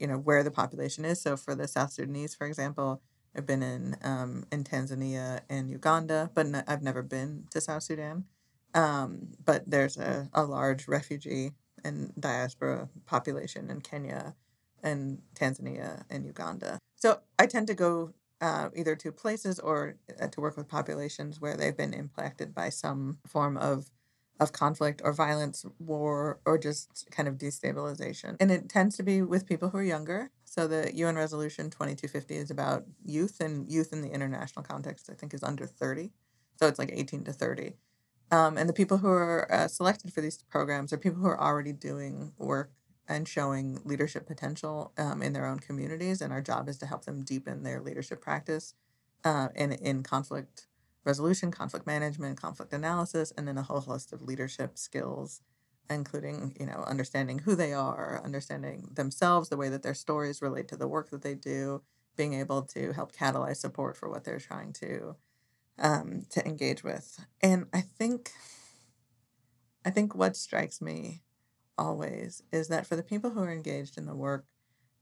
you 0.00 0.06
know 0.06 0.18
where 0.18 0.42
the 0.42 0.50
population 0.50 1.04
is. 1.04 1.20
So 1.20 1.36
for 1.36 1.54
the 1.54 1.68
South 1.68 1.92
Sudanese, 1.92 2.34
for 2.34 2.46
example, 2.46 3.02
I've 3.36 3.46
been 3.46 3.62
in 3.62 3.96
um, 4.02 4.44
in 4.52 4.64
Tanzania 4.64 5.40
and 5.48 5.70
Uganda, 5.70 6.30
but 6.34 6.46
I've 6.66 6.82
never 6.82 7.02
been 7.02 7.44
to 7.50 7.60
South 7.60 7.82
Sudan. 7.82 8.24
Um, 8.74 9.28
but 9.44 9.70
there's 9.70 9.96
a, 9.96 10.30
a 10.32 10.44
large 10.44 10.88
refugee 10.88 11.52
and 11.84 12.12
diaspora 12.18 12.88
population 13.06 13.70
in 13.70 13.80
Kenya 13.80 14.34
and 14.82 15.20
Tanzania 15.34 16.04
and 16.10 16.24
Uganda. 16.24 16.78
So 16.96 17.20
I 17.38 17.46
tend 17.46 17.66
to 17.68 17.74
go 17.74 18.14
uh, 18.40 18.70
either 18.74 18.96
to 18.96 19.12
places 19.12 19.60
or 19.60 19.96
uh, 20.20 20.26
to 20.28 20.40
work 20.40 20.56
with 20.56 20.68
populations 20.68 21.40
where 21.40 21.56
they've 21.56 21.76
been 21.76 21.94
impacted 21.94 22.54
by 22.54 22.68
some 22.70 23.18
form 23.26 23.56
of 23.56 23.90
of 24.42 24.52
conflict 24.52 25.00
or 25.04 25.12
violence, 25.12 25.64
war, 25.78 26.40
or 26.44 26.58
just 26.58 27.08
kind 27.10 27.28
of 27.28 27.36
destabilization. 27.36 28.36
And 28.40 28.50
it 28.50 28.68
tends 28.68 28.96
to 28.96 29.02
be 29.02 29.22
with 29.22 29.46
people 29.46 29.70
who 29.70 29.78
are 29.78 29.82
younger. 29.82 30.30
So 30.44 30.66
the 30.66 30.94
UN 30.94 31.16
Resolution 31.16 31.70
2250 31.70 32.36
is 32.36 32.50
about 32.50 32.84
youth, 33.04 33.40
and 33.40 33.70
youth 33.70 33.92
in 33.92 34.02
the 34.02 34.10
international 34.10 34.64
context, 34.64 35.08
I 35.10 35.14
think, 35.14 35.32
is 35.32 35.42
under 35.42 35.66
30. 35.66 36.10
So 36.56 36.66
it's 36.66 36.78
like 36.78 36.90
18 36.92 37.24
to 37.24 37.32
30. 37.32 37.74
Um, 38.30 38.56
and 38.56 38.68
the 38.68 38.74
people 38.74 38.98
who 38.98 39.08
are 39.08 39.50
uh, 39.52 39.68
selected 39.68 40.12
for 40.12 40.20
these 40.20 40.42
programs 40.50 40.92
are 40.92 40.98
people 40.98 41.20
who 41.20 41.28
are 41.28 41.40
already 41.40 41.72
doing 41.72 42.32
work 42.38 42.72
and 43.08 43.28
showing 43.28 43.80
leadership 43.84 44.26
potential 44.26 44.92
um, 44.96 45.22
in 45.22 45.32
their 45.32 45.46
own 45.46 45.58
communities. 45.58 46.20
And 46.20 46.32
our 46.32 46.40
job 46.40 46.68
is 46.68 46.78
to 46.78 46.86
help 46.86 47.04
them 47.04 47.22
deepen 47.22 47.62
their 47.62 47.80
leadership 47.80 48.20
practice 48.20 48.74
uh, 49.24 49.48
in, 49.54 49.72
in 49.72 50.02
conflict 50.02 50.66
resolution, 51.04 51.50
conflict 51.50 51.86
management, 51.86 52.40
conflict 52.40 52.72
analysis, 52.72 53.32
and 53.36 53.46
then 53.48 53.58
a 53.58 53.62
whole 53.62 53.80
host 53.80 54.12
of 54.12 54.22
leadership 54.22 54.78
skills, 54.78 55.40
including, 55.90 56.56
you 56.58 56.66
know, 56.66 56.84
understanding 56.86 57.40
who 57.40 57.54
they 57.54 57.72
are, 57.72 58.20
understanding 58.24 58.88
themselves, 58.92 59.48
the 59.48 59.56
way 59.56 59.68
that 59.68 59.82
their 59.82 59.94
stories 59.94 60.42
relate 60.42 60.68
to 60.68 60.76
the 60.76 60.88
work 60.88 61.10
that 61.10 61.22
they 61.22 61.34
do, 61.34 61.82
being 62.16 62.34
able 62.34 62.62
to 62.62 62.92
help 62.92 63.12
catalyze 63.12 63.56
support 63.56 63.96
for 63.96 64.08
what 64.08 64.24
they're 64.24 64.38
trying 64.38 64.72
to 64.72 65.16
um, 65.78 66.26
to 66.30 66.46
engage 66.46 66.84
with. 66.84 67.24
And 67.40 67.66
I 67.72 67.80
think 67.80 68.32
I 69.84 69.90
think 69.90 70.14
what 70.14 70.36
strikes 70.36 70.80
me 70.80 71.22
always 71.78 72.42
is 72.52 72.68
that 72.68 72.86
for 72.86 72.96
the 72.96 73.02
people 73.02 73.30
who 73.30 73.40
are 73.40 73.52
engaged 73.52 73.98
in 73.98 74.06
the 74.06 74.14
work 74.14 74.44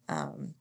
um, 0.08 0.54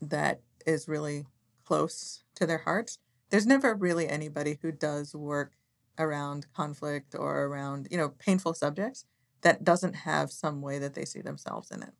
that 0.00 0.42
is 0.66 0.88
really 0.88 1.26
close 1.64 2.24
to 2.34 2.46
their 2.46 2.58
hearts, 2.58 2.98
there's 3.30 3.46
never 3.46 3.74
really 3.74 4.08
anybody 4.08 4.58
who 4.62 4.72
does 4.72 5.14
work 5.14 5.52
around 5.98 6.46
conflict 6.54 7.14
or 7.14 7.44
around 7.44 7.88
you 7.90 7.96
know 7.96 8.10
painful 8.18 8.54
subjects 8.54 9.04
that 9.42 9.64
doesn't 9.64 9.94
have 9.94 10.30
some 10.30 10.60
way 10.60 10.78
that 10.78 10.94
they 10.94 11.04
see 11.04 11.20
themselves 11.20 11.70
in 11.70 11.82
it. 11.82 11.92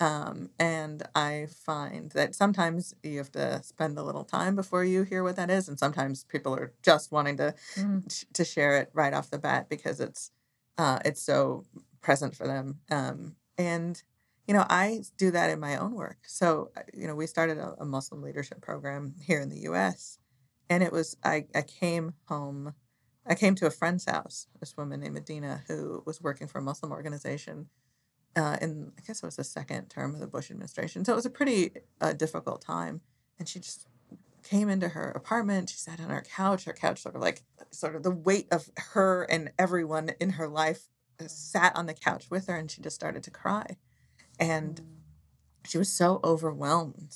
Um, 0.00 0.48
and 0.58 1.02
I 1.14 1.48
find 1.50 2.10
that 2.12 2.34
sometimes 2.34 2.94
you 3.02 3.18
have 3.18 3.32
to 3.32 3.62
spend 3.62 3.98
a 3.98 4.02
little 4.02 4.24
time 4.24 4.56
before 4.56 4.82
you 4.82 5.02
hear 5.02 5.22
what 5.22 5.36
that 5.36 5.50
is, 5.50 5.68
and 5.68 5.78
sometimes 5.78 6.24
people 6.24 6.54
are 6.54 6.72
just 6.82 7.12
wanting 7.12 7.36
to 7.36 7.54
mm. 7.76 8.24
to 8.32 8.44
share 8.44 8.78
it 8.78 8.90
right 8.94 9.12
off 9.12 9.30
the 9.30 9.38
bat 9.38 9.68
because 9.68 10.00
it's 10.00 10.30
uh, 10.78 11.00
it's 11.04 11.22
so 11.22 11.64
present 12.00 12.34
for 12.34 12.46
them. 12.46 12.78
Um, 12.90 13.36
and 13.58 14.02
you 14.46 14.54
know, 14.54 14.64
I 14.68 15.02
do 15.16 15.30
that 15.30 15.50
in 15.50 15.60
my 15.60 15.76
own 15.76 15.94
work. 15.94 16.18
So 16.26 16.70
uh, 16.76 16.82
you 16.94 17.06
know, 17.06 17.14
we 17.14 17.26
started 17.26 17.58
a, 17.58 17.74
a 17.80 17.84
Muslim 17.84 18.22
leadership 18.22 18.60
program 18.60 19.14
here 19.22 19.40
in 19.40 19.48
the 19.48 19.60
U.S., 19.60 20.18
and 20.68 20.82
it 20.82 20.92
was 20.92 21.16
I 21.24 21.46
I 21.54 21.62
came 21.62 22.14
home. 22.26 22.74
I 23.26 23.34
came 23.34 23.54
to 23.56 23.66
a 23.66 23.70
friend's 23.70 24.06
house, 24.06 24.48
this 24.60 24.76
woman 24.76 25.00
named 25.00 25.14
Medina, 25.14 25.62
who 25.68 26.02
was 26.06 26.20
working 26.20 26.48
for 26.48 26.58
a 26.58 26.62
Muslim 26.62 26.90
organization 26.90 27.68
uh, 28.36 28.56
in 28.60 28.92
I 28.98 29.02
guess 29.06 29.22
it 29.22 29.26
was 29.26 29.36
the 29.36 29.44
second 29.44 29.88
term 29.88 30.14
of 30.14 30.20
the 30.20 30.26
Bush 30.26 30.50
administration. 30.50 31.04
So 31.04 31.12
it 31.12 31.16
was 31.16 31.26
a 31.26 31.30
pretty 31.30 31.72
uh, 32.00 32.12
difficult 32.12 32.62
time. 32.62 33.00
And 33.38 33.48
she 33.48 33.60
just 33.60 33.86
came 34.42 34.68
into 34.68 34.88
her 34.88 35.10
apartment. 35.10 35.70
She 35.70 35.76
sat 35.76 36.00
on 36.00 36.10
her 36.10 36.22
couch. 36.22 36.64
Her 36.64 36.72
couch 36.72 37.02
sort 37.02 37.14
of 37.14 37.22
like 37.22 37.42
sort 37.70 37.96
of 37.96 38.02
the 38.02 38.10
weight 38.10 38.48
of 38.50 38.70
her 38.76 39.24
and 39.24 39.50
everyone 39.58 40.10
in 40.20 40.30
her 40.30 40.48
life 40.48 40.88
uh, 41.20 41.26
sat 41.26 41.74
on 41.76 41.86
the 41.86 41.94
couch 41.94 42.26
with 42.30 42.46
her, 42.46 42.56
and 42.56 42.70
she 42.70 42.80
just 42.80 42.96
started 42.96 43.22
to 43.24 43.30
cry. 43.30 43.76
And 44.40 44.80
she 45.66 45.78
was 45.78 45.92
so 45.92 46.20
overwhelmed 46.24 47.14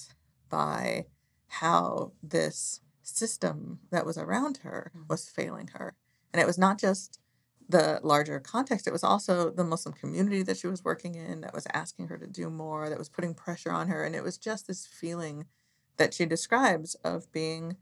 by 0.51 1.07
how 1.49 2.12
this 2.22 2.81
system 3.03 3.81
that 3.91 4.07
was 4.07 4.18
around 4.18 4.59
her 4.59 4.93
mm. 4.97 5.09
was 5.09 5.29
failing 5.29 5.70
her. 5.75 5.95
And 6.33 6.41
it 6.41 6.47
was 6.47 6.59
not 6.59 6.79
just 6.79 7.18
the 7.66 7.99
larger 8.03 8.39
context, 8.41 8.87
it 8.87 8.93
was 8.93 9.05
also 9.05 9.51
the 9.51 9.64
Muslim 9.64 9.95
community 9.95 10.43
that 10.43 10.59
she 10.59 10.66
was 10.66 10.85
working 10.85 11.14
in 11.14 11.41
that 11.41 11.55
was 11.55 11.66
asking 11.72 12.09
her 12.09 12.18
to 12.18 12.27
do 12.27 12.51
more, 12.51 12.91
that 12.91 12.99
was 12.99 13.09
putting 13.09 13.35
pressure 13.35 13.72
on 13.72 13.89
her. 13.89 14.05
And 14.05 14.14
it 14.14 14.22
was 14.22 14.37
just 14.37 14.66
this 14.66 14.85
feeling 14.85 15.47
that 15.97 16.12
she 16.12 16.27
describes 16.27 16.95
of 16.97 17.31
being 17.33 17.77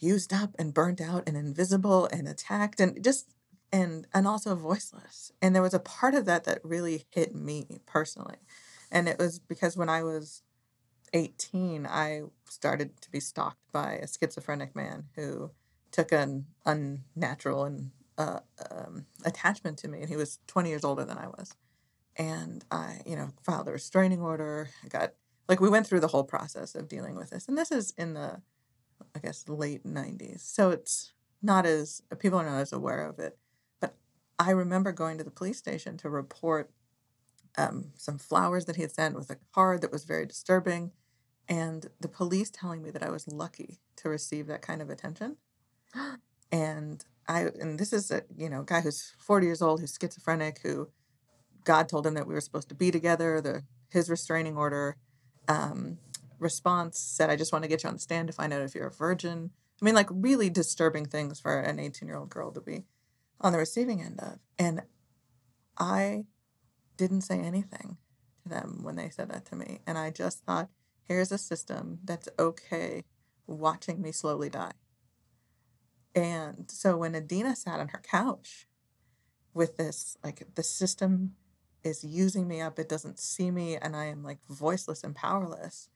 used 0.00 0.32
up 0.32 0.56
and 0.58 0.74
burnt 0.74 1.00
out 1.00 1.22
and 1.26 1.36
invisible 1.36 2.06
and 2.06 2.26
attacked 2.26 2.80
and 2.80 3.02
just 3.02 3.30
and 3.72 4.06
and 4.14 4.26
also 4.26 4.54
voiceless. 4.54 5.32
And 5.42 5.54
there 5.54 5.62
was 5.62 5.74
a 5.74 5.78
part 5.78 6.14
of 6.14 6.24
that 6.26 6.44
that 6.44 6.64
really 6.64 7.06
hit 7.10 7.34
me 7.34 7.80
personally. 7.86 8.36
And 8.90 9.08
it 9.08 9.18
was 9.18 9.38
because 9.38 9.76
when 9.76 9.88
I 9.88 10.02
was 10.02 10.42
18, 11.12 11.86
I 11.86 12.22
started 12.48 13.00
to 13.00 13.10
be 13.10 13.20
stalked 13.20 13.72
by 13.72 13.94
a 13.94 14.06
schizophrenic 14.06 14.74
man 14.76 15.04
who 15.16 15.50
took 15.90 16.12
an 16.12 16.46
unnatural 16.66 17.64
and 17.64 17.90
uh, 18.18 18.40
um, 18.70 19.06
attachment 19.24 19.78
to 19.78 19.88
me, 19.88 20.00
and 20.00 20.08
he 20.08 20.16
was 20.16 20.38
20 20.46 20.68
years 20.68 20.84
older 20.84 21.04
than 21.04 21.18
I 21.18 21.28
was. 21.28 21.54
And 22.16 22.64
I, 22.70 23.00
you 23.06 23.16
know, 23.16 23.30
filed 23.42 23.68
a 23.68 23.72
restraining 23.72 24.20
order. 24.20 24.68
I 24.84 24.88
got 24.88 25.14
like 25.48 25.60
we 25.60 25.68
went 25.68 25.86
through 25.86 26.00
the 26.00 26.08
whole 26.08 26.24
process 26.24 26.74
of 26.74 26.88
dealing 26.88 27.16
with 27.16 27.30
this, 27.30 27.48
and 27.48 27.58
this 27.58 27.70
is 27.70 27.92
in 27.98 28.14
the, 28.14 28.40
I 29.14 29.18
guess, 29.18 29.48
late 29.48 29.84
90s. 29.84 30.40
So 30.40 30.70
it's 30.70 31.12
not 31.42 31.66
as 31.66 32.02
people 32.18 32.38
are 32.38 32.46
not 32.46 32.60
as 32.60 32.72
aware 32.72 33.06
of 33.06 33.18
it. 33.18 33.36
I 34.38 34.50
remember 34.50 34.92
going 34.92 35.18
to 35.18 35.24
the 35.24 35.30
police 35.30 35.58
station 35.58 35.96
to 35.98 36.10
report 36.10 36.70
um, 37.56 37.92
some 37.96 38.18
flowers 38.18 38.64
that 38.64 38.76
he 38.76 38.82
had 38.82 38.90
sent 38.90 39.14
with 39.14 39.30
a 39.30 39.38
card 39.54 39.80
that 39.82 39.92
was 39.92 40.04
very 40.04 40.26
disturbing, 40.26 40.92
and 41.48 41.88
the 42.00 42.08
police 42.08 42.50
telling 42.50 42.82
me 42.82 42.90
that 42.90 43.02
I 43.02 43.10
was 43.10 43.28
lucky 43.28 43.80
to 43.96 44.08
receive 44.08 44.46
that 44.48 44.62
kind 44.62 44.82
of 44.82 44.90
attention. 44.90 45.36
and 46.52 47.04
I 47.28 47.46
and 47.60 47.78
this 47.78 47.92
is 47.92 48.10
a 48.10 48.22
you 48.36 48.48
know 48.48 48.62
guy 48.62 48.80
who's 48.80 49.14
40 49.18 49.46
years 49.46 49.62
old 49.62 49.80
who's 49.80 49.96
schizophrenic 50.00 50.60
who 50.62 50.88
God 51.64 51.88
told 51.88 52.06
him 52.06 52.14
that 52.14 52.26
we 52.26 52.34
were 52.34 52.40
supposed 52.40 52.68
to 52.68 52.74
be 52.74 52.90
together. 52.90 53.40
The 53.40 53.62
his 53.90 54.10
restraining 54.10 54.56
order 54.56 54.96
um, 55.48 55.98
response 56.38 56.98
said, 56.98 57.30
"I 57.30 57.36
just 57.36 57.52
want 57.52 57.62
to 57.62 57.68
get 57.68 57.82
you 57.82 57.88
on 57.88 57.94
the 57.94 58.00
stand 58.00 58.28
to 58.28 58.34
find 58.34 58.52
out 58.52 58.62
if 58.62 58.74
you're 58.74 58.88
a 58.88 58.92
virgin." 58.92 59.50
I 59.80 59.84
mean, 59.84 59.94
like 59.94 60.08
really 60.10 60.50
disturbing 60.50 61.06
things 61.06 61.40
for 61.40 61.60
an 61.60 61.78
18 61.78 62.08
year 62.08 62.16
old 62.16 62.30
girl 62.30 62.52
to 62.52 62.60
be 62.60 62.84
on 63.44 63.52
the 63.52 63.58
receiving 63.58 64.02
end 64.02 64.18
of. 64.20 64.40
And 64.58 64.82
I 65.78 66.24
didn't 66.96 67.20
say 67.20 67.38
anything 67.38 67.98
to 68.42 68.48
them 68.48 68.80
when 68.82 68.96
they 68.96 69.10
said 69.10 69.30
that 69.30 69.44
to 69.46 69.56
me. 69.56 69.80
And 69.86 69.98
I 69.98 70.10
just 70.10 70.44
thought, 70.44 70.70
here's 71.04 71.30
a 71.30 71.38
system 71.38 72.00
that's 72.04 72.28
okay 72.38 73.04
watching 73.46 74.00
me 74.02 74.10
slowly 74.10 74.48
die. 74.48 74.72
And 76.14 76.70
so 76.70 76.96
when 76.96 77.14
Adina 77.14 77.54
sat 77.54 77.80
on 77.80 77.88
her 77.88 78.00
couch 78.02 78.66
with 79.52 79.76
this, 79.76 80.16
like 80.24 80.42
the 80.54 80.62
system 80.62 81.32
is 81.82 82.02
using 82.02 82.48
me 82.48 82.60
up, 82.60 82.78
it 82.78 82.88
doesn't 82.88 83.18
see 83.18 83.50
me, 83.50 83.76
and 83.76 83.94
I 83.94 84.06
am 84.06 84.22
like 84.22 84.38
voiceless 84.48 85.04
and 85.04 85.14
powerless, 85.14 85.90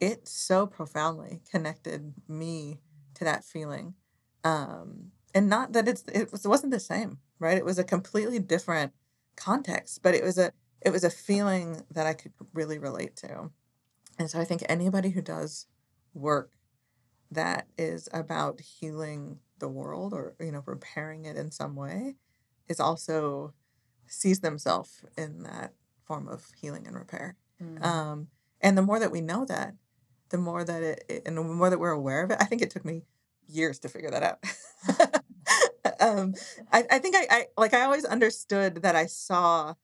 it 0.00 0.26
so 0.26 0.66
profoundly 0.66 1.42
connected 1.50 2.14
me 2.26 2.80
to 3.14 3.24
that 3.24 3.44
feeling. 3.44 3.94
Um, 4.42 5.12
and 5.34 5.48
not 5.48 5.72
that 5.72 5.88
it's 5.88 6.04
it, 6.12 6.30
was, 6.32 6.44
it 6.44 6.48
wasn't 6.48 6.72
the 6.72 6.80
same, 6.80 7.18
right? 7.38 7.56
It 7.56 7.64
was 7.64 7.78
a 7.78 7.84
completely 7.84 8.38
different 8.38 8.92
context, 9.36 10.02
but 10.02 10.14
it 10.14 10.24
was 10.24 10.38
a 10.38 10.52
it 10.80 10.90
was 10.90 11.04
a 11.04 11.10
feeling 11.10 11.82
that 11.90 12.06
I 12.06 12.14
could 12.14 12.32
really 12.54 12.78
relate 12.78 13.16
to. 13.16 13.50
And 14.18 14.30
so 14.30 14.40
I 14.40 14.44
think 14.44 14.64
anybody 14.68 15.10
who 15.10 15.22
does 15.22 15.66
work 16.14 16.52
that 17.30 17.66
is 17.76 18.08
about 18.12 18.60
healing 18.60 19.38
the 19.58 19.68
world 19.68 20.12
or 20.12 20.34
you 20.40 20.52
know 20.52 20.62
repairing 20.66 21.24
it 21.24 21.36
in 21.36 21.50
some 21.50 21.74
way 21.74 22.16
is 22.68 22.80
also 22.80 23.52
sees 24.06 24.40
themselves 24.40 25.04
in 25.16 25.42
that 25.42 25.72
form 26.06 26.28
of 26.28 26.46
healing 26.60 26.86
and 26.86 26.96
repair 26.96 27.36
mm. 27.62 27.84
um, 27.84 28.28
and 28.60 28.78
the 28.78 28.82
more 28.82 28.98
that 28.98 29.10
we 29.10 29.20
know 29.20 29.44
that 29.44 29.74
the 30.30 30.38
more 30.38 30.64
that 30.64 30.82
it, 30.82 31.04
it, 31.08 31.22
and 31.26 31.36
the 31.36 31.42
more 31.42 31.70
that 31.70 31.80
we're 31.80 31.90
aware 31.90 32.22
of 32.22 32.30
it 32.30 32.38
i 32.40 32.44
think 32.44 32.62
it 32.62 32.70
took 32.70 32.84
me 32.84 33.02
years 33.48 33.78
to 33.78 33.88
figure 33.88 34.10
that 34.10 34.22
out 34.22 34.38
um, 36.00 36.34
I, 36.72 36.84
I 36.90 36.98
think 36.98 37.16
I, 37.16 37.26
I 37.30 37.46
like 37.56 37.74
i 37.74 37.82
always 37.82 38.04
understood 38.04 38.82
that 38.82 38.96
i 38.96 39.06
saw 39.06 39.74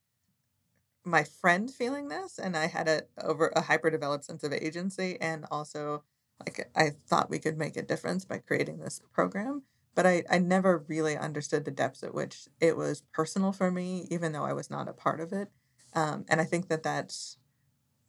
my 1.04 1.24
friend 1.24 1.70
feeling 1.70 2.08
this 2.08 2.38
and 2.38 2.56
i 2.56 2.66
had 2.66 2.88
a 2.88 3.02
over 3.22 3.52
a 3.54 3.62
hyper 3.62 3.90
developed 3.90 4.24
sense 4.24 4.42
of 4.42 4.52
agency 4.52 5.18
and 5.20 5.44
also 5.50 6.02
like 6.40 6.70
I 6.74 6.90
thought 7.06 7.30
we 7.30 7.38
could 7.38 7.58
make 7.58 7.76
a 7.76 7.82
difference 7.82 8.24
by 8.24 8.38
creating 8.38 8.78
this 8.78 9.00
program, 9.12 9.62
but 9.94 10.06
I, 10.06 10.24
I 10.30 10.38
never 10.38 10.84
really 10.88 11.16
understood 11.16 11.64
the 11.64 11.70
depths 11.70 12.02
at 12.02 12.14
which 12.14 12.48
it 12.60 12.76
was 12.76 13.02
personal 13.12 13.52
for 13.52 13.70
me, 13.70 14.06
even 14.10 14.32
though 14.32 14.44
I 14.44 14.52
was 14.52 14.70
not 14.70 14.88
a 14.88 14.92
part 14.92 15.20
of 15.20 15.32
it. 15.32 15.48
Um, 15.94 16.24
and 16.28 16.40
I 16.40 16.44
think 16.44 16.68
that 16.68 16.82
that's 16.82 17.38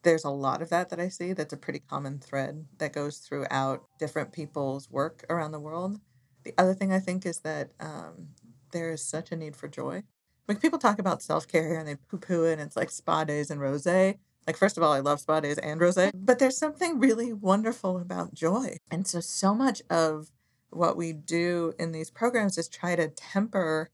there's 0.03 0.24
a 0.24 0.30
lot 0.30 0.62
of 0.62 0.70
that 0.70 0.89
that 0.89 0.99
I 0.99 1.10
see. 1.10 1.34
That's 1.34 1.53
a 1.53 1.58
pretty 1.58 1.80
common 1.80 2.20
thread 2.20 2.66
that 2.78 2.93
goes 2.93 3.18
throughout 3.18 3.86
different 3.99 4.32
people's 4.32 4.89
work 4.89 5.26
around 5.30 5.51
the 5.51 5.60
world. 5.60 5.99
The 6.46 6.54
other 6.58 6.74
thing 6.74 6.93
I 6.93 7.00
think 7.00 7.26
is 7.26 7.39
that 7.39 7.72
um, 7.80 8.30
there 8.72 8.91
is 8.91 9.04
such 9.04 9.32
a 9.32 9.36
need 9.36 9.56
for 9.56 9.68
joy. 9.68 10.04
Like 10.48 10.62
people 10.62 10.80
talk 10.80 11.00
about 11.00 11.24
self 11.24 11.48
care 11.48 11.68
here 11.68 11.80
and 11.80 11.88
they 11.88 11.96
poo 11.96 12.18
poo 12.18 12.46
it, 12.46 12.54
and 12.54 12.62
it's 12.62 12.78
like 12.78 12.91
spa 12.91 13.24
days 13.24 13.50
and 13.50 13.60
rosé. 13.60 14.20
Like, 14.48 14.58
first 14.58 14.78
of 14.78 14.84
all, 14.84 14.93
I 14.93 15.00
love 15.00 15.20
spa 15.20 15.39
days 15.39 15.58
and 15.58 15.82
rosé, 15.82 16.12
but 16.14 16.38
there's 16.38 16.58
something 16.58 17.00
really 17.00 17.34
wonderful 17.34 17.98
about 17.98 18.36
joy. 18.36 18.78
And 18.91 19.08
so, 19.08 19.20
so 19.20 19.56
much 19.56 19.82
of 19.89 20.30
what 20.70 20.96
we 20.96 21.14
do 21.14 21.74
in 21.80 21.91
these 21.91 22.12
programs 22.12 22.58
is 22.60 22.70
try 22.70 22.96
to 22.96 23.08
temper 23.08 23.89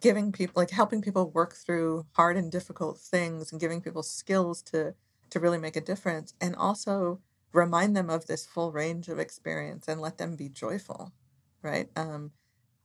giving 0.00 0.32
people, 0.32 0.54
like 0.56 0.70
helping 0.70 1.02
people 1.02 1.30
work 1.30 1.54
through 1.54 2.06
hard 2.12 2.38
and 2.38 2.50
difficult 2.50 2.98
things 2.98 3.52
and 3.52 3.60
giving 3.60 3.82
people 3.82 4.02
skills 4.02 4.62
to 4.62 4.94
to 5.30 5.40
really 5.40 5.58
make 5.58 5.76
a 5.76 5.80
difference 5.80 6.32
and 6.40 6.54
also 6.54 7.20
remind 7.52 7.96
them 7.96 8.08
of 8.08 8.26
this 8.26 8.46
full 8.46 8.70
range 8.70 9.08
of 9.08 9.18
experience 9.18 9.88
and 9.88 10.00
let 10.00 10.16
them 10.16 10.36
be 10.36 10.48
joyful 10.48 11.12
right 11.64 11.88
um, 11.96 12.30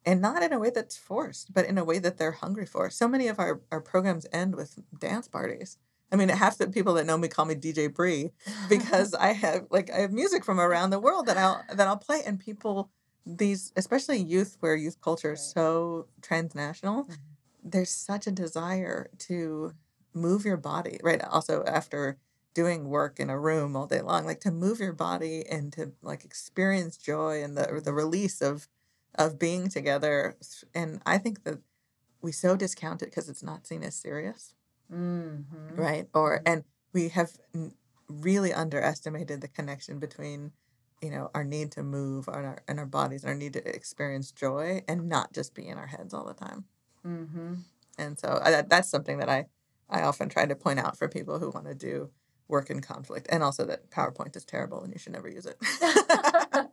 and 0.05 0.21
not 0.21 0.41
in 0.41 0.53
a 0.53 0.59
way 0.59 0.69
that's 0.69 0.97
forced 0.97 1.53
but 1.53 1.65
in 1.65 1.77
a 1.77 1.83
way 1.83 1.99
that 1.99 2.17
they're 2.17 2.31
hungry 2.31 2.65
for 2.65 2.89
so 2.89 3.07
many 3.07 3.27
of 3.27 3.39
our, 3.39 3.61
our 3.71 3.81
programs 3.81 4.25
end 4.31 4.55
with 4.55 4.79
dance 4.97 5.27
parties 5.27 5.77
I 6.11 6.15
mean, 6.15 6.29
half 6.29 6.57
the 6.57 6.67
people 6.67 6.93
that 6.95 7.05
know 7.05 7.17
me 7.17 7.27
call 7.27 7.45
me 7.45 7.55
DJ 7.55 7.93
Bree 7.93 8.31
because 8.69 9.13
I 9.13 9.33
have 9.33 9.67
like 9.69 9.89
I 9.91 9.99
have 9.99 10.11
music 10.11 10.43
from 10.43 10.59
around 10.59 10.89
the 10.89 10.99
world 10.99 11.25
that 11.27 11.37
I'll 11.37 11.63
that 11.73 11.87
I'll 11.87 11.97
play, 11.97 12.21
and 12.25 12.39
people 12.39 12.89
these 13.25 13.71
especially 13.75 14.17
youth 14.17 14.57
where 14.59 14.75
youth 14.75 14.99
culture 15.01 15.33
is 15.33 15.41
so 15.41 16.07
transnational. 16.21 17.03
Mm-hmm. 17.03 17.13
There's 17.63 17.89
such 17.89 18.25
a 18.25 18.31
desire 18.31 19.09
to 19.19 19.73
move 20.13 20.45
your 20.45 20.57
body, 20.57 20.99
right? 21.03 21.23
Also, 21.23 21.63
after 21.65 22.17
doing 22.53 22.89
work 22.89 23.19
in 23.19 23.29
a 23.29 23.39
room 23.39 23.75
all 23.75 23.87
day 23.87 24.01
long 24.01 24.25
like 24.25 24.39
to 24.41 24.51
move 24.51 24.79
your 24.79 24.93
body 24.93 25.45
and 25.49 25.71
to 25.73 25.91
like 26.01 26.25
experience 26.25 26.97
joy 26.97 27.43
and 27.43 27.57
the 27.57 27.81
the 27.83 27.93
release 27.93 28.41
of 28.41 28.67
of 29.15 29.39
being 29.39 29.69
together 29.69 30.35
and 30.73 31.01
i 31.05 31.17
think 31.17 31.43
that 31.43 31.59
we 32.21 32.31
so 32.31 32.55
discount 32.55 33.01
it 33.01 33.05
because 33.05 33.29
it's 33.29 33.43
not 33.43 33.67
seen 33.67 33.83
as 33.83 33.95
serious 33.95 34.53
mm-hmm. 34.91 35.75
right 35.75 36.07
or 36.13 36.37
mm-hmm. 36.37 36.53
and 36.53 36.63
we 36.93 37.09
have 37.09 37.37
really 38.07 38.51
underestimated 38.51 39.41
the 39.41 39.47
connection 39.47 39.99
between 39.99 40.51
you 41.01 41.11
know 41.11 41.29
our 41.33 41.43
need 41.43 41.71
to 41.71 41.83
move 41.83 42.27
and 42.27 42.45
our 42.45 42.63
and 42.67 42.79
our 42.79 42.85
bodies 42.85 43.23
and 43.23 43.29
our 43.29 43.37
need 43.37 43.53
to 43.53 43.75
experience 43.75 44.31
joy 44.31 44.83
and 44.87 45.07
not 45.07 45.33
just 45.33 45.53
be 45.53 45.67
in 45.67 45.77
our 45.77 45.87
heads 45.87 46.13
all 46.13 46.25
the 46.25 46.33
time 46.33 46.65
mm-hmm. 47.05 47.53
and 47.97 48.19
so 48.19 48.39
I, 48.43 48.63
that's 48.63 48.89
something 48.89 49.19
that 49.19 49.29
i 49.29 49.45
i 49.89 50.01
often 50.01 50.29
try 50.29 50.45
to 50.45 50.55
point 50.55 50.79
out 50.79 50.97
for 50.97 51.07
people 51.07 51.39
who 51.39 51.51
want 51.51 51.67
to 51.67 51.75
do 51.75 52.09
work 52.49 52.69
in 52.69 52.81
conflict 52.81 53.27
and 53.29 53.43
also 53.43 53.63
that 53.65 53.89
powerpoint 53.91 54.35
is 54.35 54.43
terrible 54.43 54.83
and 54.83 54.91
you 54.91 54.99
should 54.99 55.13
never 55.13 55.29
use 55.29 55.45
it 55.45 55.57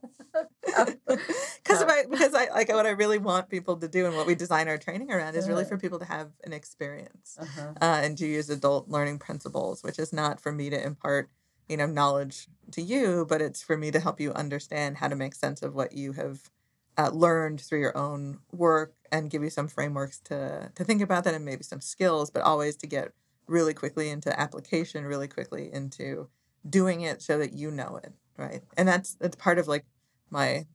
because 1.06 1.82
I, 1.82 2.04
because 2.10 2.34
I 2.34 2.48
like 2.50 2.68
what 2.68 2.86
I 2.86 2.90
really 2.90 3.18
want 3.18 3.48
people 3.48 3.76
to 3.76 3.88
do 3.88 4.06
and 4.06 4.16
what 4.16 4.26
we 4.26 4.34
design 4.34 4.68
our 4.68 4.78
training 4.78 5.10
around 5.10 5.34
is 5.34 5.48
really 5.48 5.64
for 5.64 5.78
people 5.78 5.98
to 5.98 6.04
have 6.04 6.30
an 6.44 6.52
experience 6.52 7.36
uh-huh. 7.40 7.72
uh, 7.80 8.00
and 8.02 8.18
to 8.18 8.26
use 8.26 8.50
adult 8.50 8.88
learning 8.88 9.18
principles, 9.18 9.82
which 9.82 9.98
is 9.98 10.12
not 10.12 10.40
for 10.40 10.52
me 10.52 10.70
to 10.70 10.84
impart 10.84 11.30
you 11.68 11.76
know 11.76 11.86
knowledge 11.86 12.48
to 12.72 12.82
you, 12.82 13.26
but 13.28 13.40
it's 13.40 13.62
for 13.62 13.76
me 13.76 13.90
to 13.90 14.00
help 14.00 14.20
you 14.20 14.32
understand 14.32 14.98
how 14.98 15.08
to 15.08 15.16
make 15.16 15.34
sense 15.34 15.62
of 15.62 15.74
what 15.74 15.92
you 15.92 16.12
have 16.12 16.50
uh, 16.98 17.10
learned 17.10 17.60
through 17.60 17.80
your 17.80 17.96
own 17.96 18.38
work 18.52 18.94
and 19.12 19.30
give 19.30 19.42
you 19.42 19.50
some 19.50 19.68
frameworks 19.68 20.18
to 20.20 20.70
to 20.74 20.84
think 20.84 21.02
about 21.02 21.24
that 21.24 21.34
and 21.34 21.44
maybe 21.44 21.62
some 21.62 21.80
skills, 21.80 22.30
but 22.30 22.42
always 22.42 22.76
to 22.76 22.86
get 22.86 23.12
really 23.46 23.74
quickly 23.74 24.10
into 24.10 24.38
application, 24.38 25.04
really 25.04 25.28
quickly 25.28 25.70
into 25.72 26.28
doing 26.68 27.02
it 27.02 27.22
so 27.22 27.38
that 27.38 27.52
you 27.52 27.70
know 27.70 28.00
it, 28.02 28.12
right? 28.36 28.62
And 28.76 28.88
that's 28.88 29.14
that's 29.14 29.36
part 29.36 29.58
of 29.58 29.68
like 29.68 29.84
my 30.30 30.66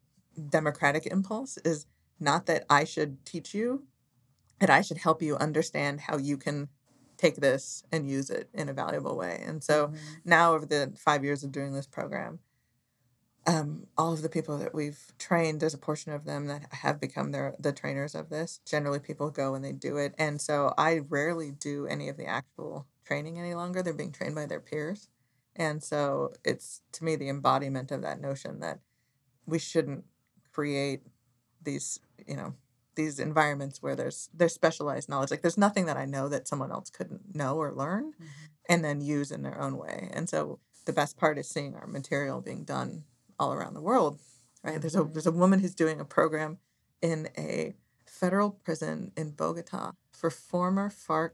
democratic 0.49 1.05
impulse 1.05 1.57
is 1.65 1.86
not 2.19 2.45
that 2.45 2.65
I 2.69 2.84
should 2.84 3.26
teach 3.26 3.53
you, 3.53 3.84
that 4.59 4.69
I 4.69 4.82
should 4.82 4.97
help 4.97 5.22
you 5.22 5.36
understand 5.38 6.01
how 6.01 6.17
you 6.17 6.38
can 6.38 6.69
take 7.17 7.36
this 7.36 7.84
and 7.91 8.09
use 8.09 8.30
it 8.30 8.49
in 8.53 8.69
a 8.69 8.74
valuable 8.74 9.15
way. 9.15 9.43
And 9.45 9.63
so 9.63 9.88
mm-hmm. 9.88 9.97
now, 10.26 10.53
over 10.53 10.65
the 10.65 10.93
five 10.97 11.24
years 11.24 11.43
of 11.43 11.51
doing 11.51 11.74
this 11.74 11.88
program, 11.88 12.39
um, 13.48 13.88
all 13.98 14.14
of 14.14 14.22
the 14.22 14.30
people 14.30 14.58
that 14.60 14.74
we've 14.74 15.00
trained, 15.18 15.60
there's 15.60 15.74
a 15.74 15.80
portion 15.80 16.14
of 16.14 16.26
them 16.26 16.48
that 16.48 16.72
have 16.72 17.00
become 17.02 17.32
their 17.32 17.56
the 17.60 17.72
trainers 17.72 18.14
of 18.14 18.30
this. 18.30 18.60
Generally, 18.66 19.00
people 19.00 19.32
go 19.32 19.56
and 19.56 19.66
they 19.66 19.72
do 19.72 19.98
it, 19.98 20.14
and 20.18 20.39
so 20.39 20.74
I 20.78 21.02
rarely 21.10 21.52
do 21.52 21.88
any 21.88 22.08
of 22.08 22.18
the 22.18 22.28
actual 22.28 22.86
training 23.06 23.39
any 23.39 23.56
longer. 23.56 23.82
They're 23.82 23.94
being 23.94 24.12
trained 24.12 24.36
by 24.36 24.46
their 24.46 24.60
peers, 24.60 25.10
and 25.56 25.84
so 25.84 26.34
it's 26.46 26.82
to 26.94 27.04
me 27.04 27.16
the 27.16 27.30
embodiment 27.30 27.92
of 27.92 28.04
that 28.04 28.22
notion 28.22 28.60
that 28.60 28.80
we 29.46 29.58
shouldn't 29.58 30.06
create 30.52 31.02
these 31.64 32.00
you 32.28 32.36
know 32.36 32.54
these 32.96 33.20
environments 33.20 33.82
where 33.82 33.96
there's 33.96 34.30
there's 34.34 34.54
specialized 34.54 35.10
knowledge 35.10 35.32
like 35.32 35.42
there's 35.42 35.58
nothing 35.58 35.86
that 35.86 35.98
i 35.98 36.06
know 36.06 36.28
that 36.28 36.48
someone 36.48 36.72
else 36.72 36.89
couldn't 36.89 37.36
know 37.36 37.56
or 37.56 37.74
learn 37.74 38.12
mm-hmm. 38.14 38.26
and 38.70 38.84
then 38.84 39.02
use 39.02 39.32
in 39.32 39.44
their 39.44 39.60
own 39.60 39.78
way 39.78 40.10
and 40.14 40.30
so 40.30 40.60
the 40.86 40.94
best 40.94 41.18
part 41.18 41.38
is 41.38 41.48
seeing 41.48 41.76
our 41.76 41.88
material 41.88 42.42
being 42.42 42.64
done 42.64 43.04
all 43.42 43.54
around 43.54 43.74
the 43.74 43.82
world 43.82 44.20
right 44.64 44.74
mm-hmm. 44.74 44.82
there's 44.82 44.96
a 44.96 45.00
mm-hmm. 45.00 45.14
there's 45.14 45.28
a 45.28 45.32
woman 45.32 45.60
who's 45.60 45.76
doing 45.76 46.00
a 46.00 46.06
program 46.06 46.58
in 47.02 47.28
a 47.38 47.74
federal 48.06 48.52
prison 48.52 49.12
in 49.18 49.32
bogota 49.32 49.92
for 50.12 50.30
former 50.30 50.89
farc 50.89 51.32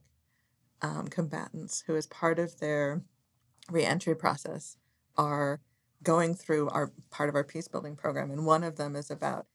um, 0.82 1.08
combatants 1.08 1.84
who 1.88 1.95
as 1.95 2.08
part 2.08 2.39
of 2.39 2.60
their 2.60 3.01
reentry 3.70 4.16
process 4.16 4.78
are 5.18 5.60
going 6.03 6.36
through 6.36 6.70
our 6.70 6.91
part 7.10 7.30
of 7.30 7.36
our 7.36 7.43
peace 7.43 7.68
building 7.68 7.95
program, 7.95 8.32
and 8.32 8.45
one 8.45 8.64
of 8.64 8.76
them 8.76 8.95
is 8.95 9.10
about 9.10 9.45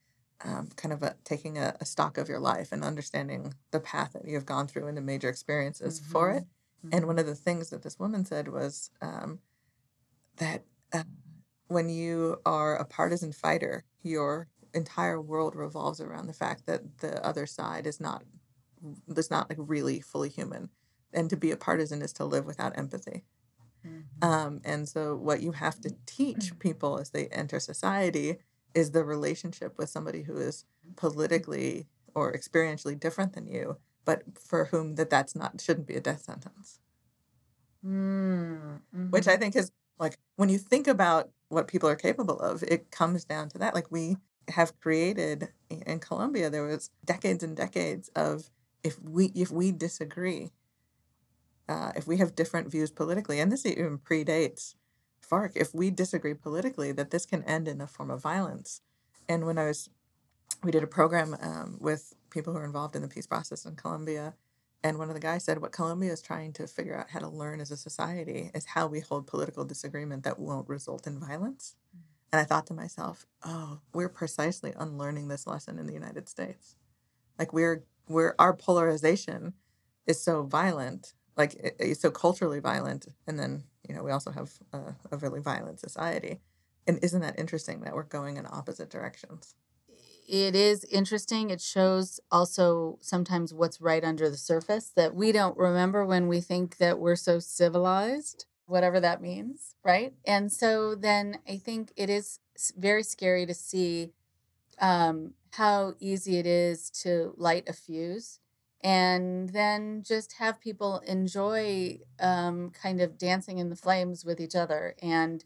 um, 0.45 0.69
kind 0.77 0.93
of 0.93 1.03
a, 1.03 1.15
taking 1.25 1.57
a, 1.57 1.77
a, 1.81 1.85
stock 1.85 2.19
of 2.19 2.29
your 2.29 2.41
life 2.41 2.73
and 2.73 2.83
understanding 2.83 3.55
the 3.71 3.79
path 3.79 4.13
that 4.13 4.27
you 4.27 4.35
have 4.35 4.45
gone 4.45 4.67
through 4.67 4.89
and 4.89 4.97
the 4.97 5.03
major 5.03 5.29
experiences 5.29 6.01
mm-hmm. 6.01 6.11
for 6.11 6.33
it. 6.33 6.45
Mm-hmm. 6.85 6.97
And 6.97 7.07
one 7.07 7.21
of 7.21 7.27
the 7.27 7.37
things 7.37 7.71
that 7.71 7.83
this 7.83 7.97
woman 7.97 8.25
said 8.25 8.49
was 8.49 8.91
um, 9.01 9.39
that 10.39 10.65
uh, 10.93 11.05
when 11.73 11.89
you 11.89 12.41
are 12.45 12.77
a 12.77 12.85
partisan 12.85 13.33
fighter, 13.33 13.85
your 14.03 14.49
entire 14.75 15.21
world 15.21 15.55
revolves 15.55 16.01
around 16.01 16.27
the 16.27 16.33
fact 16.33 16.67
that 16.67 16.99
the 16.99 17.25
other 17.25 17.47
side 17.47 17.87
is 17.87 18.01
not 18.01 18.25
is 19.17 19.31
not 19.31 19.49
like 19.49 19.59
really 19.61 20.01
fully 20.01 20.29
human, 20.29 20.71
and 21.13 21.31
to 21.31 21.37
be 21.37 21.51
a 21.51 21.57
partisan 21.57 22.03
is 22.03 22.13
to 22.15 22.25
live 22.25 22.47
without 22.47 22.77
empathy. 22.77 23.25
Mm-hmm. 23.87 24.29
Um, 24.29 24.61
and 24.65 24.89
so, 24.89 25.17
what 25.17 25.43
you 25.43 25.53
have 25.53 25.81
to 25.83 25.95
teach 26.07 26.37
mm-hmm. 26.37 26.59
people 26.59 26.99
as 26.99 27.11
they 27.11 27.27
enter 27.29 27.61
society 27.61 28.39
is 28.75 28.93
the 28.93 29.05
relationship 29.05 29.77
with 29.79 29.89
somebody 29.89 30.23
who 30.23 30.37
is 30.37 30.65
politically 30.97 31.87
or 32.15 32.33
experientially 32.33 32.99
different 32.99 33.35
than 33.35 33.47
you, 33.47 33.77
but 34.05 34.23
for 34.39 34.67
whom 34.67 34.95
that 34.97 35.11
that's 35.11 35.35
not 35.35 35.61
shouldn't 35.61 35.87
be 35.87 35.95
a 35.95 36.01
death 36.01 36.23
sentence. 36.23 36.81
Mm-hmm. 37.85 39.11
Which 39.11 39.27
I 39.29 39.37
think 39.37 39.57
is 39.57 39.73
like 39.99 40.19
when 40.37 40.49
you 40.49 40.59
think 40.59 40.87
about 40.87 41.31
what 41.53 41.69
people 41.69 41.89
are 41.89 41.97
capable 41.97 42.41
of, 42.41 42.63
it 42.63 42.91
comes 42.91 43.25
down 43.25 43.49
to 43.51 43.59
that. 43.59 43.75
Like 43.75 43.91
we 43.91 44.17
have 44.49 44.79
created 44.81 45.49
in 45.69 45.99
Colombia, 46.01 46.49
there 46.49 46.65
was 46.65 46.91
decades 47.05 47.43
and 47.43 47.57
decades 47.57 48.09
of 48.17 48.51
if 48.83 49.01
we 49.03 49.27
if 49.35 49.51
we 49.51 49.71
disagree, 49.71 50.51
uh, 51.69 51.93
if 51.95 52.07
we 52.07 52.17
have 52.17 52.35
different 52.35 52.71
views 52.71 52.91
politically, 52.91 53.39
and 53.39 53.53
this 53.53 53.67
even 53.67 53.99
predates 53.99 54.75
FARC, 55.21 55.53
if 55.55 55.75
we 55.75 55.91
disagree 55.91 56.35
politically, 56.35 56.91
that 56.93 57.11
this 57.11 57.27
can 57.27 57.45
end 57.45 57.69
in 57.69 57.81
a 57.81 57.87
form 57.87 58.11
of 58.11 58.23
violence. 58.23 58.81
And 59.29 59.47
when 59.47 59.59
I 59.59 59.67
was, 59.67 59.91
we 60.65 60.73
did 60.73 60.83
a 60.83 60.89
program 60.89 61.37
um, 61.41 61.77
with 61.81 62.15
people 62.31 62.53
who 62.53 62.59
are 62.59 62.65
involved 62.65 62.97
in 62.97 63.03
the 63.03 63.09
peace 63.09 63.27
process 63.27 63.65
in 63.65 63.77
Colombia, 63.77 64.35
and 64.85 64.99
one 64.99 65.09
of 65.09 65.15
the 65.15 65.21
guys 65.21 65.45
said, 65.45 65.61
What 65.61 65.73
Colombia 65.73 66.13
is 66.13 66.23
trying 66.23 66.53
to 66.55 66.67
figure 66.67 66.99
out 66.99 67.11
how 67.11 67.21
to 67.21 67.29
learn 67.29 67.61
as 67.61 67.71
a 67.71 67.77
society 67.77 68.51
is 68.55 68.67
how 68.67 68.87
we 68.87 69.01
hold 69.01 69.27
political 69.27 69.65
disagreement 69.65 70.25
that 70.25 70.39
won't 70.39 70.69
result 70.69 71.07
in 71.07 71.21
violence. 71.21 71.77
And 72.33 72.41
I 72.41 72.45
thought 72.45 72.67
to 72.69 72.75
myself, 72.75 73.27
Oh, 73.45 73.81
we're 73.95 74.09
precisely 74.09 74.73
unlearning 74.79 75.29
this 75.29 75.47
lesson 75.47 75.79
in 75.79 75.87
the 75.87 75.95
United 75.95 76.29
States. 76.29 76.77
Like, 77.39 77.53
we're, 77.53 77.85
we're, 78.09 78.35
our 78.39 78.55
polarization 78.55 79.55
is 80.07 80.23
so 80.23 80.43
violent 80.43 81.15
like 81.37 81.55
it's 81.81 82.01
so 82.01 82.11
culturally 82.11 82.61
violent 82.61 83.07
and 83.27 83.39
then 83.39 83.65
you 83.89 83.95
know 83.95 84.03
we 84.03 84.11
also 84.11 84.31
have 84.31 84.53
a, 84.73 84.95
a 85.13 85.17
really 85.19 85.41
violent 85.41 85.81
society 85.81 86.41
and 86.87 86.99
isn't 87.03 87.23
that 87.23 87.39
interesting 87.39 87.81
that 87.83 87.95
we're 87.95 88.03
going 88.03 88.37
in 88.37 88.47
opposite 88.47 88.91
directions 88.91 89.55
it 90.27 90.55
is 90.55 90.85
interesting 90.85 91.51
it 91.51 91.61
shows 91.61 92.21
also 92.31 92.99
sometimes 93.01 93.53
what's 93.53 93.81
right 93.81 94.05
under 94.05 94.31
the 94.31 94.37
surface 94.37 94.91
that 94.95 95.15
we 95.15 95.33
don't 95.33 95.57
remember 95.57 96.05
when 96.05 96.29
we 96.29 96.41
think 96.41 96.77
that 96.79 96.99
we're 96.99 97.17
so 97.17 97.39
civilized 97.39 98.47
whatever 98.67 99.01
that 99.01 99.21
means 99.21 99.75
right? 99.85 100.15
And 100.25 100.53
so 100.53 100.95
then 100.95 101.39
i 101.49 101.57
think 101.57 101.93
it 101.97 102.11
is 102.11 102.39
very 102.77 103.03
scary 103.03 103.47
to 103.47 103.55
see 103.55 104.13
um, 104.81 105.35
how 105.53 105.95
easy 106.01 106.39
it 106.39 106.47
is 106.47 106.91
to 106.91 107.35
light 107.37 107.69
a 107.69 107.73
fuse 107.73 108.41
and 108.83 109.51
then 109.51 110.03
just 110.05 110.35
have 110.35 110.61
people 110.61 111.01
enjoy 111.07 111.99
um, 112.21 112.71
kind 112.71 113.01
of 113.01 113.17
dancing 113.17 113.59
in 113.59 113.69
the 113.69 113.77
flames 113.77 114.25
with 114.25 114.41
each 114.41 114.57
other 114.57 114.95
and 115.01 115.45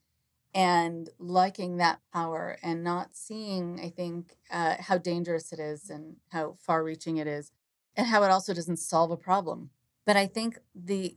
and 0.56 1.10
liking 1.18 1.76
that 1.76 2.00
power 2.12 2.58
and 2.62 2.82
not 2.82 3.14
seeing 3.14 3.78
i 3.80 3.90
think 3.90 4.38
uh, 4.50 4.76
how 4.80 4.98
dangerous 4.98 5.52
it 5.52 5.60
is 5.60 5.90
and 5.90 6.16
how 6.32 6.56
far 6.58 6.82
reaching 6.82 7.18
it 7.18 7.26
is 7.26 7.52
and 7.96 8.06
how 8.06 8.22
it 8.22 8.30
also 8.30 8.54
doesn't 8.54 8.78
solve 8.78 9.10
a 9.10 9.16
problem. 9.16 9.70
But 10.06 10.16
i 10.16 10.26
think 10.26 10.58
the 10.74 11.16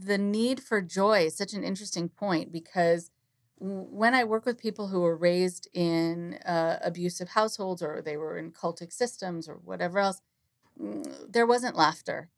the 0.00 0.18
need 0.18 0.62
for 0.62 0.80
joy 0.80 1.26
is 1.26 1.36
such 1.36 1.52
an 1.52 1.64
interesting 1.64 2.08
point 2.08 2.52
because 2.52 3.10
when 3.60 4.14
i 4.14 4.24
work 4.24 4.46
with 4.46 4.58
people 4.58 4.88
who 4.88 5.00
were 5.00 5.16
raised 5.16 5.68
in 5.74 6.34
uh, 6.46 6.78
abusive 6.82 7.30
households 7.30 7.82
or 7.82 8.00
they 8.02 8.16
were 8.16 8.38
in 8.38 8.52
cultic 8.52 8.92
systems 8.92 9.48
or 9.48 9.56
whatever 9.56 9.98
else 9.98 10.22
Mm, 10.80 11.32
there 11.32 11.46
wasn't 11.46 11.76
laughter 11.76 12.30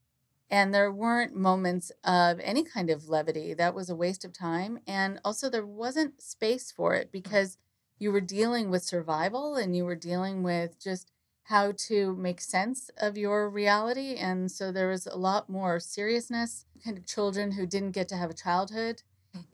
and 0.50 0.74
there 0.74 0.90
weren't 0.90 1.34
moments 1.36 1.92
of 2.02 2.40
any 2.40 2.64
kind 2.64 2.90
of 2.90 3.08
levity. 3.08 3.54
That 3.54 3.74
was 3.74 3.88
a 3.88 3.94
waste 3.94 4.24
of 4.24 4.32
time. 4.32 4.80
And 4.86 5.20
also, 5.24 5.48
there 5.48 5.66
wasn't 5.66 6.20
space 6.20 6.72
for 6.72 6.94
it 6.94 7.08
mm. 7.08 7.12
because 7.12 7.58
you 7.98 8.10
were 8.10 8.20
dealing 8.20 8.70
with 8.70 8.82
survival 8.82 9.56
and 9.56 9.76
you 9.76 9.84
were 9.84 9.94
dealing 9.94 10.42
with 10.42 10.82
just 10.82 11.12
how 11.44 11.72
to 11.72 12.14
make 12.16 12.40
sense 12.40 12.90
of 12.96 13.18
your 13.18 13.48
reality. 13.48 14.14
And 14.14 14.50
so 14.50 14.72
there 14.72 14.88
was 14.88 15.06
a 15.06 15.16
lot 15.16 15.48
more 15.48 15.80
seriousness, 15.80 16.64
kind 16.84 16.96
of 16.96 17.06
children 17.06 17.52
who 17.52 17.66
didn't 17.66 17.90
get 17.92 18.08
to 18.08 18.16
have 18.16 18.30
a 18.30 18.34
childhood. 18.34 19.02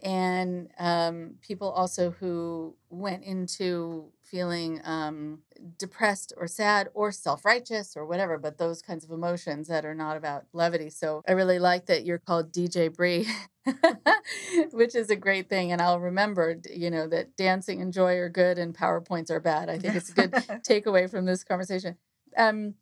and 0.03 0.69
um, 0.79 1.35
people 1.41 1.71
also 1.71 2.11
who 2.11 2.75
went 2.89 3.25
into 3.25 4.11
feeling 4.27 4.81
um, 4.85 5.41
depressed 5.79 6.33
or 6.37 6.47
sad 6.47 6.89
or 6.95 7.12
self-righteous 7.12 7.97
or 7.97 8.05
whatever 8.07 8.39
but 8.39 8.59
those 8.59 8.83
kinds 8.83 9.05
of 9.05 9.11
emotions 9.11 9.68
that 9.68 9.85
are 9.85 9.95
not 9.95 10.16
about 10.16 10.45
levity. 10.53 10.91
So 10.91 11.22
i 11.29 11.33
really 11.33 11.59
like 11.59 11.87
that 11.87 12.05
you're 12.05 12.18
called 12.18 12.53
dj 12.53 12.95
Bree, 12.95 13.29
which 14.72 14.95
is 14.95 15.11
a 15.11 15.16
great 15.16 15.49
thing 15.49 15.72
and 15.72 15.81
i'll 15.81 16.01
remember 16.01 16.61
you 16.70 16.91
know 16.91 17.07
that 17.09 17.37
dancing 17.37 17.81
and 17.81 17.93
joy 17.93 18.16
are 18.16 18.29
good 18.29 18.59
and 18.59 18.77
powerpoints 18.77 19.31
are 19.31 19.41
bad. 19.41 19.68
I 19.68 19.79
think 19.79 19.95
it's 19.95 20.11
a 20.11 20.14
good 20.14 20.33
takeaway 20.68 21.11
from 21.11 21.24
this 21.24 21.45
conversation. 21.45 21.97
Um, 22.37 22.74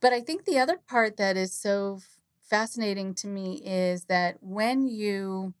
but 0.00 0.12
i 0.12 0.20
think 0.20 0.44
the 0.44 0.58
other 0.58 0.78
part 0.88 1.16
that 1.16 1.36
is 1.36 1.52
so 1.52 1.98
fascinating 2.42 3.14
to 3.14 3.26
me 3.26 3.60
is 3.64 4.04
that 4.04 4.36
when 4.40 4.86
you 4.86 5.54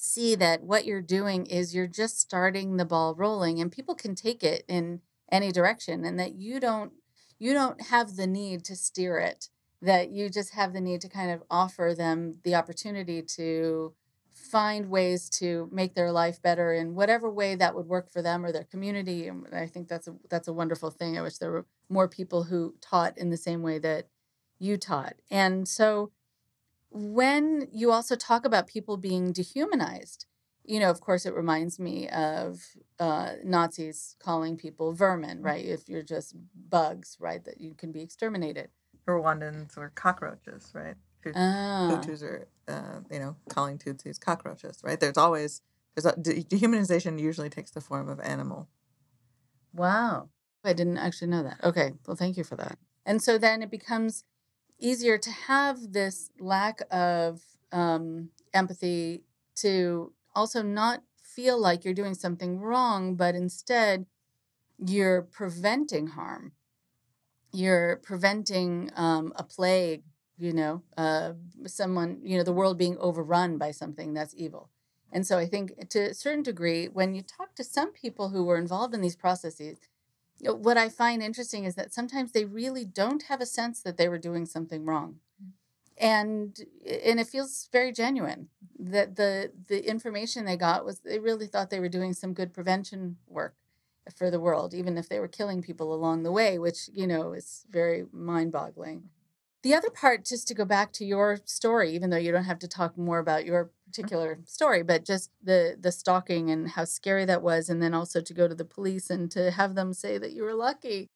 see 0.00 0.34
that 0.36 0.62
what 0.62 0.84
you're 0.84 1.02
doing 1.02 1.44
is 1.46 1.74
you're 1.74 1.86
just 1.86 2.20
starting 2.20 2.76
the 2.76 2.84
ball 2.84 3.14
rolling 3.14 3.60
and 3.60 3.72
people 3.72 3.94
can 3.94 4.14
take 4.14 4.44
it 4.44 4.64
in 4.68 5.00
any 5.30 5.50
direction 5.50 6.04
and 6.04 6.18
that 6.18 6.34
you 6.34 6.60
don't 6.60 6.92
you 7.38 7.52
don't 7.52 7.80
have 7.82 8.16
the 8.16 8.26
need 8.26 8.64
to 8.64 8.76
steer 8.76 9.18
it 9.18 9.48
that 9.82 10.10
you 10.10 10.28
just 10.28 10.54
have 10.54 10.72
the 10.72 10.80
need 10.80 11.00
to 11.00 11.08
kind 11.08 11.30
of 11.30 11.42
offer 11.50 11.94
them 11.96 12.36
the 12.44 12.54
opportunity 12.54 13.22
to 13.22 13.92
find 14.32 14.88
ways 14.88 15.28
to 15.28 15.68
make 15.72 15.94
their 15.94 16.12
life 16.12 16.40
better 16.40 16.72
in 16.72 16.94
whatever 16.94 17.28
way 17.28 17.56
that 17.56 17.74
would 17.74 17.86
work 17.86 18.08
for 18.08 18.22
them 18.22 18.44
or 18.44 18.52
their 18.52 18.64
community 18.64 19.26
and 19.26 19.46
i 19.52 19.66
think 19.66 19.88
that's 19.88 20.06
a 20.06 20.14
that's 20.30 20.48
a 20.48 20.52
wonderful 20.52 20.90
thing. 20.90 21.18
I 21.18 21.22
wish 21.22 21.38
there 21.38 21.50
were 21.50 21.66
more 21.88 22.08
people 22.08 22.44
who 22.44 22.74
taught 22.80 23.18
in 23.18 23.30
the 23.30 23.36
same 23.36 23.62
way 23.62 23.78
that 23.78 24.08
you 24.58 24.76
taught. 24.76 25.14
And 25.30 25.66
so 25.66 26.12
when 26.98 27.68
you 27.72 27.92
also 27.92 28.16
talk 28.16 28.44
about 28.44 28.66
people 28.66 28.96
being 28.96 29.32
dehumanized, 29.32 30.26
you 30.64 30.80
know, 30.80 30.90
of 30.90 31.00
course, 31.00 31.24
it 31.24 31.34
reminds 31.34 31.78
me 31.78 32.08
of 32.08 32.60
uh, 32.98 33.34
Nazis 33.44 34.16
calling 34.18 34.56
people 34.56 34.92
vermin, 34.92 35.40
right? 35.40 35.64
If 35.64 35.88
you're 35.88 36.02
just 36.02 36.34
bugs, 36.68 37.16
right, 37.20 37.42
that 37.44 37.60
you 37.60 37.74
can 37.74 37.92
be 37.92 38.02
exterminated. 38.02 38.68
Rwandans 39.06 39.76
were 39.76 39.90
cockroaches, 39.94 40.72
right? 40.74 40.96
Ah. 41.34 41.88
Hutus 41.90 42.22
are, 42.22 42.48
uh, 42.66 43.00
you 43.10 43.18
know, 43.18 43.36
calling 43.48 43.78
Tutsis 43.78 44.20
cockroaches, 44.20 44.80
right? 44.82 44.98
There's 44.98 45.16
always 45.16 45.62
there's 45.94 46.06
a, 46.06 46.12
dehumanization 46.18 47.18
usually 47.18 47.50
takes 47.50 47.70
the 47.70 47.80
form 47.80 48.08
of 48.08 48.20
animal. 48.20 48.68
Wow, 49.72 50.28
I 50.64 50.72
didn't 50.72 50.98
actually 50.98 51.28
know 51.28 51.42
that. 51.42 51.58
Okay, 51.62 51.92
well, 52.06 52.16
thank 52.16 52.36
you 52.36 52.44
for 52.44 52.56
that. 52.56 52.78
And 53.06 53.22
so 53.22 53.38
then 53.38 53.62
it 53.62 53.70
becomes 53.70 54.24
easier 54.78 55.18
to 55.18 55.30
have 55.30 55.92
this 55.92 56.30
lack 56.38 56.80
of 56.90 57.42
um, 57.72 58.30
empathy 58.54 59.22
to 59.56 60.12
also 60.34 60.62
not 60.62 61.02
feel 61.22 61.60
like 61.60 61.84
you're 61.84 61.94
doing 61.94 62.14
something 62.14 62.60
wrong, 62.60 63.14
but 63.14 63.34
instead 63.34 64.06
you're 64.78 65.22
preventing 65.22 66.08
harm. 66.08 66.52
You're 67.52 67.96
preventing 68.02 68.90
um, 68.94 69.32
a 69.36 69.42
plague, 69.42 70.02
you 70.36 70.52
know, 70.52 70.82
uh, 70.96 71.32
someone, 71.66 72.20
you 72.22 72.36
know, 72.36 72.44
the 72.44 72.52
world 72.52 72.78
being 72.78 72.96
overrun 72.98 73.58
by 73.58 73.70
something 73.70 74.14
that's 74.14 74.34
evil. 74.36 74.70
And 75.10 75.26
so 75.26 75.38
I 75.38 75.46
think 75.46 75.88
to 75.90 76.10
a 76.10 76.14
certain 76.14 76.42
degree, 76.42 76.86
when 76.86 77.14
you 77.14 77.22
talk 77.22 77.54
to 77.54 77.64
some 77.64 77.92
people 77.92 78.28
who 78.28 78.44
were 78.44 78.58
involved 78.58 78.94
in 78.94 79.00
these 79.00 79.16
processes, 79.16 79.78
what 80.40 80.78
I 80.78 80.88
find 80.88 81.22
interesting 81.22 81.64
is 81.64 81.74
that 81.74 81.92
sometimes 81.92 82.32
they 82.32 82.44
really 82.44 82.84
don't 82.84 83.24
have 83.24 83.40
a 83.40 83.46
sense 83.46 83.82
that 83.82 83.96
they 83.96 84.08
were 84.08 84.18
doing 84.18 84.46
something 84.46 84.84
wrong. 84.84 85.16
Mm. 85.42 85.50
And 86.00 86.60
and 86.86 87.20
it 87.20 87.26
feels 87.26 87.68
very 87.72 87.92
genuine 87.92 88.48
that 88.78 89.16
the 89.16 89.52
the 89.66 89.88
information 89.88 90.44
they 90.44 90.56
got 90.56 90.84
was 90.84 91.00
they 91.00 91.18
really 91.18 91.46
thought 91.46 91.70
they 91.70 91.80
were 91.80 91.88
doing 91.88 92.12
some 92.12 92.34
good 92.34 92.52
prevention 92.52 93.16
work 93.26 93.54
for 94.16 94.30
the 94.30 94.40
world, 94.40 94.74
even 94.74 94.96
if 94.96 95.08
they 95.08 95.20
were 95.20 95.28
killing 95.28 95.62
people 95.62 95.92
along 95.92 96.22
the 96.22 96.32
way, 96.32 96.58
which, 96.58 96.88
you 96.92 97.06
know, 97.06 97.32
is 97.32 97.64
very 97.70 98.06
mind 98.12 98.52
boggling. 98.52 99.04
The 99.62 99.74
other 99.74 99.90
part, 99.90 100.24
just 100.24 100.46
to 100.48 100.54
go 100.54 100.64
back 100.64 100.92
to 100.94 101.04
your 101.04 101.38
story, 101.44 101.92
even 101.92 102.10
though 102.10 102.16
you 102.16 102.32
don't 102.32 102.44
have 102.44 102.60
to 102.60 102.68
talk 102.68 102.96
more 102.96 103.18
about 103.18 103.44
your 103.44 103.70
particular 103.88 104.38
story, 104.44 104.82
but 104.82 105.04
just 105.04 105.30
the 105.42 105.76
the 105.80 105.92
stalking 105.92 106.50
and 106.50 106.70
how 106.70 106.84
scary 106.84 107.24
that 107.24 107.42
was, 107.42 107.68
and 107.68 107.82
then 107.82 107.94
also 107.94 108.20
to 108.20 108.34
go 108.34 108.46
to 108.48 108.54
the 108.54 108.64
police 108.64 109.10
and 109.10 109.30
to 109.32 109.50
have 109.50 109.74
them 109.74 109.92
say 109.92 110.18
that 110.18 110.32
you 110.32 110.42
were 110.42 110.54
lucky. 110.54 111.08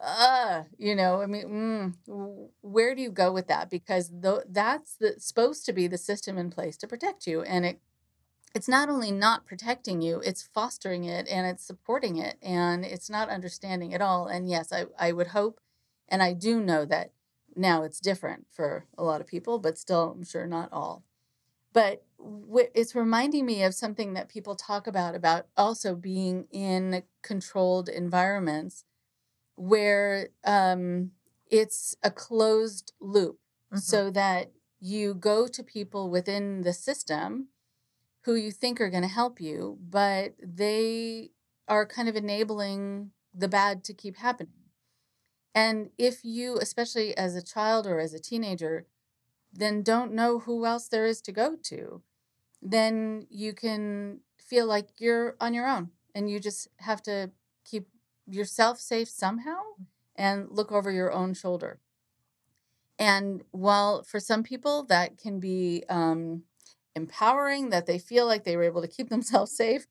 Uh, 0.00 0.62
you 0.78 0.94
know, 0.94 1.22
I 1.22 1.26
mean, 1.26 1.94
mm, 2.06 2.48
where 2.62 2.94
do 2.94 3.02
you 3.02 3.10
go 3.10 3.32
with 3.32 3.48
that? 3.48 3.68
Because 3.68 4.10
th- 4.10 4.46
that's 4.48 4.94
the, 4.94 5.16
supposed 5.18 5.66
to 5.66 5.72
be 5.72 5.88
the 5.88 5.98
system 5.98 6.38
in 6.38 6.50
place 6.50 6.76
to 6.78 6.86
protect 6.86 7.26
you, 7.26 7.42
and 7.42 7.66
it 7.66 7.80
it's 8.54 8.68
not 8.68 8.88
only 8.88 9.12
not 9.12 9.46
protecting 9.46 10.00
you, 10.02 10.20
it's 10.24 10.42
fostering 10.42 11.04
it 11.04 11.28
and 11.28 11.46
it's 11.46 11.64
supporting 11.64 12.16
it, 12.16 12.36
and 12.42 12.84
it's 12.84 13.10
not 13.10 13.28
understanding 13.28 13.94
at 13.94 14.02
all. 14.02 14.26
And 14.26 14.48
yes, 14.48 14.72
I 14.72 14.86
I 14.98 15.12
would 15.12 15.28
hope, 15.28 15.60
and 16.08 16.22
I 16.22 16.32
do 16.32 16.60
know 16.60 16.84
that 16.86 17.12
now 17.56 17.82
it's 17.82 18.00
different 18.00 18.46
for 18.50 18.86
a 18.96 19.04
lot 19.04 19.20
of 19.20 19.26
people, 19.26 19.58
but 19.58 19.78
still, 19.78 20.14
I'm 20.16 20.24
sure 20.24 20.46
not 20.46 20.72
all. 20.72 21.04
But 21.72 22.04
it's 22.74 22.94
reminding 22.94 23.46
me 23.46 23.62
of 23.62 23.74
something 23.74 24.14
that 24.14 24.28
people 24.28 24.56
talk 24.56 24.86
about 24.86 25.14
about 25.14 25.46
also 25.56 25.94
being 25.94 26.46
in 26.50 27.02
controlled 27.22 27.88
environments 27.88 28.84
where 29.54 30.28
um, 30.44 31.12
it's 31.50 31.96
a 32.02 32.10
closed 32.10 32.92
loop, 33.00 33.38
mm-hmm. 33.72 33.78
so 33.78 34.10
that 34.10 34.52
you 34.80 35.14
go 35.14 35.46
to 35.46 35.62
people 35.62 36.08
within 36.10 36.62
the 36.62 36.72
system 36.72 37.48
who 38.24 38.34
you 38.34 38.50
think 38.50 38.80
are 38.80 38.90
going 38.90 39.02
to 39.02 39.08
help 39.08 39.40
you, 39.40 39.78
but 39.88 40.34
they 40.42 41.30
are 41.66 41.86
kind 41.86 42.08
of 42.08 42.16
enabling 42.16 43.10
the 43.34 43.48
bad 43.48 43.84
to 43.84 43.94
keep 43.94 44.16
happening. 44.16 44.52
And 45.54 45.90
if 45.98 46.24
you, 46.24 46.58
especially 46.58 47.16
as 47.16 47.34
a 47.34 47.42
child 47.42 47.86
or 47.86 47.98
as 47.98 48.14
a 48.14 48.20
teenager, 48.20 48.86
then 49.52 49.82
don't 49.82 50.12
know 50.12 50.40
who 50.40 50.66
else 50.66 50.88
there 50.88 51.06
is 51.06 51.20
to 51.22 51.32
go 51.32 51.56
to, 51.64 52.02
then 52.60 53.26
you 53.30 53.52
can 53.52 54.20
feel 54.38 54.66
like 54.66 54.88
you're 54.98 55.36
on 55.40 55.54
your 55.54 55.66
own 55.66 55.90
and 56.14 56.30
you 56.30 56.40
just 56.40 56.68
have 56.78 57.02
to 57.02 57.30
keep 57.64 57.88
yourself 58.26 58.78
safe 58.78 59.08
somehow 59.08 59.60
and 60.16 60.48
look 60.50 60.72
over 60.72 60.90
your 60.90 61.12
own 61.12 61.34
shoulder. 61.34 61.78
And 62.98 63.42
while 63.52 64.02
for 64.02 64.18
some 64.18 64.42
people 64.42 64.84
that 64.84 65.18
can 65.18 65.38
be 65.38 65.84
um, 65.88 66.42
empowering, 66.96 67.70
that 67.70 67.86
they 67.86 67.98
feel 67.98 68.26
like 68.26 68.44
they 68.44 68.56
were 68.56 68.64
able 68.64 68.82
to 68.82 68.88
keep 68.88 69.08
themselves 69.10 69.52
safe, 69.52 69.86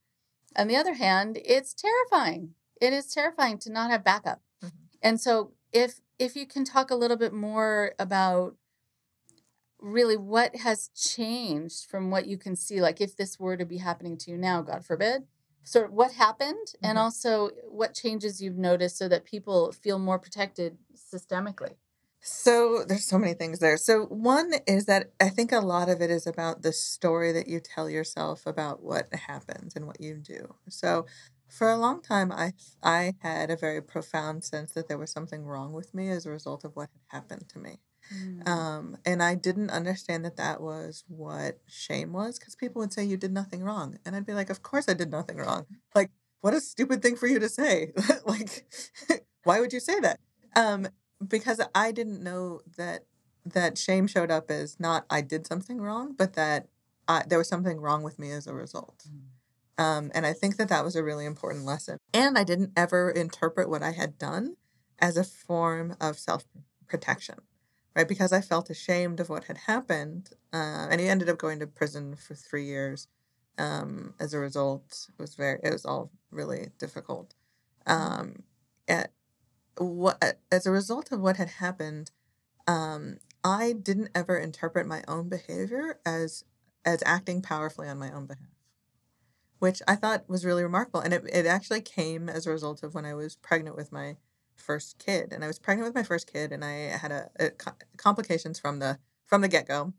on 0.55 0.67
the 0.67 0.75
other 0.75 0.95
hand, 0.95 1.39
it's 1.45 1.73
terrifying. 1.73 2.55
It 2.81 2.93
is 2.93 3.07
terrifying 3.07 3.57
to 3.59 3.71
not 3.71 3.91
have 3.91 4.03
backup. 4.03 4.41
Mm-hmm. 4.63 4.75
And 5.01 5.21
so 5.21 5.51
if 5.71 6.01
if 6.19 6.35
you 6.35 6.47
can 6.47 6.63
talk 6.65 6.89
a 6.89 6.95
little 6.95 7.17
bit 7.17 7.33
more 7.33 7.93
about 7.99 8.55
really 9.79 10.17
what 10.17 10.55
has 10.57 10.89
changed 10.89 11.85
from 11.85 12.09
what 12.09 12.27
you 12.27 12.37
can 12.37 12.55
see 12.55 12.81
like 12.81 12.99
if 12.99 13.15
this 13.15 13.39
were 13.39 13.57
to 13.57 13.65
be 13.65 13.77
happening 13.77 14.17
to 14.17 14.31
you 14.31 14.37
now 14.37 14.61
god 14.61 14.83
forbid 14.83 15.23
sort 15.63 15.85
of 15.85 15.91
what 15.91 16.13
happened 16.13 16.67
mm-hmm. 16.67 16.85
and 16.85 16.97
also 16.97 17.49
what 17.69 17.93
changes 17.93 18.41
you've 18.41 18.57
noticed 18.57 18.97
so 18.97 19.07
that 19.07 19.25
people 19.25 19.71
feel 19.71 19.99
more 19.99 20.19
protected 20.19 20.77
systemically 20.95 21.75
so 22.19 22.83
there's 22.87 23.05
so 23.05 23.19
many 23.19 23.33
things 23.33 23.59
there 23.59 23.77
so 23.77 24.05
one 24.05 24.53
is 24.65 24.85
that 24.85 25.11
i 25.19 25.29
think 25.29 25.51
a 25.51 25.59
lot 25.59 25.89
of 25.89 26.01
it 26.01 26.09
is 26.09 26.25
about 26.25 26.63
the 26.63 26.73
story 26.73 27.31
that 27.31 27.47
you 27.47 27.59
tell 27.59 27.89
yourself 27.89 28.45
about 28.45 28.81
what 28.81 29.07
happens 29.13 29.75
and 29.75 29.85
what 29.85 30.01
you 30.01 30.15
do 30.15 30.55
so 30.67 31.05
for 31.49 31.69
a 31.69 31.77
long 31.77 32.01
time, 32.01 32.31
I 32.31 32.53
I 32.83 33.15
had 33.19 33.49
a 33.49 33.55
very 33.55 33.81
profound 33.81 34.43
sense 34.43 34.73
that 34.73 34.87
there 34.87 34.97
was 34.97 35.11
something 35.11 35.45
wrong 35.45 35.73
with 35.73 35.93
me 35.93 36.09
as 36.09 36.25
a 36.25 36.31
result 36.31 36.63
of 36.63 36.75
what 36.75 36.89
had 36.91 37.17
happened 37.19 37.49
to 37.49 37.59
me. 37.59 37.79
Mm. 38.13 38.47
Um, 38.47 38.97
and 39.05 39.21
I 39.21 39.35
didn't 39.35 39.69
understand 39.69 40.25
that 40.25 40.37
that 40.37 40.61
was 40.61 41.03
what 41.07 41.59
shame 41.67 42.13
was 42.13 42.39
because 42.39 42.55
people 42.55 42.79
would 42.79 42.93
say 42.93 43.03
you 43.03 43.17
did 43.17 43.33
nothing 43.33 43.63
wrong, 43.63 43.99
and 44.05 44.15
I'd 44.15 44.25
be 44.25 44.33
like, 44.33 44.49
of 44.49 44.63
course 44.63 44.87
I 44.87 44.93
did 44.93 45.11
nothing 45.11 45.37
wrong. 45.37 45.65
Like, 45.93 46.11
what 46.41 46.53
a 46.53 46.61
stupid 46.61 47.01
thing 47.01 47.15
for 47.15 47.27
you 47.27 47.39
to 47.39 47.49
say. 47.49 47.91
like, 48.25 48.65
why 49.43 49.59
would 49.59 49.73
you 49.73 49.79
say 49.79 49.99
that? 49.99 50.19
Um, 50.55 50.87
because 51.25 51.61
I 51.73 51.91
didn't 51.91 52.23
know 52.23 52.61
that 52.77 53.05
that 53.45 53.77
shame 53.77 54.07
showed 54.07 54.31
up 54.31 54.51
as 54.51 54.79
not 54.79 55.05
I 55.09 55.21
did 55.21 55.47
something 55.47 55.79
wrong, 55.79 56.13
but 56.17 56.33
that 56.33 56.67
I, 57.07 57.23
there 57.27 57.37
was 57.37 57.47
something 57.47 57.79
wrong 57.79 58.03
with 58.03 58.19
me 58.19 58.31
as 58.31 58.47
a 58.47 58.53
result. 58.53 59.05
Mm. 59.09 59.83
Um, 59.83 60.11
and 60.13 60.25
I 60.25 60.33
think 60.33 60.57
that 60.57 60.69
that 60.69 60.83
was 60.83 60.95
a 60.95 61.03
really 61.03 61.25
important 61.25 61.65
lesson. 61.65 61.97
And 62.13 62.37
I 62.37 62.43
didn't 62.43 62.71
ever 62.75 63.11
interpret 63.11 63.69
what 63.69 63.83
I 63.83 63.91
had 63.91 64.17
done 64.17 64.55
as 64.99 65.17
a 65.17 65.23
form 65.23 65.95
of 66.01 66.17
self 66.17 66.45
protection, 66.87 67.35
right? 67.97 68.07
Because 68.07 68.31
I 68.31 68.41
felt 68.41 68.69
ashamed 68.69 69.19
of 69.19 69.29
what 69.29 69.45
had 69.45 69.57
happened. 69.57 70.29
Uh, 70.53 70.87
and 70.91 71.01
he 71.01 71.09
ended 71.09 71.29
up 71.29 71.39
going 71.39 71.59
to 71.59 71.67
prison 71.67 72.15
for 72.15 72.35
three 72.35 72.65
years. 72.65 73.07
Um, 73.57 74.13
as 74.19 74.35
a 74.35 74.39
result, 74.39 75.07
it 75.09 75.21
was 75.21 75.33
very, 75.35 75.59
it 75.63 75.73
was 75.73 75.83
all 75.83 76.11
really 76.31 76.69
difficult. 76.77 77.33
Um, 77.87 78.43
at 78.87 79.11
what, 79.79 80.39
as 80.51 80.67
a 80.67 80.71
result 80.71 81.11
of 81.11 81.21
what 81.21 81.37
had 81.37 81.49
happened, 81.49 82.11
um, 82.67 83.17
I 83.43 83.73
didn't 83.73 84.11
ever 84.13 84.37
interpret 84.37 84.87
my 84.87 85.03
own 85.07 85.29
behavior 85.29 85.99
as 86.05 86.43
as 86.85 87.03
acting 87.05 87.41
powerfully 87.41 87.89
on 87.89 87.99
my 87.99 88.11
own 88.11 88.27
behalf, 88.27 88.47
which 89.59 89.81
I 89.87 89.95
thought 89.95 90.29
was 90.29 90.45
really 90.45 90.63
remarkable. 90.63 91.01
And 91.01 91.13
it, 91.13 91.23
it 91.33 91.45
actually 91.45 91.81
came 91.81 92.29
as 92.29 92.47
a 92.47 92.51
result 92.51 92.83
of 92.83 92.95
when 92.95 93.05
I 93.05 93.13
was 93.13 93.35
pregnant 93.35 93.75
with 93.75 93.91
my 93.91 94.17
first 94.57 94.97
kid. 94.99 95.31
And 95.31 95.43
I 95.43 95.47
was 95.47 95.59
pregnant 95.59 95.87
with 95.87 95.95
my 95.95 96.03
first 96.03 96.31
kid, 96.31 96.51
and 96.51 96.63
I 96.63 96.97
had 96.97 97.11
a, 97.11 97.29
a 97.39 97.51
complications 97.97 98.59
from 98.59 98.79
the 98.79 98.99
from 99.25 99.41
the 99.41 99.47
get 99.47 99.67
go. 99.67 99.93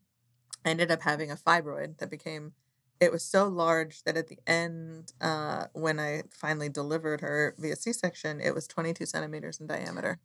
I 0.65 0.71
ended 0.71 0.91
up 0.91 1.03
having 1.03 1.31
a 1.31 1.37
fibroid 1.37 1.99
that 1.99 2.11
became 2.11 2.53
it 3.01 3.13
was 3.13 3.23
so 3.23 3.47
large 3.47 4.03
that 4.05 4.17
at 4.17 4.29
the 4.29 4.39
end, 4.47 5.13
uh, 5.21 5.67
when 5.73 6.01
I 6.01 6.25
finally 6.31 6.69
delivered 6.69 7.21
her 7.21 7.55
via 7.59 7.77
C 7.77 7.93
section, 7.93 8.41
it 8.41 8.55
was 8.55 8.67
22 8.67 9.07
centimeters 9.07 9.61
in 9.61 9.67
diameter. 9.67 10.19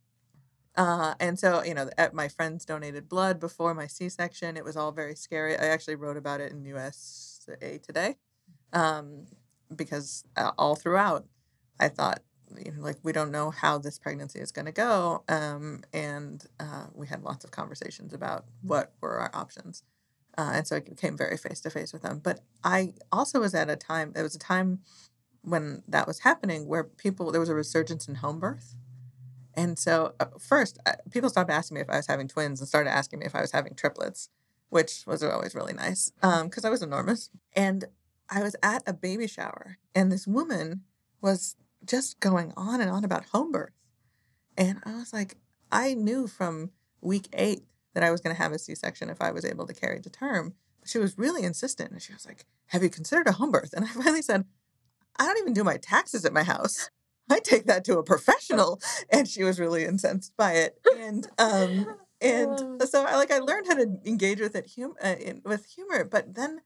Uh, 0.75 1.13
and 1.19 1.37
so, 1.37 1.63
you 1.63 1.75
know, 1.75 1.87
my 2.13 2.27
friends 2.27 2.65
donated 2.65 3.07
blood 3.07 3.39
before 3.39 3.75
my 3.75 3.85
C 3.85 4.09
section. 4.09 4.57
It 4.57 4.63
was 4.63 4.75
all 4.75 4.91
very 4.91 5.15
scary. 5.15 5.55
I 5.55 5.65
actually 5.65 5.95
wrote 5.95 6.17
about 6.17 6.41
it 6.41 6.51
in 6.51 6.65
USA 6.65 7.77
Today 7.77 8.15
um, 8.71 9.25
because 9.75 10.23
uh, 10.35 10.51
all 10.57 10.75
throughout, 10.75 11.25
I 11.79 11.89
thought, 11.89 12.21
you 12.57 12.71
know, 12.71 12.81
like, 12.81 12.97
we 13.03 13.11
don't 13.11 13.31
know 13.31 13.51
how 13.51 13.77
this 13.77 13.99
pregnancy 13.99 14.39
is 14.39 14.51
going 14.51 14.65
to 14.65 14.71
go. 14.71 15.23
Um, 15.27 15.81
and 15.93 16.45
uh, 16.59 16.87
we 16.93 17.07
had 17.07 17.23
lots 17.23 17.43
of 17.43 17.51
conversations 17.51 18.13
about 18.13 18.45
what 18.61 18.93
were 19.01 19.17
our 19.19 19.31
options. 19.33 19.83
Uh, 20.37 20.51
and 20.55 20.67
so 20.67 20.77
I 20.77 20.79
came 20.79 21.17
very 21.17 21.37
face 21.37 21.61
to 21.61 21.69
face 21.69 21.93
with 21.93 22.01
them. 22.01 22.19
But 22.23 22.41
I 22.63 22.93
also 23.11 23.39
was 23.39 23.53
at 23.53 23.69
a 23.69 23.75
time, 23.75 24.13
it 24.15 24.21
was 24.21 24.35
a 24.35 24.39
time 24.39 24.79
when 25.41 25.83
that 25.87 26.07
was 26.07 26.19
happening 26.19 26.67
where 26.67 26.83
people, 26.83 27.31
there 27.31 27.41
was 27.41 27.49
a 27.49 27.55
resurgence 27.55 28.07
in 28.07 28.15
home 28.15 28.39
birth. 28.39 28.75
And 29.55 29.77
so 29.77 30.15
uh, 30.19 30.25
first, 30.39 30.79
uh, 30.85 30.93
people 31.11 31.29
stopped 31.29 31.51
asking 31.51 31.75
me 31.75 31.81
if 31.81 31.89
I 31.89 31.97
was 31.97 32.07
having 32.07 32.27
twins 32.27 32.59
and 32.59 32.67
started 32.67 32.89
asking 32.89 33.19
me 33.19 33.25
if 33.25 33.35
I 33.35 33.41
was 33.41 33.51
having 33.51 33.75
triplets, 33.75 34.29
which 34.69 35.03
was 35.05 35.21
always 35.21 35.53
really 35.53 35.73
nice 35.73 36.11
because 36.15 36.63
um, 36.63 36.67
I 36.67 36.69
was 36.69 36.81
enormous. 36.81 37.29
And 37.55 37.85
I 38.29 38.41
was 38.41 38.55
at 38.63 38.81
a 38.87 38.93
baby 38.93 39.27
shower, 39.27 39.77
and 39.93 40.11
this 40.11 40.25
woman 40.25 40.81
was 41.21 41.55
just 41.85 42.19
going 42.19 42.53
on 42.55 42.81
and 42.81 42.89
on 42.89 43.03
about 43.03 43.25
home 43.25 43.51
birth. 43.51 43.73
And 44.57 44.79
I 44.85 44.95
was 44.95 45.13
like, 45.13 45.37
I 45.71 45.93
knew 45.93 46.27
from 46.27 46.71
week 47.01 47.27
eight 47.33 47.63
that 47.93 48.03
I 48.03 48.11
was 48.11 48.21
going 48.21 48.35
to 48.35 48.41
have 48.41 48.51
a 48.51 48.59
C 48.59 48.75
section 48.75 49.09
if 49.09 49.21
I 49.21 49.31
was 49.31 49.45
able 49.45 49.67
to 49.67 49.73
carry 49.73 49.99
to 50.01 50.09
term. 50.09 50.53
But 50.79 50.89
she 50.89 50.99
was 50.99 51.17
really 51.17 51.43
insistent. 51.43 51.91
And 51.91 52.01
she 52.01 52.13
was 52.13 52.25
like, 52.25 52.45
Have 52.67 52.83
you 52.83 52.89
considered 52.89 53.27
a 53.27 53.33
home 53.33 53.51
birth? 53.51 53.73
And 53.73 53.85
I 53.85 53.87
finally 54.03 54.21
said, 54.21 54.45
I 55.17 55.25
don't 55.25 55.37
even 55.39 55.53
do 55.53 55.63
my 55.63 55.77
taxes 55.77 56.25
at 56.25 56.33
my 56.33 56.43
house. 56.43 56.89
I 57.29 57.39
take 57.39 57.65
that 57.65 57.85
to 57.85 57.97
a 57.97 58.03
professional. 58.03 58.81
And 59.11 59.27
she 59.27 59.43
was 59.43 59.59
really 59.59 59.85
incensed 59.85 60.35
by 60.37 60.53
it. 60.53 60.79
And, 60.97 61.27
um, 61.37 61.97
and 62.21 62.81
so 62.87 63.05
I 63.05 63.15
like 63.15 63.31
I 63.31 63.39
learned 63.39 63.67
how 63.67 63.75
to 63.75 63.99
engage 64.05 64.39
with 64.39 64.55
it 64.55 64.71
hum- 64.75 64.95
uh, 65.03 65.15
in, 65.19 65.41
with 65.45 65.65
humor, 65.65 66.03
but 66.03 66.35
then 66.35 66.61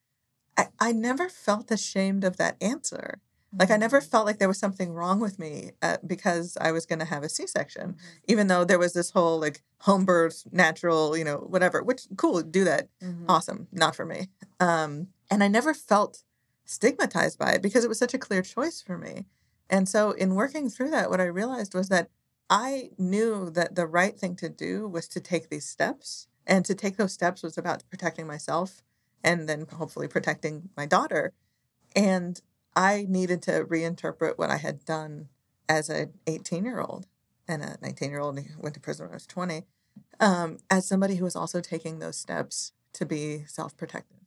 I, 0.57 0.67
I 0.79 0.91
never 0.91 1.29
felt 1.29 1.71
ashamed 1.71 2.23
of 2.23 2.37
that 2.37 2.55
answer. 2.61 3.21
Like 3.57 3.71
I 3.71 3.77
never 3.77 3.99
mm-hmm. 3.99 4.09
felt 4.09 4.25
like 4.25 4.39
there 4.39 4.47
was 4.47 4.59
something 4.59 4.91
wrong 4.91 5.19
with 5.19 5.39
me 5.39 5.71
uh, 5.81 5.97
because 6.05 6.57
I 6.59 6.71
was 6.71 6.85
going 6.85 6.99
to 6.99 7.05
have 7.05 7.23
a 7.23 7.29
C-section, 7.29 7.93
mm-hmm. 7.93 8.07
even 8.27 8.47
though 8.47 8.65
there 8.65 8.79
was 8.79 8.93
this 8.93 9.11
whole 9.11 9.39
like 9.39 9.61
home 9.81 10.05
birth, 10.05 10.43
natural, 10.51 11.17
you 11.17 11.23
know, 11.23 11.37
whatever. 11.37 11.83
Which 11.83 12.07
cool, 12.17 12.41
do 12.41 12.63
that, 12.65 12.89
mm-hmm. 13.01 13.25
awesome. 13.29 13.67
Not 13.71 13.95
for 13.95 14.05
me. 14.05 14.27
Um, 14.59 15.07
and 15.31 15.43
I 15.43 15.47
never 15.47 15.73
felt 15.73 16.23
stigmatized 16.65 17.39
by 17.39 17.51
it 17.51 17.61
because 17.61 17.85
it 17.85 17.89
was 17.89 17.99
such 17.99 18.13
a 18.13 18.19
clear 18.19 18.41
choice 18.41 18.81
for 18.81 18.97
me. 18.97 19.25
And 19.69 19.87
so 19.87 20.11
in 20.11 20.35
working 20.35 20.69
through 20.69 20.89
that, 20.91 21.09
what 21.09 21.21
I 21.21 21.25
realized 21.25 21.73
was 21.73 21.89
that 21.89 22.09
I 22.49 22.91
knew 22.97 23.49
that 23.51 23.75
the 23.75 23.85
right 23.85 24.17
thing 24.17 24.35
to 24.37 24.49
do 24.49 24.87
was 24.87 25.07
to 25.09 25.19
take 25.19 25.49
these 25.49 25.67
steps, 25.67 26.27
and 26.45 26.63
to 26.65 26.73
take 26.73 26.95
those 26.95 27.11
steps 27.11 27.43
was 27.43 27.57
about 27.57 27.83
protecting 27.89 28.25
myself 28.25 28.81
and 29.23 29.49
then 29.49 29.65
hopefully 29.69 30.07
protecting 30.07 30.69
my 30.77 30.85
daughter. 30.85 31.33
And 31.95 32.41
I 32.77 33.07
needed 33.09 33.41
to 33.43 33.65
reinterpret 33.65 34.37
what 34.37 34.51
I 34.51 34.57
had 34.57 34.85
done 34.85 35.29
as 35.67 35.89
a 35.89 36.09
18 36.27 36.63
year 36.63 36.79
old 36.79 37.07
and 37.47 37.63
a 37.63 37.77
19 37.81 38.11
year 38.11 38.19
old 38.19 38.39
who 38.39 38.61
went 38.61 38.75
to 38.75 38.79
prison 38.79 39.05
when 39.05 39.13
I 39.13 39.15
was 39.15 39.25
20 39.25 39.63
um, 40.19 40.59
as 40.69 40.87
somebody 40.87 41.15
who 41.15 41.23
was 41.23 41.35
also 41.35 41.59
taking 41.59 41.97
those 41.97 42.17
steps 42.17 42.73
to 42.93 43.03
be 43.03 43.45
self 43.47 43.75
protective 43.75 44.19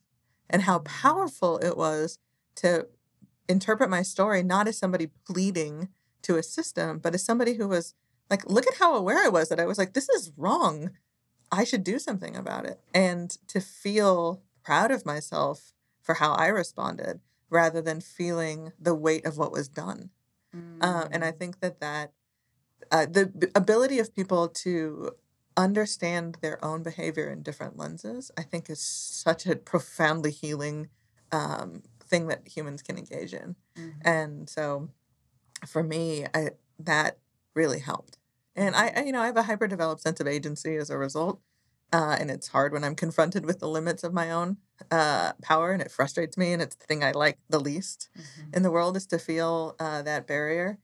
and 0.50 0.62
how 0.62 0.80
powerful 0.80 1.58
it 1.58 1.76
was 1.76 2.18
to 2.56 2.88
interpret 3.48 3.88
my 3.88 4.02
story 4.02 4.42
not 4.42 4.66
as 4.66 4.76
somebody 4.76 5.10
pleading 5.24 5.88
to 6.22 6.36
a 6.36 6.42
system, 6.42 6.98
but 6.98 7.14
as 7.14 7.24
somebody 7.24 7.54
who 7.54 7.68
was 7.68 7.94
like, 8.28 8.44
look 8.50 8.66
at 8.66 8.74
how 8.78 8.94
aware 8.94 9.24
I 9.24 9.28
was 9.28 9.48
that 9.48 9.60
I 9.60 9.66
was 9.66 9.78
like, 9.78 9.94
this 9.94 10.08
is 10.08 10.32
wrong. 10.36 10.90
I 11.52 11.64
should 11.64 11.84
do 11.84 11.98
something 11.98 12.36
about 12.36 12.66
it. 12.66 12.80
And 12.92 13.30
to 13.48 13.60
feel 13.60 14.42
proud 14.62 14.90
of 14.90 15.06
myself 15.06 15.72
for 16.02 16.16
how 16.16 16.32
I 16.32 16.48
responded 16.48 17.20
rather 17.50 17.82
than 17.82 18.00
feeling 18.00 18.72
the 18.80 18.94
weight 18.94 19.26
of 19.26 19.36
what 19.36 19.52
was 19.52 19.68
done. 19.68 20.10
Mm. 20.56 21.08
And 21.12 21.24
I 21.24 21.32
mm. 21.32 21.38
think 21.38 21.60
that 21.60 21.80
that 21.80 22.12
uh, 22.90 23.06
the 23.06 23.50
ability 23.54 23.98
of 23.98 24.14
people 24.14 24.48
to 24.48 25.12
understand 25.56 26.38
their 26.40 26.64
own 26.64 26.82
behavior 26.82 27.28
in 27.30 27.42
different 27.42 27.76
lenses, 27.76 28.30
I 28.36 28.42
think, 28.42 28.70
is 28.70 28.80
such 28.80 29.46
a 29.46 29.56
profoundly 29.56 30.30
healing 30.30 30.88
um, 31.32 31.82
thing 32.02 32.26
that 32.28 32.48
humans 32.48 32.82
can 32.82 32.98
engage 32.98 33.32
in. 33.34 33.56
Mm. 33.76 33.92
And 34.04 34.50
so, 34.50 34.90
for 35.66 35.82
me, 35.82 36.26
I, 36.34 36.50
that 36.78 37.18
really 37.54 37.80
helped. 37.80 38.16
And 38.56 38.74
I, 38.74 38.92
I, 38.96 39.04
you 39.04 39.12
know, 39.12 39.20
I 39.20 39.26
have 39.26 39.36
a 39.36 39.44
hyper 39.44 39.68
developed 39.68 40.02
sense 40.02 40.20
of 40.20 40.26
agency 40.26 40.76
as 40.76 40.90
a 40.90 40.98
result. 40.98 41.40
Uh, 41.92 42.16
and 42.18 42.30
it's 42.30 42.48
hard 42.48 42.72
when 42.72 42.84
I'm 42.84 42.94
confronted 42.94 43.44
with 43.44 43.58
the 43.58 43.68
limits 43.68 44.04
of 44.04 44.14
my 44.14 44.30
own 44.30 44.58
uh, 44.90 45.32
power, 45.42 45.72
and 45.72 45.82
it 45.82 45.90
frustrates 45.90 46.36
me. 46.36 46.52
And 46.52 46.62
it's 46.62 46.76
the 46.76 46.86
thing 46.86 47.04
I 47.04 47.12
like 47.12 47.38
the 47.48 47.60
least 47.60 48.08
mm-hmm. 48.16 48.54
in 48.54 48.62
the 48.62 48.70
world 48.70 48.96
is 48.96 49.06
to 49.06 49.18
feel 49.18 49.76
uh, 49.78 50.02
that 50.02 50.26
barrier. 50.26 50.78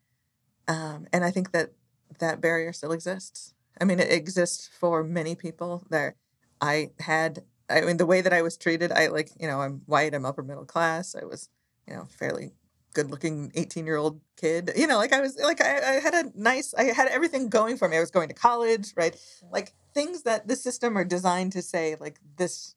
Um, 0.68 1.06
and 1.12 1.24
I 1.24 1.30
think 1.30 1.52
that 1.52 1.72
that 2.18 2.40
barrier 2.40 2.72
still 2.72 2.92
exists. 2.92 3.54
I 3.80 3.84
mean, 3.84 4.00
it 4.00 4.10
exists 4.10 4.68
for 4.68 5.04
many 5.04 5.34
people. 5.34 5.84
There, 5.90 6.16
I 6.60 6.90
had. 7.00 7.44
I 7.68 7.80
mean, 7.80 7.96
the 7.96 8.06
way 8.06 8.20
that 8.20 8.32
I 8.32 8.42
was 8.42 8.56
treated, 8.56 8.92
I 8.92 9.08
like, 9.08 9.30
you 9.40 9.48
know, 9.48 9.60
I'm 9.60 9.82
white, 9.86 10.14
I'm 10.14 10.24
upper 10.24 10.44
middle 10.44 10.64
class. 10.64 11.16
I 11.20 11.24
was, 11.24 11.48
you 11.88 11.94
know, 11.94 12.06
fairly 12.08 12.52
good 12.96 13.10
looking 13.10 13.52
18 13.54 13.84
year 13.84 13.96
old 13.96 14.20
kid. 14.36 14.70
You 14.74 14.86
know, 14.86 14.96
like 14.96 15.12
I 15.12 15.20
was 15.20 15.36
like 15.36 15.60
I, 15.60 15.96
I, 15.96 16.00
had 16.00 16.14
a 16.14 16.32
nice 16.34 16.72
I 16.74 16.84
had 16.84 17.08
everything 17.08 17.50
going 17.50 17.76
for 17.76 17.88
me. 17.88 17.96
I 17.98 18.00
was 18.00 18.10
going 18.10 18.28
to 18.28 18.34
college, 18.34 18.94
right? 18.96 19.14
Like 19.52 19.74
things 19.92 20.22
that 20.22 20.48
the 20.48 20.56
system 20.56 20.96
are 20.96 21.04
designed 21.04 21.52
to 21.52 21.62
say 21.62 21.96
like 22.00 22.18
this 22.36 22.75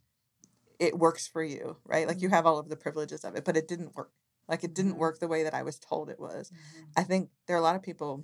it 0.80 0.98
works 0.98 1.28
for 1.28 1.44
you, 1.44 1.78
right? 1.86 2.08
Like 2.08 2.22
you 2.22 2.30
mm-hmm. 2.30 2.36
have 2.36 2.46
all 2.46 2.58
of 2.58 2.70
the 2.70 2.76
privileges 2.76 3.24
of 3.24 3.36
it, 3.36 3.46
but 3.46 3.58
it 3.58 3.68
didn't 3.68 3.96
work. 3.96 4.12
Like 4.48 4.64
it 4.64 4.74
didn't 4.74 4.94
mm-hmm. 4.94 5.02
work 5.02 5.20
the 5.20 5.28
way 5.28 5.44
that 5.44 5.54
I 5.54 5.64
was 5.64 5.78
told 5.78 6.10
it 6.10 6.20
was. 6.20 6.50
Mm-hmm. 6.50 6.86
I 6.98 7.04
think 7.04 7.30
there 7.46 7.56
are 7.56 7.60
a 7.60 7.64
lot 7.64 7.76
of 7.76 7.84
people 7.84 8.24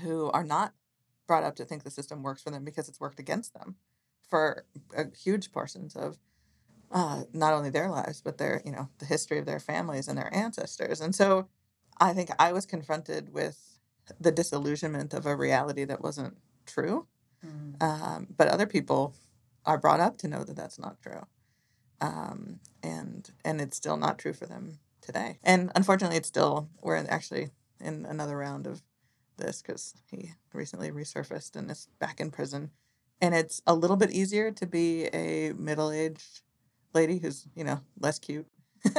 who 0.00 0.30
are 0.30 0.44
not 0.44 0.72
brought 1.26 1.44
up 1.44 1.56
to 1.56 1.64
think 1.64 1.84
the 1.84 1.90
system 1.90 2.22
works 2.22 2.42
for 2.42 2.50
them 2.50 2.64
because 2.64 2.88
it's 2.88 3.00
worked 3.00 3.20
against 3.20 3.54
them 3.54 3.76
for 4.28 4.64
a 4.96 5.04
huge 5.16 5.52
portions 5.52 5.94
of 5.94 6.18
uh, 6.90 7.24
not 7.32 7.52
only 7.52 7.70
their 7.70 7.90
lives 7.90 8.20
but 8.22 8.38
their 8.38 8.62
you 8.64 8.72
know 8.72 8.88
the 8.98 9.04
history 9.04 9.38
of 9.38 9.46
their 9.46 9.60
families 9.60 10.08
and 10.08 10.16
their 10.16 10.34
ancestors 10.34 11.00
and 11.00 11.14
so 11.14 11.46
i 12.00 12.14
think 12.14 12.30
i 12.38 12.50
was 12.50 12.64
confronted 12.64 13.32
with 13.32 13.78
the 14.18 14.32
disillusionment 14.32 15.12
of 15.12 15.26
a 15.26 15.36
reality 15.36 15.84
that 15.84 16.00
wasn't 16.00 16.34
true 16.64 17.06
mm. 17.44 17.82
um, 17.82 18.26
but 18.34 18.48
other 18.48 18.66
people 18.66 19.14
are 19.66 19.76
brought 19.76 20.00
up 20.00 20.16
to 20.16 20.28
know 20.28 20.44
that 20.44 20.56
that's 20.56 20.78
not 20.78 21.00
true 21.02 21.26
um, 22.00 22.60
and 22.82 23.30
and 23.44 23.60
it's 23.60 23.76
still 23.76 23.96
not 23.96 24.18
true 24.18 24.32
for 24.32 24.46
them 24.46 24.78
today. 25.00 25.38
And 25.42 25.70
unfortunately 25.74 26.16
it's 26.16 26.28
still 26.28 26.68
we're 26.82 26.96
actually 26.96 27.50
in 27.80 28.06
another 28.06 28.36
round 28.36 28.66
of 28.66 28.82
this 29.36 29.62
because 29.62 29.94
he 30.10 30.32
recently 30.52 30.90
resurfaced 30.90 31.56
and 31.56 31.70
is 31.70 31.88
back 31.98 32.20
in 32.20 32.30
prison. 32.30 32.70
And 33.20 33.34
it's 33.34 33.62
a 33.66 33.74
little 33.74 33.96
bit 33.96 34.12
easier 34.12 34.50
to 34.52 34.66
be 34.66 35.06
a 35.06 35.52
middle-aged 35.54 36.42
lady 36.94 37.18
who's 37.18 37.46
you 37.54 37.64
know 37.64 37.80
less 38.00 38.18
cute 38.18 38.46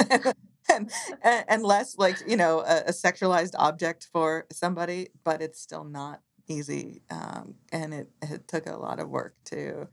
and, 0.69 0.91
and 1.23 1.63
less 1.63 1.97
like 1.97 2.17
you 2.27 2.37
know 2.37 2.59
a, 2.59 2.83
a, 2.87 2.91
sexualized 2.91 3.53
object 3.57 4.07
for 4.11 4.45
somebody 4.51 5.07
but 5.23 5.41
it's 5.41 5.59
still 5.59 5.83
not 5.83 6.21
easy 6.47 7.01
um, 7.09 7.55
and 7.71 7.93
it, 7.93 8.09
it 8.21 8.47
took 8.47 8.67
a 8.67 8.77
lot 8.77 8.99
of 8.99 9.09
work 9.09 9.35
to 9.43 9.87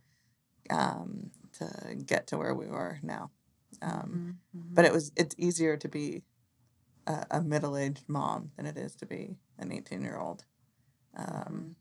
um, 0.70 1.30
to 1.58 1.94
get 1.94 2.26
to 2.26 2.38
where 2.38 2.54
we 2.54 2.66
were 2.66 2.98
now 3.02 3.30
um, 3.82 4.38
mm-hmm. 4.56 4.74
but 4.74 4.84
it 4.84 4.92
was 4.92 5.12
it's 5.16 5.34
easier 5.38 5.76
to 5.76 5.88
be 5.88 6.22
a, 7.06 7.26
a, 7.32 7.40
middle-aged 7.40 8.04
mom 8.08 8.50
than 8.56 8.66
it 8.66 8.76
is 8.76 8.94
to 8.96 9.06
be 9.06 9.36
an 9.58 9.72
18 9.72 10.02
year 10.02 10.18
old 10.18 10.44
um, 11.16 11.76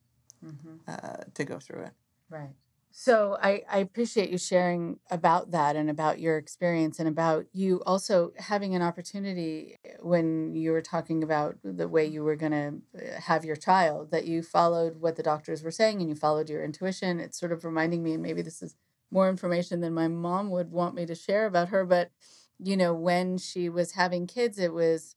mm-hmm. 0.46 0.76
uh, 0.88 1.24
to 1.34 1.46
go 1.46 1.60
through 1.60 1.84
it 1.84 1.94
right 2.30 2.52
so 2.98 3.38
I, 3.42 3.62
I 3.70 3.80
appreciate 3.80 4.30
you 4.30 4.38
sharing 4.38 5.00
about 5.12 5.52
that 5.52 5.76
and 5.76 5.90
about 5.90 6.22
your 6.22 6.38
experience 6.38 6.98
and 6.98 7.10
about 7.10 7.46
you 7.52 7.84
also 7.86 8.32
having 8.38 8.74
an 8.74 8.82
opportunity 8.82 9.76
when 10.00 10.56
you 10.56 10.72
were 10.72 10.82
talking 10.82 11.22
about 11.22 11.58
the 11.62 11.90
way 11.90 12.06
you 12.06 12.24
were 12.24 12.38
going 12.38 12.54
to 12.54 13.04
eh, 13.04 13.20
have 13.20 13.44
your 13.44 13.58
child 13.58 14.12
that 14.12 14.26
you 14.26 14.42
followed 14.42 15.02
what 15.02 15.18
the 15.18 15.24
doctors 15.24 15.62
were 15.62 15.72
saying 15.72 16.00
and 16.00 16.08
you 16.08 16.16
followed 16.16 16.50
your 16.50 16.64
intuition. 16.64 17.20
It's 17.20 17.38
sort 17.38 17.52
of 17.52 17.66
reminding 17.66 18.02
me, 18.02 18.14
and 18.14 18.24
maybe 18.24 18.42
this 18.42 18.62
is 18.62 18.76
more 19.12 19.30
information 19.30 19.82
than 19.82 19.94
my 19.94 20.08
mom 20.08 20.50
would 20.50 20.72
want 20.72 20.96
me 20.96 21.06
to 21.06 21.16
share 21.16 21.46
about 21.46 21.70
her. 21.70 21.86
But, 21.86 22.12
you 22.60 22.78
know, 22.78 22.94
when 22.94 23.38
she 23.38 23.70
was 23.70 23.94
having 23.94 24.28
kids, 24.28 24.60
it 24.60 24.74
was 24.74 25.16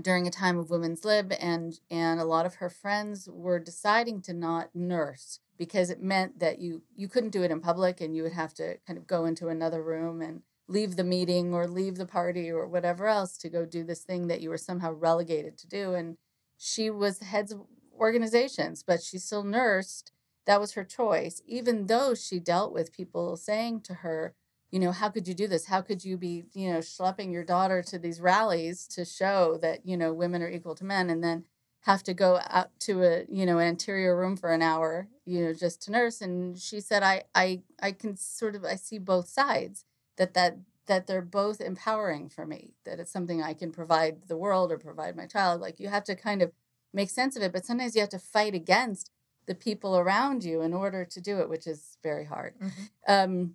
during 0.00 0.26
a 0.26 0.30
time 0.30 0.58
of 0.58 0.70
women's 0.70 1.04
lib 1.04 1.32
and 1.40 1.80
and 1.90 2.20
a 2.20 2.24
lot 2.24 2.46
of 2.46 2.56
her 2.56 2.68
friends 2.68 3.28
were 3.32 3.58
deciding 3.58 4.20
to 4.20 4.34
not 4.34 4.68
nurse 4.74 5.40
because 5.56 5.88
it 5.90 6.02
meant 6.02 6.38
that 6.38 6.58
you 6.58 6.82
you 6.94 7.08
couldn't 7.08 7.30
do 7.30 7.42
it 7.42 7.50
in 7.50 7.60
public 7.60 8.00
and 8.00 8.14
you 8.14 8.22
would 8.22 8.32
have 8.32 8.52
to 8.52 8.76
kind 8.86 8.98
of 8.98 9.06
go 9.06 9.24
into 9.24 9.48
another 9.48 9.82
room 9.82 10.20
and 10.20 10.42
leave 10.68 10.96
the 10.96 11.04
meeting 11.04 11.54
or 11.54 11.66
leave 11.66 11.96
the 11.96 12.06
party 12.06 12.50
or 12.50 12.66
whatever 12.66 13.06
else 13.06 13.38
to 13.38 13.48
go 13.48 13.64
do 13.64 13.84
this 13.84 14.02
thing 14.02 14.26
that 14.26 14.40
you 14.40 14.50
were 14.50 14.58
somehow 14.58 14.92
relegated 14.92 15.56
to 15.56 15.66
do 15.66 15.94
and 15.94 16.16
she 16.58 16.90
was 16.90 17.20
heads 17.20 17.52
of 17.52 17.62
organizations 17.98 18.82
but 18.82 19.02
she 19.02 19.18
still 19.18 19.44
nursed 19.44 20.12
that 20.46 20.60
was 20.60 20.72
her 20.72 20.84
choice 20.84 21.42
even 21.46 21.86
though 21.86 22.14
she 22.14 22.38
dealt 22.38 22.72
with 22.72 22.92
people 22.92 23.36
saying 23.36 23.80
to 23.80 23.94
her 23.94 24.34
you 24.70 24.80
know 24.80 24.92
how 24.92 25.08
could 25.08 25.28
you 25.28 25.34
do 25.34 25.46
this? 25.46 25.66
How 25.66 25.80
could 25.80 26.04
you 26.04 26.16
be 26.16 26.44
you 26.52 26.72
know 26.72 26.78
schlepping 26.80 27.32
your 27.32 27.44
daughter 27.44 27.82
to 27.84 27.98
these 27.98 28.20
rallies 28.20 28.86
to 28.88 29.04
show 29.04 29.58
that 29.62 29.86
you 29.86 29.96
know 29.96 30.12
women 30.12 30.42
are 30.42 30.50
equal 30.50 30.74
to 30.76 30.84
men 30.84 31.08
and 31.08 31.22
then 31.22 31.44
have 31.82 32.02
to 32.02 32.14
go 32.14 32.40
out 32.50 32.70
to 32.80 33.02
a 33.04 33.24
you 33.30 33.46
know 33.46 33.58
an 33.58 33.68
interior 33.68 34.16
room 34.16 34.36
for 34.36 34.50
an 34.50 34.62
hour 34.62 35.08
you 35.24 35.44
know 35.44 35.54
just 35.54 35.82
to 35.82 35.92
nurse? 35.92 36.20
And 36.20 36.58
she 36.58 36.80
said 36.80 37.02
i 37.02 37.24
i 37.34 37.62
i 37.80 37.92
can 37.92 38.16
sort 38.16 38.56
of 38.56 38.64
i 38.64 38.74
see 38.74 38.98
both 38.98 39.28
sides 39.28 39.84
that 40.16 40.34
that 40.34 40.58
that 40.86 41.06
they're 41.06 41.22
both 41.22 41.60
empowering 41.60 42.28
for 42.28 42.46
me 42.46 42.74
that 42.84 43.00
it's 43.00 43.10
something 43.12 43.42
i 43.42 43.54
can 43.54 43.72
provide 43.72 44.28
the 44.28 44.36
world 44.36 44.72
or 44.72 44.78
provide 44.78 45.16
my 45.16 45.26
child. 45.26 45.60
Like 45.60 45.78
you 45.80 45.88
have 45.88 46.04
to 46.04 46.16
kind 46.16 46.42
of 46.42 46.52
make 46.92 47.10
sense 47.10 47.36
of 47.36 47.42
it 47.42 47.52
but 47.52 47.64
sometimes 47.64 47.94
you 47.94 48.00
have 48.00 48.10
to 48.10 48.18
fight 48.18 48.54
against 48.54 49.10
the 49.46 49.54
people 49.54 49.96
around 49.96 50.44
you 50.44 50.60
in 50.60 50.72
order 50.74 51.04
to 51.04 51.20
do 51.20 51.38
it 51.38 51.48
which 51.48 51.66
is 51.66 51.98
very 52.02 52.24
hard 52.24 52.54
mm-hmm. 52.58 52.82
um, 53.08 53.54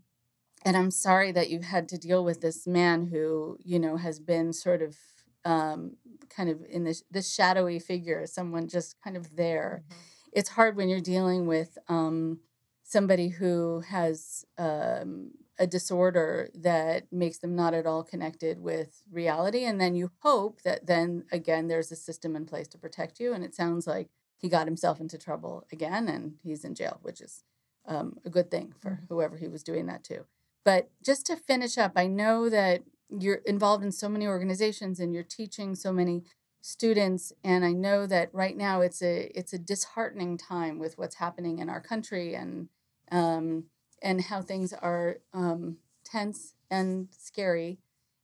and 0.63 0.77
i'm 0.77 0.91
sorry 0.91 1.31
that 1.31 1.49
you've 1.49 1.63
had 1.63 1.89
to 1.89 1.97
deal 1.97 2.23
with 2.23 2.41
this 2.41 2.67
man 2.67 3.07
who 3.07 3.57
you 3.63 3.79
know 3.79 3.97
has 3.97 4.19
been 4.19 4.53
sort 4.53 4.81
of 4.81 4.97
um, 5.45 5.97
kind 6.29 6.49
of 6.49 6.63
in 6.69 6.83
this 6.83 7.03
this 7.11 7.33
shadowy 7.33 7.79
figure, 7.79 8.25
someone 8.25 8.67
just 8.67 9.01
kind 9.03 9.17
of 9.17 9.35
there. 9.35 9.83
Mm-hmm. 9.83 9.99
It's 10.33 10.49
hard 10.49 10.75
when 10.75 10.89
you're 10.89 11.01
dealing 11.01 11.45
with 11.45 11.77
um, 11.87 12.39
somebody 12.83 13.29
who 13.29 13.81
has 13.81 14.45
um, 14.57 15.31
a 15.59 15.67
disorder 15.67 16.49
that 16.55 17.11
makes 17.11 17.39
them 17.39 17.55
not 17.55 17.73
at 17.73 17.85
all 17.85 18.03
connected 18.03 18.59
with 18.59 19.03
reality, 19.11 19.65
and 19.65 19.79
then 19.79 19.95
you 19.95 20.11
hope 20.19 20.61
that 20.61 20.87
then 20.87 21.25
again 21.31 21.67
there's 21.67 21.91
a 21.91 21.95
system 21.95 22.35
in 22.35 22.45
place 22.45 22.67
to 22.69 22.77
protect 22.77 23.19
you. 23.19 23.33
And 23.33 23.43
it 23.43 23.55
sounds 23.55 23.87
like 23.87 24.09
he 24.41 24.49
got 24.49 24.67
himself 24.67 24.99
into 24.99 25.17
trouble 25.17 25.65
again, 25.71 26.07
and 26.07 26.35
he's 26.43 26.63
in 26.63 26.75
jail, 26.75 26.99
which 27.01 27.21
is 27.21 27.43
um, 27.85 28.17
a 28.25 28.29
good 28.29 28.49
thing 28.49 28.73
for 28.79 28.91
mm-hmm. 28.91 29.05
whoever 29.09 29.37
he 29.37 29.47
was 29.47 29.63
doing 29.63 29.85
that 29.87 30.03
to. 30.05 30.25
But 30.63 30.89
just 31.03 31.25
to 31.27 31.35
finish 31.35 31.77
up, 31.77 31.93
I 31.95 32.07
know 32.07 32.49
that 32.49 32.83
you're 33.09 33.41
involved 33.45 33.83
in 33.83 33.91
so 33.91 34.07
many 34.07 34.27
organizations 34.27 34.99
and 34.99 35.13
you're 35.13 35.23
teaching 35.23 35.75
so 35.75 35.91
many 35.91 36.23
students 36.61 37.33
and 37.43 37.65
i 37.65 37.71
know 37.71 38.05
that 38.05 38.29
right 38.33 38.55
now 38.55 38.81
it's 38.81 39.01
a 39.01 39.31
it's 39.35 39.51
a 39.51 39.57
disheartening 39.57 40.37
time 40.37 40.77
with 40.77 40.97
what's 40.97 41.15
happening 41.15 41.57
in 41.57 41.69
our 41.69 41.81
country 41.81 42.35
and 42.35 42.69
um, 43.11 43.65
and 44.01 44.21
how 44.21 44.41
things 44.41 44.71
are 44.71 45.17
um, 45.33 45.77
tense 46.05 46.53
and 46.69 47.09
scary 47.11 47.79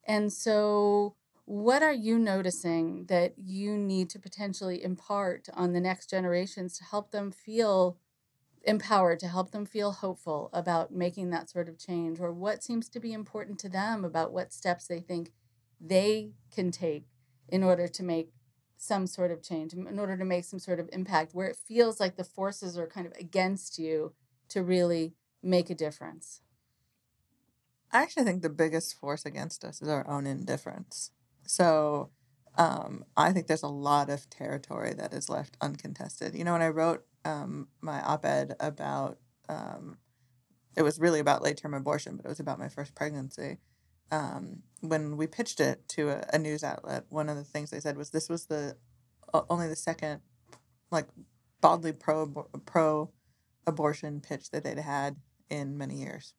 and 0.05 0.31
so 0.31 1.15
what 1.47 1.81
are 1.81 1.93
you 1.93 2.19
noticing 2.19 3.05
that 3.05 3.39
you 3.39 3.77
need 3.77 4.09
to 4.09 4.19
potentially 4.19 4.83
impart 4.83 5.47
on 5.53 5.71
the 5.71 5.79
next 5.79 6.09
generations 6.09 6.77
to 6.77 6.83
help 6.83 7.11
them 7.11 7.31
feel 7.31 7.97
empowered 8.63 9.17
to 9.17 9.29
help 9.29 9.51
them 9.51 9.65
feel 9.65 9.93
hopeful 9.93 10.49
about 10.51 10.91
making 10.91 11.29
that 11.29 11.49
sort 11.49 11.69
of 11.69 11.79
change? 11.79 12.19
Or 12.19 12.33
what 12.33 12.65
seems 12.65 12.89
to 12.89 12.99
be 12.99 13.13
important 13.13 13.59
to 13.59 13.69
them 13.69 14.03
about 14.03 14.33
what 14.33 14.51
steps 14.51 14.87
they 14.87 14.99
think 14.99 15.31
they 15.79 16.33
can 16.51 16.69
take 16.69 17.07
in 17.47 17.63
order 17.63 17.87
to 17.87 18.03
make 18.03 18.33
some 18.75 19.07
sort 19.07 19.31
of 19.31 19.41
change 19.41 19.71
in 19.71 19.97
order 19.97 20.17
to 20.17 20.25
make 20.25 20.43
some 20.43 20.59
sort 20.59 20.81
of 20.81 20.89
impact 20.91 21.33
where 21.33 21.47
it 21.47 21.55
feels 21.55 21.97
like 21.97 22.17
the 22.17 22.25
forces 22.25 22.77
are 22.77 22.87
kind 22.87 23.07
of 23.07 23.13
against 23.13 23.79
you 23.79 24.13
to 24.49 24.61
really 24.61 25.15
make 25.41 25.69
a 25.69 25.75
difference? 25.75 26.41
I 27.89 28.01
actually 28.01 28.25
think 28.25 28.41
the 28.41 28.49
biggest 28.49 28.95
force 28.99 29.25
against 29.25 29.63
us 29.63 29.81
is 29.81 29.87
our 29.87 30.05
own 30.09 30.27
indifference 30.27 31.11
so 31.47 32.09
um, 32.57 33.03
i 33.15 33.31
think 33.31 33.47
there's 33.47 33.63
a 33.63 33.67
lot 33.67 34.09
of 34.09 34.29
territory 34.29 34.93
that 34.93 35.13
is 35.13 35.29
left 35.29 35.57
uncontested 35.61 36.35
you 36.35 36.43
know 36.43 36.53
when 36.53 36.61
i 36.61 36.67
wrote 36.67 37.05
um, 37.25 37.67
my 37.81 38.01
op-ed 38.03 38.55
about 38.59 39.17
um, 39.49 39.97
it 40.77 40.83
was 40.83 40.99
really 40.99 41.19
about 41.19 41.43
late 41.43 41.57
term 41.57 41.73
abortion, 41.73 42.15
but 42.15 42.25
it 42.25 42.29
was 42.29 42.39
about 42.39 42.59
my 42.59 42.69
first 42.69 42.93
pregnancy. 42.93 43.57
Um, 44.11 44.61
when 44.81 45.17
we 45.17 45.27
pitched 45.27 45.59
it 45.59 45.89
to 45.89 46.09
a, 46.09 46.25
a, 46.33 46.37
news 46.37 46.63
outlet, 46.63 47.05
one 47.09 47.27
of 47.27 47.35
the 47.35 47.43
things 47.43 47.71
they 47.71 47.79
said 47.79 47.97
was 47.97 48.11
this 48.11 48.29
was 48.29 48.45
the 48.45 48.77
only 49.49 49.67
the 49.67 49.75
second 49.75 50.21
like 50.91 51.07
baldly 51.59 51.91
pro 51.91 52.27
pro 52.65 53.11
abortion 53.65 54.21
pitch 54.21 54.51
that 54.51 54.63
they'd 54.63 54.77
had 54.77 55.17
in 55.49 55.77
many 55.77 55.95
years. 55.95 56.35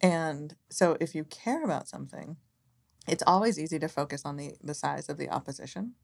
And 0.00 0.54
so 0.70 0.96
if 1.00 1.14
you 1.14 1.24
care 1.24 1.62
about 1.62 1.88
something, 1.88 2.36
it's 3.06 3.22
always 3.26 3.58
easy 3.58 3.78
to 3.78 3.88
focus 3.88 4.22
on 4.24 4.36
the 4.36 4.54
the 4.62 4.74
size 4.74 5.08
of 5.08 5.18
the 5.18 5.28
opposition. 5.28 5.94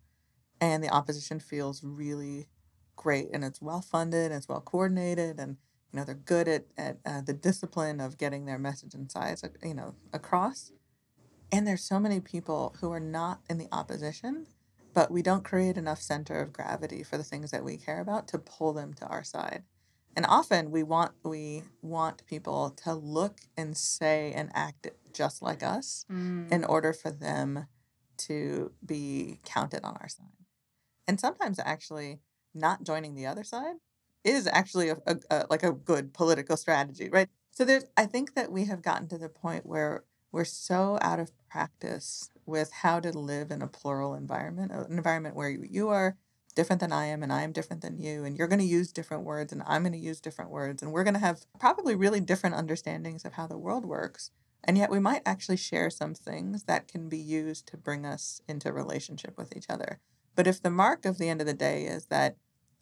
And 0.61 0.83
the 0.83 0.89
opposition 0.89 1.39
feels 1.39 1.85
really 1.85 2.49
great 2.97 3.29
and 3.33 3.45
it's 3.45 3.63
well 3.63 3.83
funded 3.83 4.27
and 4.27 4.35
it's 4.35 4.49
well 4.49 4.61
coordinated 4.61 5.39
and 5.39 5.57
you 5.93 5.99
know 5.99 6.05
they're 6.05 6.15
good 6.15 6.49
at, 6.49 6.65
at 6.77 6.99
uh, 7.05 7.21
the 7.21 7.35
discipline 7.35 8.01
of 8.01 8.19
getting 8.19 8.47
their 8.47 8.59
message 8.59 8.95
and 8.95 9.11
size 9.13 9.45
you 9.63 9.75
know 9.75 9.95
across 10.13 10.73
and 11.53 11.67
there's 11.67 11.85
so 11.85 12.01
many 12.01 12.21
people 12.21 12.75
who 12.81 12.91
are 12.91 13.01
not 13.01 13.41
in 13.49 13.59
the 13.59 13.69
opposition 13.71 14.47
but 14.95 15.11
we 15.11 15.23
don't 15.23 15.45
create 15.45 15.77
enough 15.77 16.01
center 16.01 16.41
of 16.41 16.53
gravity 16.53 17.03
for 17.03 17.19
the 17.19 17.25
things 17.25 17.51
that 17.51 17.65
we 17.65 17.77
care 17.77 18.01
about 18.01 18.27
to 18.27 18.39
pull 18.39 18.73
them 18.73 18.95
to 18.95 19.07
our 19.07 19.23
side 19.23 19.63
and 20.17 20.27
often 20.27 20.71
we 20.71 20.83
want 20.83 21.13
we 21.23 21.63
want 21.83 22.27
people 22.27 22.71
to 22.71 22.95
look 22.95 23.41
and 23.57 23.77
say 23.77 24.33
and 24.35 24.51
act 24.55 24.89
just 25.13 25.43
like 25.43 25.63
us 25.63 26.05
mm. 26.11 26.51
in 26.51 26.65
order 26.65 26.93
for 26.93 27.11
them 27.11 27.67
to 28.17 28.73
be 28.85 29.39
counted 29.45 29.85
on 29.85 29.97
our 30.01 30.09
side 30.09 30.27
and 31.07 31.21
sometimes 31.21 31.59
actually 31.59 32.19
not 32.55 32.83
joining 32.83 33.15
the 33.15 33.27
other 33.27 33.45
side 33.45 33.77
is 34.25 34.49
actually 34.49 34.89
a, 34.89 34.97
a, 35.07 35.17
a, 35.31 35.47
like 35.49 35.63
a 35.63 35.73
good 35.73 36.13
political 36.13 36.57
strategy, 36.57 37.09
right? 37.09 37.29
So 37.53 37.65
there's 37.65 37.85
I 37.97 38.07
think 38.07 38.35
that 38.35 38.51
we 38.51 38.65
have 38.65 38.83
gotten 38.83 39.09
to 39.09 39.19
the 39.19 39.29
point 39.29 39.65
where 39.65 40.05
we're 40.33 40.45
so 40.45 40.99
out 41.01 41.21
of 41.21 41.31
practice 41.49 42.29
with 42.45 42.73
how 42.73 43.01
to 43.01 43.13
live 43.13 43.51
in 43.51 43.63
a 43.63 43.69
plural 43.69 44.15
environment, 44.15 44.73
an 44.73 44.87
environment 44.91 45.37
where 45.37 45.49
you, 45.49 45.65
you 45.69 45.89
are 45.89 46.17
different 46.57 46.81
than 46.81 46.93
I 46.93 47.07
am 47.07 47.23
and 47.23 47.33
I 47.33 47.43
am 47.43 47.53
different 47.53 47.83
than 47.83 47.99
you 47.99 48.25
and 48.25 48.37
you're 48.37 48.49
going 48.49 48.59
to 48.59 48.65
use 48.65 48.91
different 48.91 49.23
words 49.23 49.53
and 49.53 49.63
I'm 49.65 49.83
going 49.83 49.93
to 49.93 49.99
use 49.99 50.21
different 50.21 50.51
words 50.51 50.83
and 50.83 50.91
we're 50.91 51.05
going 51.05 51.15
to 51.15 51.21
have 51.21 51.45
probably 51.61 51.95
really 51.95 52.19
different 52.19 52.57
understandings 52.57 53.25
of 53.25 53.35
how 53.35 53.47
the 53.47 53.59
world 53.59 53.85
works. 53.85 54.33
And 54.65 54.77
yet 54.77 54.91
we 54.91 54.99
might 54.99 55.23
actually 55.25 55.59
share 55.59 55.91
some 55.91 56.15
things 56.15 56.65
that 56.65 56.89
can 56.89 57.09
be 57.09 57.19
used 57.19 57.69
to 57.69 57.77
bring 57.77 58.05
us 58.05 58.41
into 58.49 58.73
relationship 58.73 59.39
with 59.39 59.57
each 59.57 59.67
other. 59.69 60.01
But 60.35 60.49
if 60.49 60.61
the 60.61 60.71
mark 60.71 61.05
of 61.05 61.19
the 61.19 61.29
end 61.29 61.41
of 61.41 61.47
the 61.47 61.55
day 61.55 61.85
is 61.85 62.07
that 62.07 62.37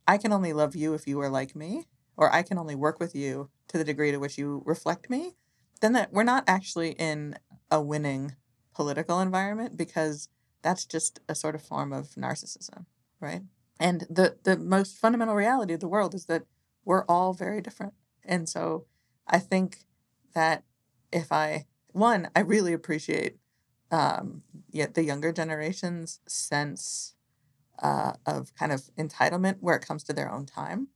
I 0.08 0.16
can 0.16 0.32
only 0.32 0.54
love 0.54 0.74
you 0.74 0.94
if 0.94 1.06
you 1.06 1.20
are 1.20 1.28
like 1.28 1.54
me, 1.54 1.84
or 2.16 2.32
I 2.32 2.42
can 2.42 2.58
only 2.58 2.74
work 2.74 3.00
with 3.00 3.14
you 3.14 3.50
to 3.68 3.76
the 3.76 3.84
degree 3.84 4.12
to 4.12 4.18
which 4.18 4.38
you 4.38 4.62
reflect 4.64 5.10
me, 5.10 5.34
then 5.80 5.92
that 5.92 6.12
we're 6.12 6.22
not 6.22 6.44
actually 6.46 6.92
in 6.92 7.36
a 7.70 7.80
winning 7.80 8.36
political 8.74 9.20
environment 9.20 9.76
because 9.76 10.28
that's 10.62 10.84
just 10.84 11.20
a 11.28 11.34
sort 11.34 11.54
of 11.54 11.62
form 11.62 11.92
of 11.92 12.10
narcissism, 12.10 12.86
right? 13.20 13.42
And 13.80 14.02
the 14.10 14.38
the 14.44 14.56
most 14.56 14.98
fundamental 14.98 15.34
reality 15.34 15.74
of 15.74 15.80
the 15.80 15.88
world 15.88 16.14
is 16.14 16.26
that 16.26 16.44
we're 16.84 17.04
all 17.06 17.32
very 17.32 17.60
different. 17.60 17.94
And 18.24 18.48
so 18.48 18.86
I 19.26 19.38
think 19.38 19.78
that 20.34 20.64
if 21.12 21.32
I 21.32 21.66
one, 21.92 22.28
I 22.36 22.40
really 22.40 22.72
appreciate 22.72 23.36
um, 23.90 24.42
yet 24.70 24.94
the 24.94 25.04
younger 25.04 25.32
generation's 25.32 26.20
sense 26.26 27.14
uh, 27.82 28.12
of 28.26 28.54
kind 28.54 28.72
of 28.72 28.82
entitlement 28.98 29.58
where 29.60 29.76
it 29.76 29.86
comes 29.86 30.04
to 30.04 30.12
their 30.12 30.30
own 30.32 30.46
time 30.46 30.88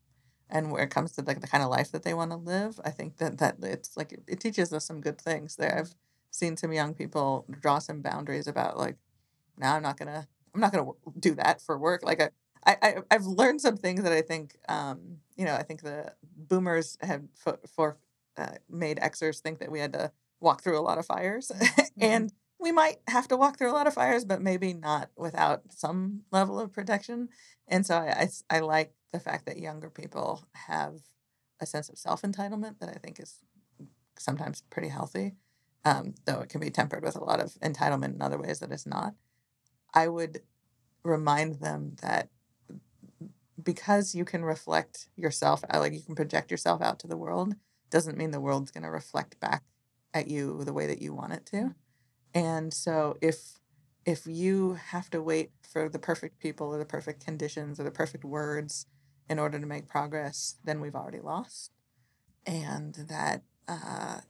and 0.51 0.73
where 0.73 0.85
it 0.85 0.91
comes 0.91 1.13
to 1.13 1.23
like 1.23 1.41
the 1.41 1.47
kind 1.49 1.63
of 1.65 1.71
life 1.71 1.93
that 1.93 2.05
they 2.05 2.15
want 2.15 2.31
to 2.33 2.37
live. 2.37 2.81
I 2.85 2.91
think 2.91 3.19
that 3.19 3.39
that 3.39 3.57
it's 3.63 3.97
like 3.97 4.13
it, 4.13 4.23
it 4.29 4.41
teaches 4.41 4.73
us 4.73 4.87
some 4.87 5.01
good 5.01 5.21
things 5.21 5.57
there. 5.57 5.79
I've 5.79 5.95
seen 6.31 6.57
some 6.57 6.73
young 6.73 6.95
people 6.95 7.47
draw 7.51 7.79
some 7.81 8.03
boundaries 8.03 8.47
about 8.49 8.79
like 8.79 8.97
now 9.59 9.77
i'm 9.77 9.83
not 9.83 9.97
gonna 9.99 10.27
i'm 10.55 10.61
not 10.61 10.73
gonna 10.73 10.91
do 11.19 11.35
that 11.37 11.61
for 11.63 11.79
work. 11.79 12.03
Like 12.05 12.21
I, 12.23 12.31
I, 12.67 12.97
I've 13.11 13.27
learned 13.27 13.61
some 13.61 13.77
things 13.77 14.03
that 14.03 14.13
I 14.13 14.23
think, 14.23 14.57
um, 14.69 15.19
you 15.37 15.45
know, 15.45 15.55
I 15.55 15.63
think 15.63 15.83
the 15.83 16.13
boomers 16.37 16.99
have 17.01 17.23
for, 17.35 17.59
for 17.67 17.99
uh, 18.37 18.57
made 18.69 18.99
Xers 18.99 19.41
think 19.41 19.59
that 19.59 19.71
we 19.71 19.81
had 19.81 19.93
to 19.95 20.13
walk 20.41 20.63
through 20.63 20.79
a 20.79 20.83
lot 20.83 20.99
of 20.99 21.07
fires, 21.07 21.51
mm-hmm. 21.55 21.83
and 21.99 22.33
we 22.61 22.73
might 22.73 22.99
have 23.09 23.29
to 23.29 23.37
walk 23.37 23.57
through 23.59 23.71
a 23.71 23.73
lot 23.73 23.87
of 23.87 23.95
fires, 23.95 24.25
but 24.25 24.43
maybe 24.43 24.73
not 24.73 25.11
without 25.17 25.63
some 25.71 26.23
level 26.33 26.59
of 26.59 26.73
protection. 26.73 27.29
And 27.69 27.87
so 27.87 27.97
I, 27.97 28.29
I, 28.51 28.57
I 28.57 28.61
like 28.61 28.93
the 29.13 29.21
fact 29.21 29.47
that 29.47 29.59
younger 29.59 29.91
people 29.91 30.45
have 30.67 31.01
a 31.61 31.67
sense 31.67 31.89
of 31.89 31.99
self 31.99 32.23
entitlement 32.23 32.79
that 32.81 32.89
I 32.89 32.99
think 32.99 33.21
is 33.21 33.37
sometimes 34.19 34.63
pretty 34.71 34.89
healthy, 34.89 35.35
um, 35.85 36.15
though 36.25 36.41
it 36.41 36.49
can 36.49 36.61
be 36.61 36.71
tempered 36.71 37.05
with 37.05 37.17
a 37.17 37.25
lot 37.25 37.41
of 37.41 37.55
entitlement 37.61 38.15
in 38.15 38.23
other 38.23 38.39
ways 38.39 38.61
that 38.61 38.73
it's 38.73 38.87
not. 38.87 39.15
I 39.95 40.09
would 40.09 40.43
remind 41.05 41.61
them 41.61 41.97
that 42.03 42.29
because 43.69 44.15
you 44.15 44.25
can 44.25 44.47
reflect 44.47 45.11
yourself, 45.15 45.63
uh, 45.69 45.79
like 45.79 45.93
you 45.93 46.01
can 46.01 46.15
project 46.15 46.51
yourself 46.51 46.81
out 46.81 46.99
to 46.99 47.07
the 47.07 47.19
world, 47.19 47.55
doesn't 47.91 48.17
mean 48.17 48.31
the 48.31 48.41
world's 48.41 48.71
going 48.71 48.83
to 48.83 48.91
reflect 48.91 49.39
back 49.41 49.63
at 50.15 50.27
you 50.27 50.65
the 50.65 50.73
way 50.73 50.87
that 50.87 51.03
you 51.03 51.13
want 51.13 51.35
it 51.35 51.45
to. 51.45 51.75
And 52.33 52.73
so 52.73 53.19
if 53.21 53.59
if 54.07 54.27
you 54.27 54.79
have 54.93 55.11
to 55.11 55.21
wait 55.21 55.51
for 55.71 55.91
the 55.91 55.99
perfect 55.99 56.39
people 56.39 56.69
or 56.69 56.79
the 56.79 56.87
perfect 56.87 57.23
conditions 57.23 57.79
or 57.79 57.83
the 57.83 57.91
perfect 57.91 58.25
words 58.25 58.87
in 59.29 59.39
order 59.39 59.59
to 59.61 59.67
make 59.67 59.87
progress, 59.87 60.57
then 60.65 60.81
we've 60.81 60.95
already 60.95 61.21
lost. 61.21 61.71
And 62.47 62.95
that 62.95 63.43
uh, 63.69 64.21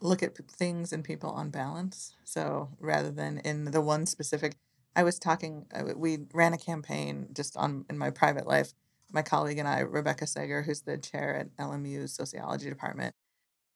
look 0.00 0.20
at 0.20 0.36
things 0.36 0.92
and 0.92 1.04
people 1.04 1.30
on 1.30 1.50
balance. 1.50 2.16
So 2.24 2.70
rather 2.80 3.12
than 3.12 3.38
in 3.38 3.66
the 3.66 3.80
one 3.80 4.04
specific, 4.04 4.56
I 4.94 5.02
was 5.02 5.18
talking. 5.18 5.66
Uh, 5.74 5.94
we 5.96 6.18
ran 6.32 6.52
a 6.52 6.58
campaign 6.58 7.28
just 7.32 7.56
on 7.56 7.84
in 7.88 7.98
my 7.98 8.10
private 8.10 8.46
life. 8.46 8.72
My 9.12 9.22
colleague 9.22 9.58
and 9.58 9.68
I, 9.68 9.80
Rebecca 9.80 10.26
Sager, 10.26 10.62
who's 10.62 10.82
the 10.82 10.96
chair 10.96 11.36
at 11.36 11.56
LMU's 11.58 12.14
sociology 12.14 12.68
department, 12.68 13.14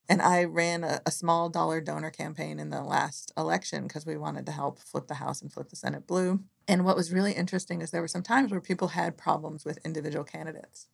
and 0.08 0.22
I 0.22 0.44
ran 0.44 0.84
a, 0.84 1.00
a 1.04 1.10
small 1.10 1.48
dollar 1.48 1.80
donor 1.80 2.10
campaign 2.10 2.58
in 2.58 2.70
the 2.70 2.82
last 2.82 3.32
election 3.36 3.84
because 3.84 4.06
we 4.06 4.16
wanted 4.16 4.46
to 4.46 4.52
help 4.52 4.78
flip 4.78 5.08
the 5.08 5.14
House 5.14 5.42
and 5.42 5.52
flip 5.52 5.68
the 5.68 5.76
Senate 5.76 6.06
blue. 6.06 6.40
And 6.68 6.84
what 6.84 6.96
was 6.96 7.12
really 7.12 7.32
interesting 7.32 7.82
is 7.82 7.90
there 7.90 8.00
were 8.00 8.08
some 8.08 8.22
times 8.22 8.50
where 8.50 8.60
people 8.60 8.88
had 8.88 9.18
problems 9.18 9.64
with 9.64 9.84
individual 9.84 10.24
candidates. 10.24 10.88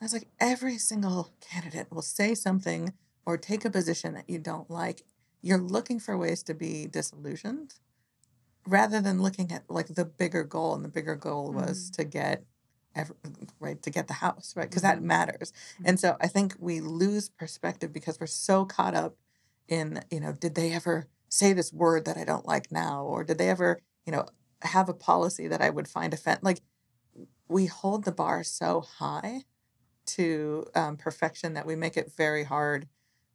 I 0.00 0.04
was 0.04 0.12
like, 0.12 0.28
every 0.40 0.78
single 0.78 1.30
candidate 1.40 1.92
will 1.92 2.02
say 2.02 2.34
something 2.34 2.92
or 3.24 3.38
take 3.38 3.64
a 3.64 3.70
position 3.70 4.14
that 4.14 4.28
you 4.28 4.38
don't 4.38 4.68
like. 4.70 5.02
You're 5.40 5.58
looking 5.58 6.00
for 6.00 6.18
ways 6.18 6.42
to 6.44 6.54
be 6.54 6.86
disillusioned 6.86 7.74
rather 8.66 9.00
than 9.00 9.22
looking 9.22 9.52
at 9.52 9.64
like 9.68 9.88
the 9.88 10.04
bigger 10.04 10.44
goal. 10.44 10.74
And 10.74 10.84
the 10.84 10.88
bigger 10.88 11.16
goal 11.16 11.52
was 11.52 11.90
mm-hmm. 11.90 12.02
to 12.02 12.08
get 12.08 12.44
Every, 12.94 13.16
right 13.58 13.80
to 13.84 13.88
get 13.88 14.06
the 14.06 14.12
house 14.12 14.52
right 14.54 14.68
because 14.68 14.82
mm-hmm. 14.82 15.00
that 15.00 15.02
matters 15.02 15.50
mm-hmm. 15.50 15.84
and 15.86 15.98
so 15.98 16.18
i 16.20 16.26
think 16.26 16.54
we 16.58 16.80
lose 16.80 17.30
perspective 17.30 17.90
because 17.90 18.20
we're 18.20 18.26
so 18.26 18.66
caught 18.66 18.94
up 18.94 19.16
in 19.66 20.02
you 20.10 20.20
know 20.20 20.32
did 20.32 20.54
they 20.54 20.72
ever 20.72 21.08
say 21.30 21.54
this 21.54 21.72
word 21.72 22.04
that 22.04 22.18
i 22.18 22.24
don't 22.24 22.44
like 22.44 22.70
now 22.70 23.02
or 23.02 23.24
did 23.24 23.38
they 23.38 23.48
ever 23.48 23.80
you 24.04 24.12
know 24.12 24.26
have 24.60 24.90
a 24.90 24.94
policy 24.94 25.48
that 25.48 25.62
i 25.62 25.70
would 25.70 25.88
find 25.88 26.12
offend 26.12 26.40
like 26.42 26.60
we 27.48 27.64
hold 27.64 28.04
the 28.04 28.12
bar 28.12 28.44
so 28.44 28.82
high 28.82 29.44
to 30.04 30.66
um, 30.74 30.98
perfection 30.98 31.54
that 31.54 31.66
we 31.66 31.74
make 31.74 31.96
it 31.96 32.12
very 32.14 32.44
hard 32.44 32.88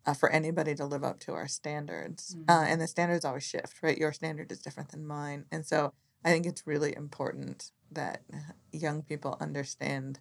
uh, 0.08 0.14
for 0.14 0.30
anybody 0.32 0.74
to 0.74 0.86
live 0.86 1.03
up 1.03 1.20
to 1.20 1.34
our 1.34 1.47
standards 1.47 2.36
uh, 2.47 2.53
mm-hmm. 2.53 2.64
uh, 2.64 2.68
and 2.68 2.82
the 2.82 2.88
standards 2.88 3.26
always 3.26 3.43
shift 3.43 3.76
right 3.84 3.97
your 3.97 4.14
standard 4.14 4.51
is 4.51 4.60
different 4.60 4.89
than 4.89 5.05
mine 5.05 5.45
and 5.51 5.66
so 5.66 5.93
i 6.26 6.30
think 6.32 6.45
it's 6.45 6.66
really 6.66 6.95
important 6.95 7.72
that 7.91 8.24
young 8.72 9.01
people 9.01 9.38
understand 9.39 10.20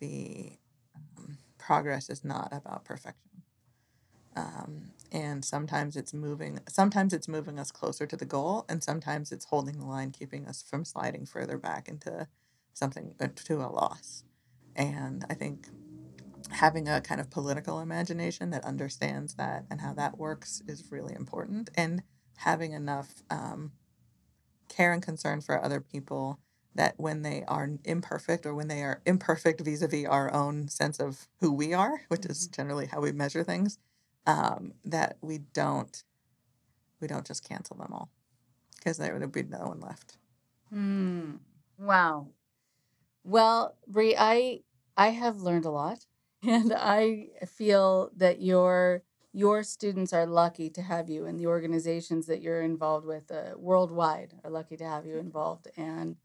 the 0.00 0.52
um, 1.18 1.38
progress 1.58 2.08
is 2.08 2.24
not 2.24 2.48
about 2.52 2.84
perfection. 2.84 3.30
Um, 4.36 4.90
and 5.12 5.44
sometimes 5.44 5.96
it's 5.96 6.12
moving 6.12 6.58
sometimes 6.68 7.12
it's 7.12 7.28
moving 7.28 7.56
us 7.60 7.70
closer 7.70 8.04
to 8.04 8.16
the 8.16 8.24
goal 8.24 8.64
and 8.68 8.82
sometimes 8.82 9.30
it's 9.30 9.44
holding 9.44 9.78
the 9.78 9.86
line 9.86 10.10
keeping 10.10 10.48
us 10.48 10.60
from 10.60 10.84
sliding 10.84 11.24
further 11.24 11.56
back 11.56 11.88
into 11.88 12.26
something 12.72 13.14
uh, 13.20 13.28
to 13.36 13.58
a 13.58 13.70
loss 13.70 14.24
and 14.74 15.24
i 15.30 15.34
think 15.34 15.68
having 16.50 16.88
a 16.88 17.00
kind 17.00 17.20
of 17.20 17.30
political 17.30 17.80
imagination 17.80 18.50
that 18.50 18.64
understands 18.64 19.34
that 19.34 19.64
and 19.70 19.80
how 19.80 19.94
that 19.94 20.18
works 20.18 20.62
is 20.66 20.90
really 20.90 21.14
important 21.14 21.70
and 21.74 22.02
having 22.38 22.72
enough 22.72 23.22
um, 23.30 23.72
care 24.68 24.92
and 24.92 25.02
concern 25.02 25.40
for 25.40 25.62
other 25.62 25.80
people 25.80 26.38
that 26.74 26.94
when 26.96 27.22
they 27.22 27.44
are 27.46 27.70
imperfect 27.84 28.44
or 28.44 28.54
when 28.54 28.68
they 28.68 28.82
are 28.82 29.00
imperfect 29.06 29.60
vis-a-vis 29.60 30.06
our 30.06 30.32
own 30.32 30.68
sense 30.68 30.98
of 30.98 31.28
who 31.40 31.52
we 31.52 31.72
are 31.72 32.02
which 32.08 32.22
mm-hmm. 32.22 32.32
is 32.32 32.48
generally 32.48 32.86
how 32.86 33.00
we 33.00 33.12
measure 33.12 33.44
things 33.44 33.78
um, 34.26 34.72
that 34.84 35.16
we 35.20 35.38
don't 35.38 36.02
we 37.00 37.06
don't 37.06 37.26
just 37.26 37.46
cancel 37.46 37.76
them 37.76 37.92
all 37.92 38.10
because 38.76 38.98
there 38.98 39.16
would 39.16 39.32
be 39.32 39.42
no 39.42 39.66
one 39.66 39.80
left 39.80 40.18
mm. 40.74 41.38
wow 41.78 42.26
well 43.22 43.76
brie 43.86 44.16
i 44.18 44.60
i 44.96 45.08
have 45.08 45.40
learned 45.40 45.64
a 45.64 45.70
lot 45.70 46.06
and 46.46 46.72
i 46.76 47.26
feel 47.46 48.10
that 48.16 48.40
your 48.40 49.02
your 49.32 49.62
students 49.64 50.12
are 50.12 50.26
lucky 50.26 50.70
to 50.70 50.82
have 50.82 51.10
you 51.10 51.26
and 51.26 51.38
the 51.40 51.46
organizations 51.46 52.26
that 52.26 52.40
you're 52.40 52.62
involved 52.62 53.06
with 53.06 53.30
uh, 53.32 53.52
worldwide 53.56 54.32
are 54.44 54.50
lucky 54.50 54.76
to 54.76 54.84
have 54.84 55.06
you 55.06 55.16
involved 55.18 55.68
and 55.76 56.16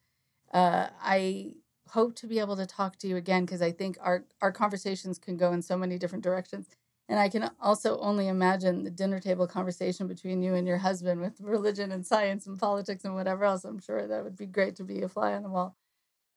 uh, 0.54 0.88
I 1.02 1.56
hope 1.90 2.16
to 2.18 2.28
be 2.28 2.40
able 2.40 2.56
to 2.58 2.66
talk 2.66 2.98
to 3.00 3.08
you 3.08 3.18
again 3.18 3.46
because 3.46 3.62
I 3.62 3.72
think 3.72 3.98
our 4.02 4.26
our 4.42 4.52
conversations 4.52 5.18
can 5.20 5.38
go 5.38 5.52
in 5.52 5.62
so 5.62 5.78
many 5.78 5.98
different 5.98 6.24
directions. 6.24 6.68
And 7.08 7.20
I 7.20 7.30
can 7.30 7.50
also 7.60 7.98
only 8.00 8.28
imagine 8.28 8.84
the 8.84 8.92
dinner 8.92 9.20
table 9.20 9.48
conversation 9.48 10.08
between 10.08 10.44
you 10.44 10.54
and 10.54 10.68
your 10.68 10.78
husband 10.78 11.22
with 11.22 11.42
religion 11.42 11.92
and 11.92 12.06
science 12.06 12.46
and 12.46 12.60
politics 12.60 13.04
and 13.04 13.16
whatever 13.16 13.46
else. 13.46 13.66
I'm 13.66 13.80
sure 13.80 14.08
that 14.08 14.24
would 14.24 14.38
be 14.38 14.46
great 14.46 14.76
to 14.78 14.84
be 14.84 15.02
a 15.02 15.10
fly 15.10 15.34
on 15.34 15.44
the 15.44 15.50
wall. 15.50 15.76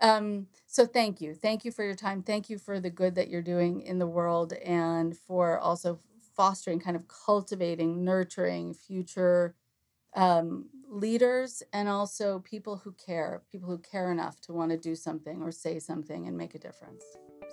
Um, 0.03 0.49
so 0.67 0.85
thank 0.85 1.21
you. 1.21 1.35
Thank 1.35 1.65
you 1.65 1.71
for 1.71 1.85
your 1.85 1.95
time. 1.95 2.23
Thank 2.23 2.51
you 2.51 2.59
for 2.59 2.81
the 2.81 2.91
good 2.91 3.15
that 3.15 3.29
you're 3.29 3.41
doing 3.41 3.83
in 3.83 3.99
the 3.99 4.07
world 4.07 4.53
and 4.53 5.17
for 5.17 5.59
also 5.59 6.01
fostering, 6.37 6.81
kind 6.81 6.97
of 6.97 7.05
cultivating, 7.07 8.05
nurturing 8.05 8.75
future 8.75 9.55
um, 10.15 10.69
leaders 10.91 11.63
and 11.73 11.89
also 11.89 12.41
people 12.41 12.77
who 12.77 12.93
care, 12.93 13.43
people 13.51 13.69
who 13.69 13.79
care 13.79 14.11
enough 14.11 14.41
to 14.41 14.53
want 14.53 14.73
to 14.73 14.77
do 14.77 14.95
something 14.95 15.41
or 15.41 15.53
say 15.53 15.79
something 15.79 16.27
and 16.27 16.37
make 16.37 16.55
a 16.55 16.59
difference. 16.59 17.05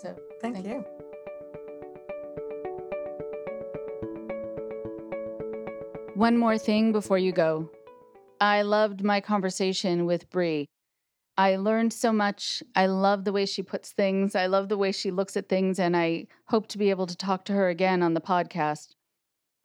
So 0.02 0.18
thank, 0.42 0.56
thank 0.56 0.68
you. 0.68 0.74
you. 0.74 0.86
One 6.16 6.38
more 6.38 6.58
thing 6.58 6.92
before 6.92 7.18
you 7.18 7.32
go. 7.32 7.70
I 8.42 8.64
loved 8.64 9.04
my 9.04 9.22
conversation 9.22 10.06
with 10.06 10.30
Brie. 10.30 10.68
I 11.40 11.56
learned 11.56 11.94
so 11.94 12.12
much. 12.12 12.62
I 12.76 12.88
love 12.88 13.24
the 13.24 13.32
way 13.32 13.46
she 13.46 13.64
puts 13.64 13.94
things. 13.94 14.36
I 14.36 14.48
love 14.48 14.68
the 14.68 14.78
way 14.78 14.92
she 14.92 15.10
looks 15.10 15.38
at 15.38 15.48
things, 15.48 15.80
and 15.80 15.96
I 15.96 16.28
hope 16.48 16.68
to 16.68 16.78
be 16.78 16.90
able 16.90 17.08
to 17.08 17.16
talk 17.16 17.46
to 17.46 17.54
her 17.54 17.70
again 17.70 18.04
on 18.04 18.14
the 18.14 18.20
podcast. 18.20 18.96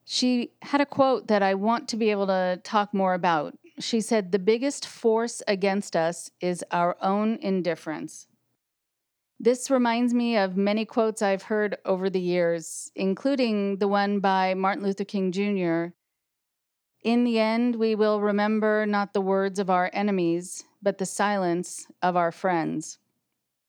She 0.05 0.51
had 0.61 0.79
a 0.79 0.85
quote 0.85 1.27
that 1.27 1.43
I 1.43 1.53
want 1.53 1.89
to 1.89 1.97
be 1.97 2.11
able 2.11 2.27
to 2.27 2.61
talk 2.63 2.93
more 2.93 3.13
about. 3.13 3.57
She 3.77 3.99
said, 3.99 4.31
The 4.31 4.39
biggest 4.39 4.87
force 4.87 5.43
against 5.49 5.97
us 5.97 6.31
is 6.39 6.63
our 6.71 6.95
own 7.01 7.39
indifference. 7.41 8.27
This 9.37 9.69
reminds 9.69 10.13
me 10.13 10.37
of 10.37 10.55
many 10.55 10.85
quotes 10.85 11.21
I've 11.21 11.43
heard 11.43 11.75
over 11.83 12.09
the 12.09 12.21
years, 12.21 12.89
including 12.95 13.79
the 13.79 13.89
one 13.89 14.21
by 14.21 14.53
Martin 14.53 14.85
Luther 14.85 15.03
King 15.03 15.33
Jr. 15.33 15.93
In 17.03 17.25
the 17.25 17.37
end, 17.37 17.75
we 17.75 17.95
will 17.95 18.21
remember 18.21 18.85
not 18.85 19.13
the 19.13 19.19
words 19.19 19.59
of 19.59 19.69
our 19.69 19.91
enemies, 19.93 20.63
but 20.85 20.99
the 20.99 21.05
silence 21.05 21.87
of 22.03 22.15
our 22.15 22.31
friends. 22.31 22.99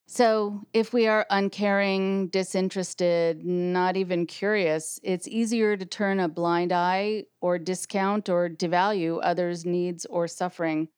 So, 0.07 0.61
if 0.73 0.93
we 0.93 1.09
are 1.09 1.27
uncaring, 1.31 2.29
disinterested, 2.29 3.45
not 3.45 3.97
even 3.97 4.27
curious, 4.27 5.01
it's 5.03 5.27
easier 5.27 5.77
to 5.77 5.85
turn 5.85 6.21
a 6.21 6.29
blind 6.29 6.73
eye 6.73 7.25
or 7.41 7.59
discount 7.59 8.29
or 8.29 8.49
devalue 8.49 9.19
others' 9.21 9.65
needs 9.65 10.07
or 10.07 10.29
suffering. 10.29 10.89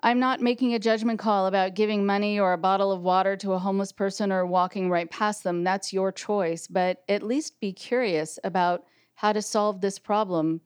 I'm 0.00 0.18
not 0.18 0.40
making 0.40 0.74
a 0.74 0.78
judgment 0.78 1.18
call 1.18 1.46
about 1.46 1.74
giving 1.74 2.06
money 2.06 2.40
or 2.40 2.54
a 2.54 2.58
bottle 2.58 2.90
of 2.90 3.02
water 3.02 3.36
to 3.36 3.52
a 3.52 3.58
homeless 3.58 3.92
person 3.92 4.32
or 4.32 4.46
walking 4.46 4.90
right 4.90 5.10
past 5.10 5.44
them. 5.44 5.62
That's 5.62 5.92
your 5.92 6.10
choice, 6.10 6.66
but 6.66 7.04
at 7.08 7.22
least 7.22 7.60
be 7.60 7.72
curious 7.72 8.38
about 8.42 8.84
how 9.14 9.32
to 9.32 9.42
solve 9.42 9.80
this 9.80 9.98
problem, 9.98 10.60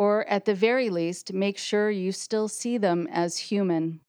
or 0.00 0.26
at 0.28 0.46
the 0.46 0.54
very 0.54 0.88
least, 0.88 1.34
make 1.34 1.58
sure 1.58 1.90
you 1.90 2.10
still 2.10 2.48
see 2.48 2.78
them 2.78 3.06
as 3.12 3.36
human. 3.36 4.00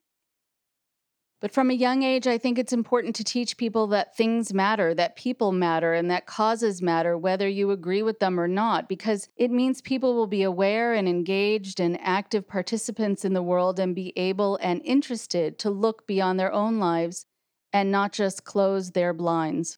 But 1.42 1.52
from 1.52 1.70
a 1.70 1.74
young 1.74 2.02
age, 2.02 2.28
I 2.28 2.38
think 2.38 2.58
it's 2.58 2.72
important 2.72 3.14
to 3.18 3.26
teach 3.26 3.58
people 3.58 3.88
that 3.88 4.16
things 4.16 4.54
matter, 4.54 4.94
that 4.94 5.18
people 5.18 5.52
matter, 5.52 5.94
and 5.94 6.10
that 6.10 6.26
causes 6.26 6.82
matter, 6.82 7.18
whether 7.18 7.46
you 7.46 7.72
agree 7.72 8.04
with 8.04 8.20
them 8.20 8.40
or 8.40 8.48
not, 8.48 8.88
because 8.88 9.28
it 9.36 9.52
means 9.52 9.82
people 9.82 10.14
will 10.14 10.28
be 10.28 10.44
aware 10.44 10.94
and 10.94 11.10
engaged 11.10 11.82
and 11.82 12.00
active 12.00 12.48
participants 12.48 13.26
in 13.26 13.34
the 13.34 13.44
world 13.44 13.78
and 13.78 13.94
be 13.94 14.14
able 14.16 14.58
and 14.62 14.82
interested 14.86 15.60
to 15.60 15.70
look 15.70 16.08
beyond 16.08 16.40
their 16.40 16.54
own 16.54 16.80
lives 16.80 17.26
and 17.74 17.92
not 17.92 18.14
just 18.14 18.46
close 18.46 18.92
their 18.92 19.12
blinds. 19.12 19.78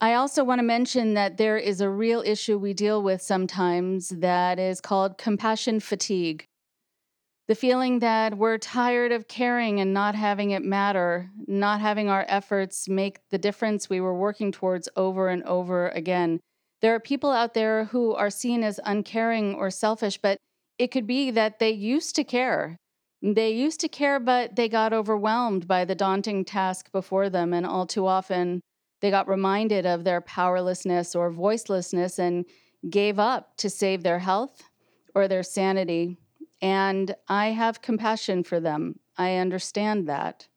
I 0.00 0.12
also 0.12 0.44
want 0.44 0.58
to 0.58 0.62
mention 0.62 1.14
that 1.14 1.38
there 1.38 1.56
is 1.56 1.80
a 1.80 1.88
real 1.88 2.22
issue 2.24 2.58
we 2.58 2.74
deal 2.74 3.02
with 3.02 3.22
sometimes 3.22 4.10
that 4.10 4.58
is 4.58 4.82
called 4.82 5.16
compassion 5.16 5.80
fatigue. 5.80 6.44
The 7.48 7.54
feeling 7.54 8.00
that 8.00 8.36
we're 8.36 8.58
tired 8.58 9.10
of 9.12 9.28
caring 9.28 9.80
and 9.80 9.94
not 9.94 10.14
having 10.14 10.50
it 10.50 10.62
matter, 10.62 11.30
not 11.46 11.80
having 11.80 12.10
our 12.10 12.26
efforts 12.28 12.88
make 12.88 13.20
the 13.30 13.38
difference 13.38 13.88
we 13.88 14.00
were 14.00 14.18
working 14.18 14.52
towards 14.52 14.88
over 14.96 15.30
and 15.30 15.42
over 15.44 15.88
again. 15.88 16.40
There 16.82 16.94
are 16.94 17.00
people 17.00 17.30
out 17.30 17.54
there 17.54 17.84
who 17.84 18.14
are 18.14 18.28
seen 18.28 18.62
as 18.62 18.78
uncaring 18.84 19.54
or 19.54 19.70
selfish, 19.70 20.18
but 20.18 20.36
it 20.76 20.88
could 20.88 21.06
be 21.06 21.30
that 21.30 21.58
they 21.58 21.70
used 21.70 22.14
to 22.16 22.24
care. 22.24 22.76
They 23.22 23.52
used 23.52 23.80
to 23.80 23.88
care, 23.88 24.20
but 24.20 24.56
they 24.56 24.68
got 24.68 24.92
overwhelmed 24.92 25.66
by 25.66 25.86
the 25.86 25.94
daunting 25.94 26.44
task 26.44 26.92
before 26.92 27.30
them. 27.30 27.54
And 27.54 27.64
all 27.64 27.86
too 27.86 28.06
often, 28.06 28.60
they 29.00 29.10
got 29.10 29.28
reminded 29.28 29.86
of 29.86 30.04
their 30.04 30.20
powerlessness 30.20 31.14
or 31.14 31.30
voicelessness 31.30 32.18
and 32.18 32.44
gave 32.88 33.18
up 33.18 33.56
to 33.58 33.70
save 33.70 34.02
their 34.02 34.18
health 34.18 34.62
or 35.14 35.28
their 35.28 35.42
sanity. 35.42 36.16
And 36.62 37.14
I 37.28 37.48
have 37.48 37.82
compassion 37.82 38.42
for 38.42 38.60
them. 38.60 38.98
I 39.18 39.36
understand 39.36 40.08
that. 40.08 40.48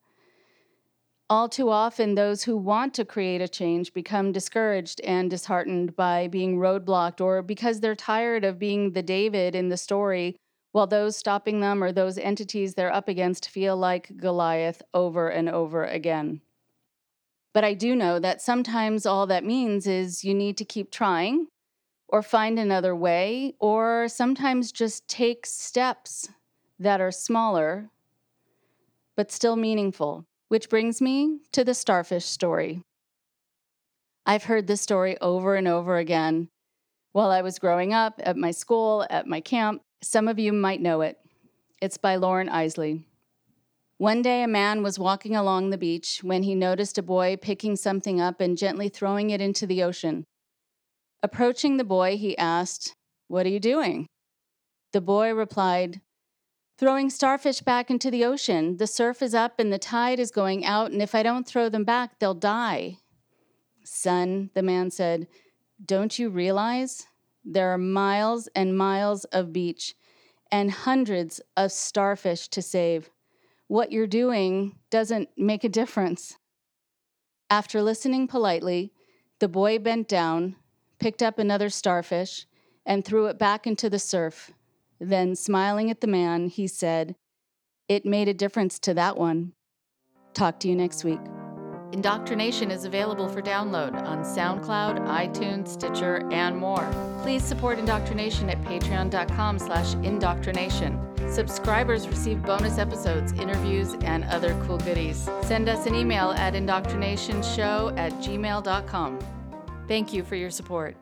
All 1.29 1.47
too 1.47 1.69
often, 1.69 2.15
those 2.15 2.43
who 2.43 2.57
want 2.57 2.95
to 2.95 3.05
create 3.05 3.41
a 3.41 3.47
change 3.47 3.93
become 3.93 4.31
discouraged 4.31 4.99
and 5.01 5.29
disheartened 5.29 5.95
by 5.95 6.27
being 6.27 6.57
roadblocked 6.57 7.21
or 7.21 7.43
because 7.43 7.79
they're 7.79 7.95
tired 7.95 8.43
of 8.43 8.57
being 8.57 8.93
the 8.93 9.03
David 9.03 9.53
in 9.53 9.69
the 9.69 9.77
story, 9.77 10.37
while 10.71 10.87
those 10.87 11.15
stopping 11.15 11.59
them 11.59 11.83
or 11.83 11.91
those 11.91 12.17
entities 12.17 12.73
they're 12.73 12.91
up 12.91 13.07
against 13.07 13.49
feel 13.49 13.77
like 13.77 14.17
Goliath 14.17 14.81
over 14.93 15.29
and 15.29 15.49
over 15.49 15.85
again. 15.85 16.41
But 17.53 17.63
I 17.63 17.73
do 17.73 17.95
know 17.95 18.19
that 18.19 18.41
sometimes 18.41 19.05
all 19.05 19.25
that 19.27 19.43
means 19.43 19.87
is 19.87 20.23
you 20.23 20.33
need 20.33 20.57
to 20.57 20.65
keep 20.65 20.91
trying 20.91 21.47
or 22.07 22.21
find 22.21 22.57
another 22.57 22.95
way, 22.95 23.53
or 23.59 24.07
sometimes 24.07 24.71
just 24.71 25.07
take 25.07 25.45
steps 25.45 26.29
that 26.79 26.99
are 26.99 27.11
smaller 27.11 27.89
but 29.15 29.31
still 29.31 29.55
meaningful. 29.55 30.25
Which 30.47 30.69
brings 30.69 31.01
me 31.01 31.39
to 31.51 31.63
the 31.63 31.73
starfish 31.73 32.25
story. 32.25 32.81
I've 34.25 34.45
heard 34.45 34.65
this 34.65 34.81
story 34.81 35.19
over 35.19 35.55
and 35.55 35.67
over 35.67 35.97
again. 35.97 36.49
While 37.11 37.29
I 37.29 37.41
was 37.41 37.59
growing 37.59 37.93
up, 37.93 38.19
at 38.23 38.37
my 38.37 38.51
school, 38.51 39.05
at 39.09 39.27
my 39.27 39.41
camp, 39.41 39.81
some 40.01 40.27
of 40.27 40.39
you 40.39 40.53
might 40.53 40.81
know 40.81 41.01
it. 41.01 41.17
It's 41.81 41.97
by 41.97 42.15
Loren 42.15 42.47
Eiseley. 42.47 43.03
One 43.99 44.21
day, 44.21 44.43
a 44.43 44.47
man 44.47 44.81
was 44.81 44.97
walking 44.97 45.35
along 45.35 45.69
the 45.69 45.77
beach 45.77 46.21
when 46.23 46.43
he 46.43 46.55
noticed 46.55 46.97
a 46.97 47.03
boy 47.03 47.35
picking 47.35 47.75
something 47.75 48.21
up 48.21 48.39
and 48.39 48.57
gently 48.57 48.87
throwing 48.87 49.29
it 49.29 49.41
into 49.41 49.67
the 49.67 49.83
ocean. 49.83 50.23
Approaching 51.21 51.75
the 51.75 51.83
boy, 51.83 52.15
he 52.15 52.37
asked, 52.37 52.93
What 53.27 53.45
are 53.45 53.49
you 53.49 53.59
doing? 53.59 54.07
The 54.93 55.01
boy 55.01 55.33
replied, 55.33 55.99
throwing 56.77 57.09
starfish 57.09 57.59
back 57.59 57.91
into 57.91 58.09
the 58.09 58.23
ocean. 58.23 58.77
The 58.77 58.87
surf 58.87 59.21
is 59.21 59.35
up 59.35 59.59
and 59.59 59.71
the 59.71 59.77
tide 59.77 60.17
is 60.17 60.31
going 60.31 60.63
out, 60.63 60.91
and 60.91 61.01
if 61.01 61.13
I 61.13 61.21
don't 61.21 61.45
throw 61.45 61.67
them 61.67 61.83
back, 61.83 62.19
they'll 62.19 62.33
die. 62.33 62.99
Son, 63.83 64.49
the 64.53 64.63
man 64.63 64.91
said, 64.91 65.27
don't 65.85 66.17
you 66.17 66.29
realize 66.29 67.05
there 67.43 67.73
are 67.73 67.77
miles 67.77 68.47
and 68.55 68.77
miles 68.77 69.25
of 69.25 69.51
beach 69.51 69.93
and 70.49 70.71
hundreds 70.71 71.41
of 71.57 71.73
starfish 71.73 72.47
to 72.47 72.61
save? 72.61 73.09
What 73.69 73.91
you're 73.91 74.07
doing 74.07 74.79
doesn't 74.89 75.29
make 75.37 75.63
a 75.63 75.69
difference. 75.69 76.37
After 77.51 77.83
listening 77.83 78.27
politely, 78.27 78.93
the 79.37 79.47
boy 79.47 79.77
bent 79.77 80.07
down, 80.07 80.55
picked 80.99 81.21
up 81.21 81.37
another 81.37 81.69
starfish, 81.69 82.47
and 82.83 83.05
threw 83.05 83.27
it 83.27 83.37
back 83.37 83.67
into 83.67 83.87
the 83.87 83.99
surf. 83.99 84.49
Then, 84.99 85.35
smiling 85.35 85.91
at 85.91 86.01
the 86.01 86.07
man, 86.07 86.47
he 86.47 86.65
said, 86.65 87.15
It 87.87 88.07
made 88.07 88.27
a 88.27 88.33
difference 88.33 88.79
to 88.79 88.95
that 88.95 89.17
one. 89.17 89.53
Talk 90.33 90.59
to 90.61 90.67
you 90.67 90.75
next 90.75 91.03
week. 91.03 91.21
Indoctrination 91.91 92.69
is 92.69 92.85
available 92.85 93.27
for 93.27 93.41
download 93.41 93.95
on 94.03 94.23
SoundCloud, 94.23 95.07
iTunes, 95.07 95.69
Stitcher, 95.69 96.27
and 96.31 96.55
more. 96.55 96.87
Please 97.23 97.43
support 97.43 97.79
Indoctrination 97.79 98.49
at 98.49 98.61
patreon.com 98.61 99.57
slash 99.57 99.95
indoctrination. 99.95 100.99
Subscribers 101.31 102.07
receive 102.07 102.43
bonus 102.43 102.77
episodes, 102.77 103.31
interviews, 103.33 103.95
and 104.01 104.23
other 104.25 104.59
cool 104.67 104.77
goodies. 104.77 105.27
Send 105.41 105.67
us 105.67 105.87
an 105.87 105.95
email 105.95 106.31
at 106.31 106.53
indoctrinationshow 106.53 107.97
at 107.97 108.11
gmail.com. 108.13 109.19
Thank 109.87 110.13
you 110.13 110.23
for 110.23 110.35
your 110.35 110.51
support. 110.51 110.95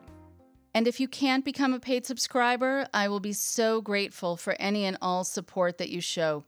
And 0.74 0.88
if 0.88 1.00
you 1.00 1.08
can't 1.08 1.44
become 1.44 1.74
a 1.74 1.80
paid 1.80 2.06
subscriber, 2.06 2.88
I 2.94 3.10
will 3.10 3.20
be 3.20 3.34
so 3.34 3.82
grateful 3.82 4.38
for 4.38 4.56
any 4.60 4.86
and 4.86 4.98
all 5.02 5.24
support 5.24 5.80
that 5.80 5.90
you 5.90 6.00
show. 6.00 6.46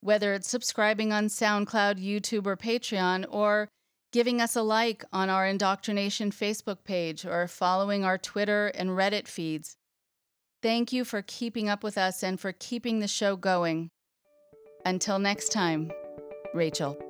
Whether 0.00 0.34
it's 0.34 0.48
subscribing 0.48 1.12
on 1.12 1.26
SoundCloud, 1.26 2.02
YouTube, 2.02 2.46
or 2.46 2.56
Patreon, 2.56 3.26
or 3.28 3.68
giving 4.12 4.40
us 4.40 4.56
a 4.56 4.62
like 4.62 5.04
on 5.12 5.28
our 5.28 5.46
Indoctrination 5.46 6.30
Facebook 6.30 6.84
page, 6.84 7.26
or 7.26 7.46
following 7.48 8.04
our 8.04 8.18
Twitter 8.18 8.68
and 8.68 8.90
Reddit 8.90 9.26
feeds. 9.26 9.76
Thank 10.62 10.92
you 10.92 11.04
for 11.04 11.22
keeping 11.22 11.68
up 11.68 11.84
with 11.84 11.98
us 11.98 12.22
and 12.22 12.40
for 12.40 12.52
keeping 12.52 13.00
the 13.00 13.08
show 13.08 13.36
going. 13.36 13.90
Until 14.84 15.18
next 15.18 15.52
time, 15.52 15.92
Rachel. 16.54 17.07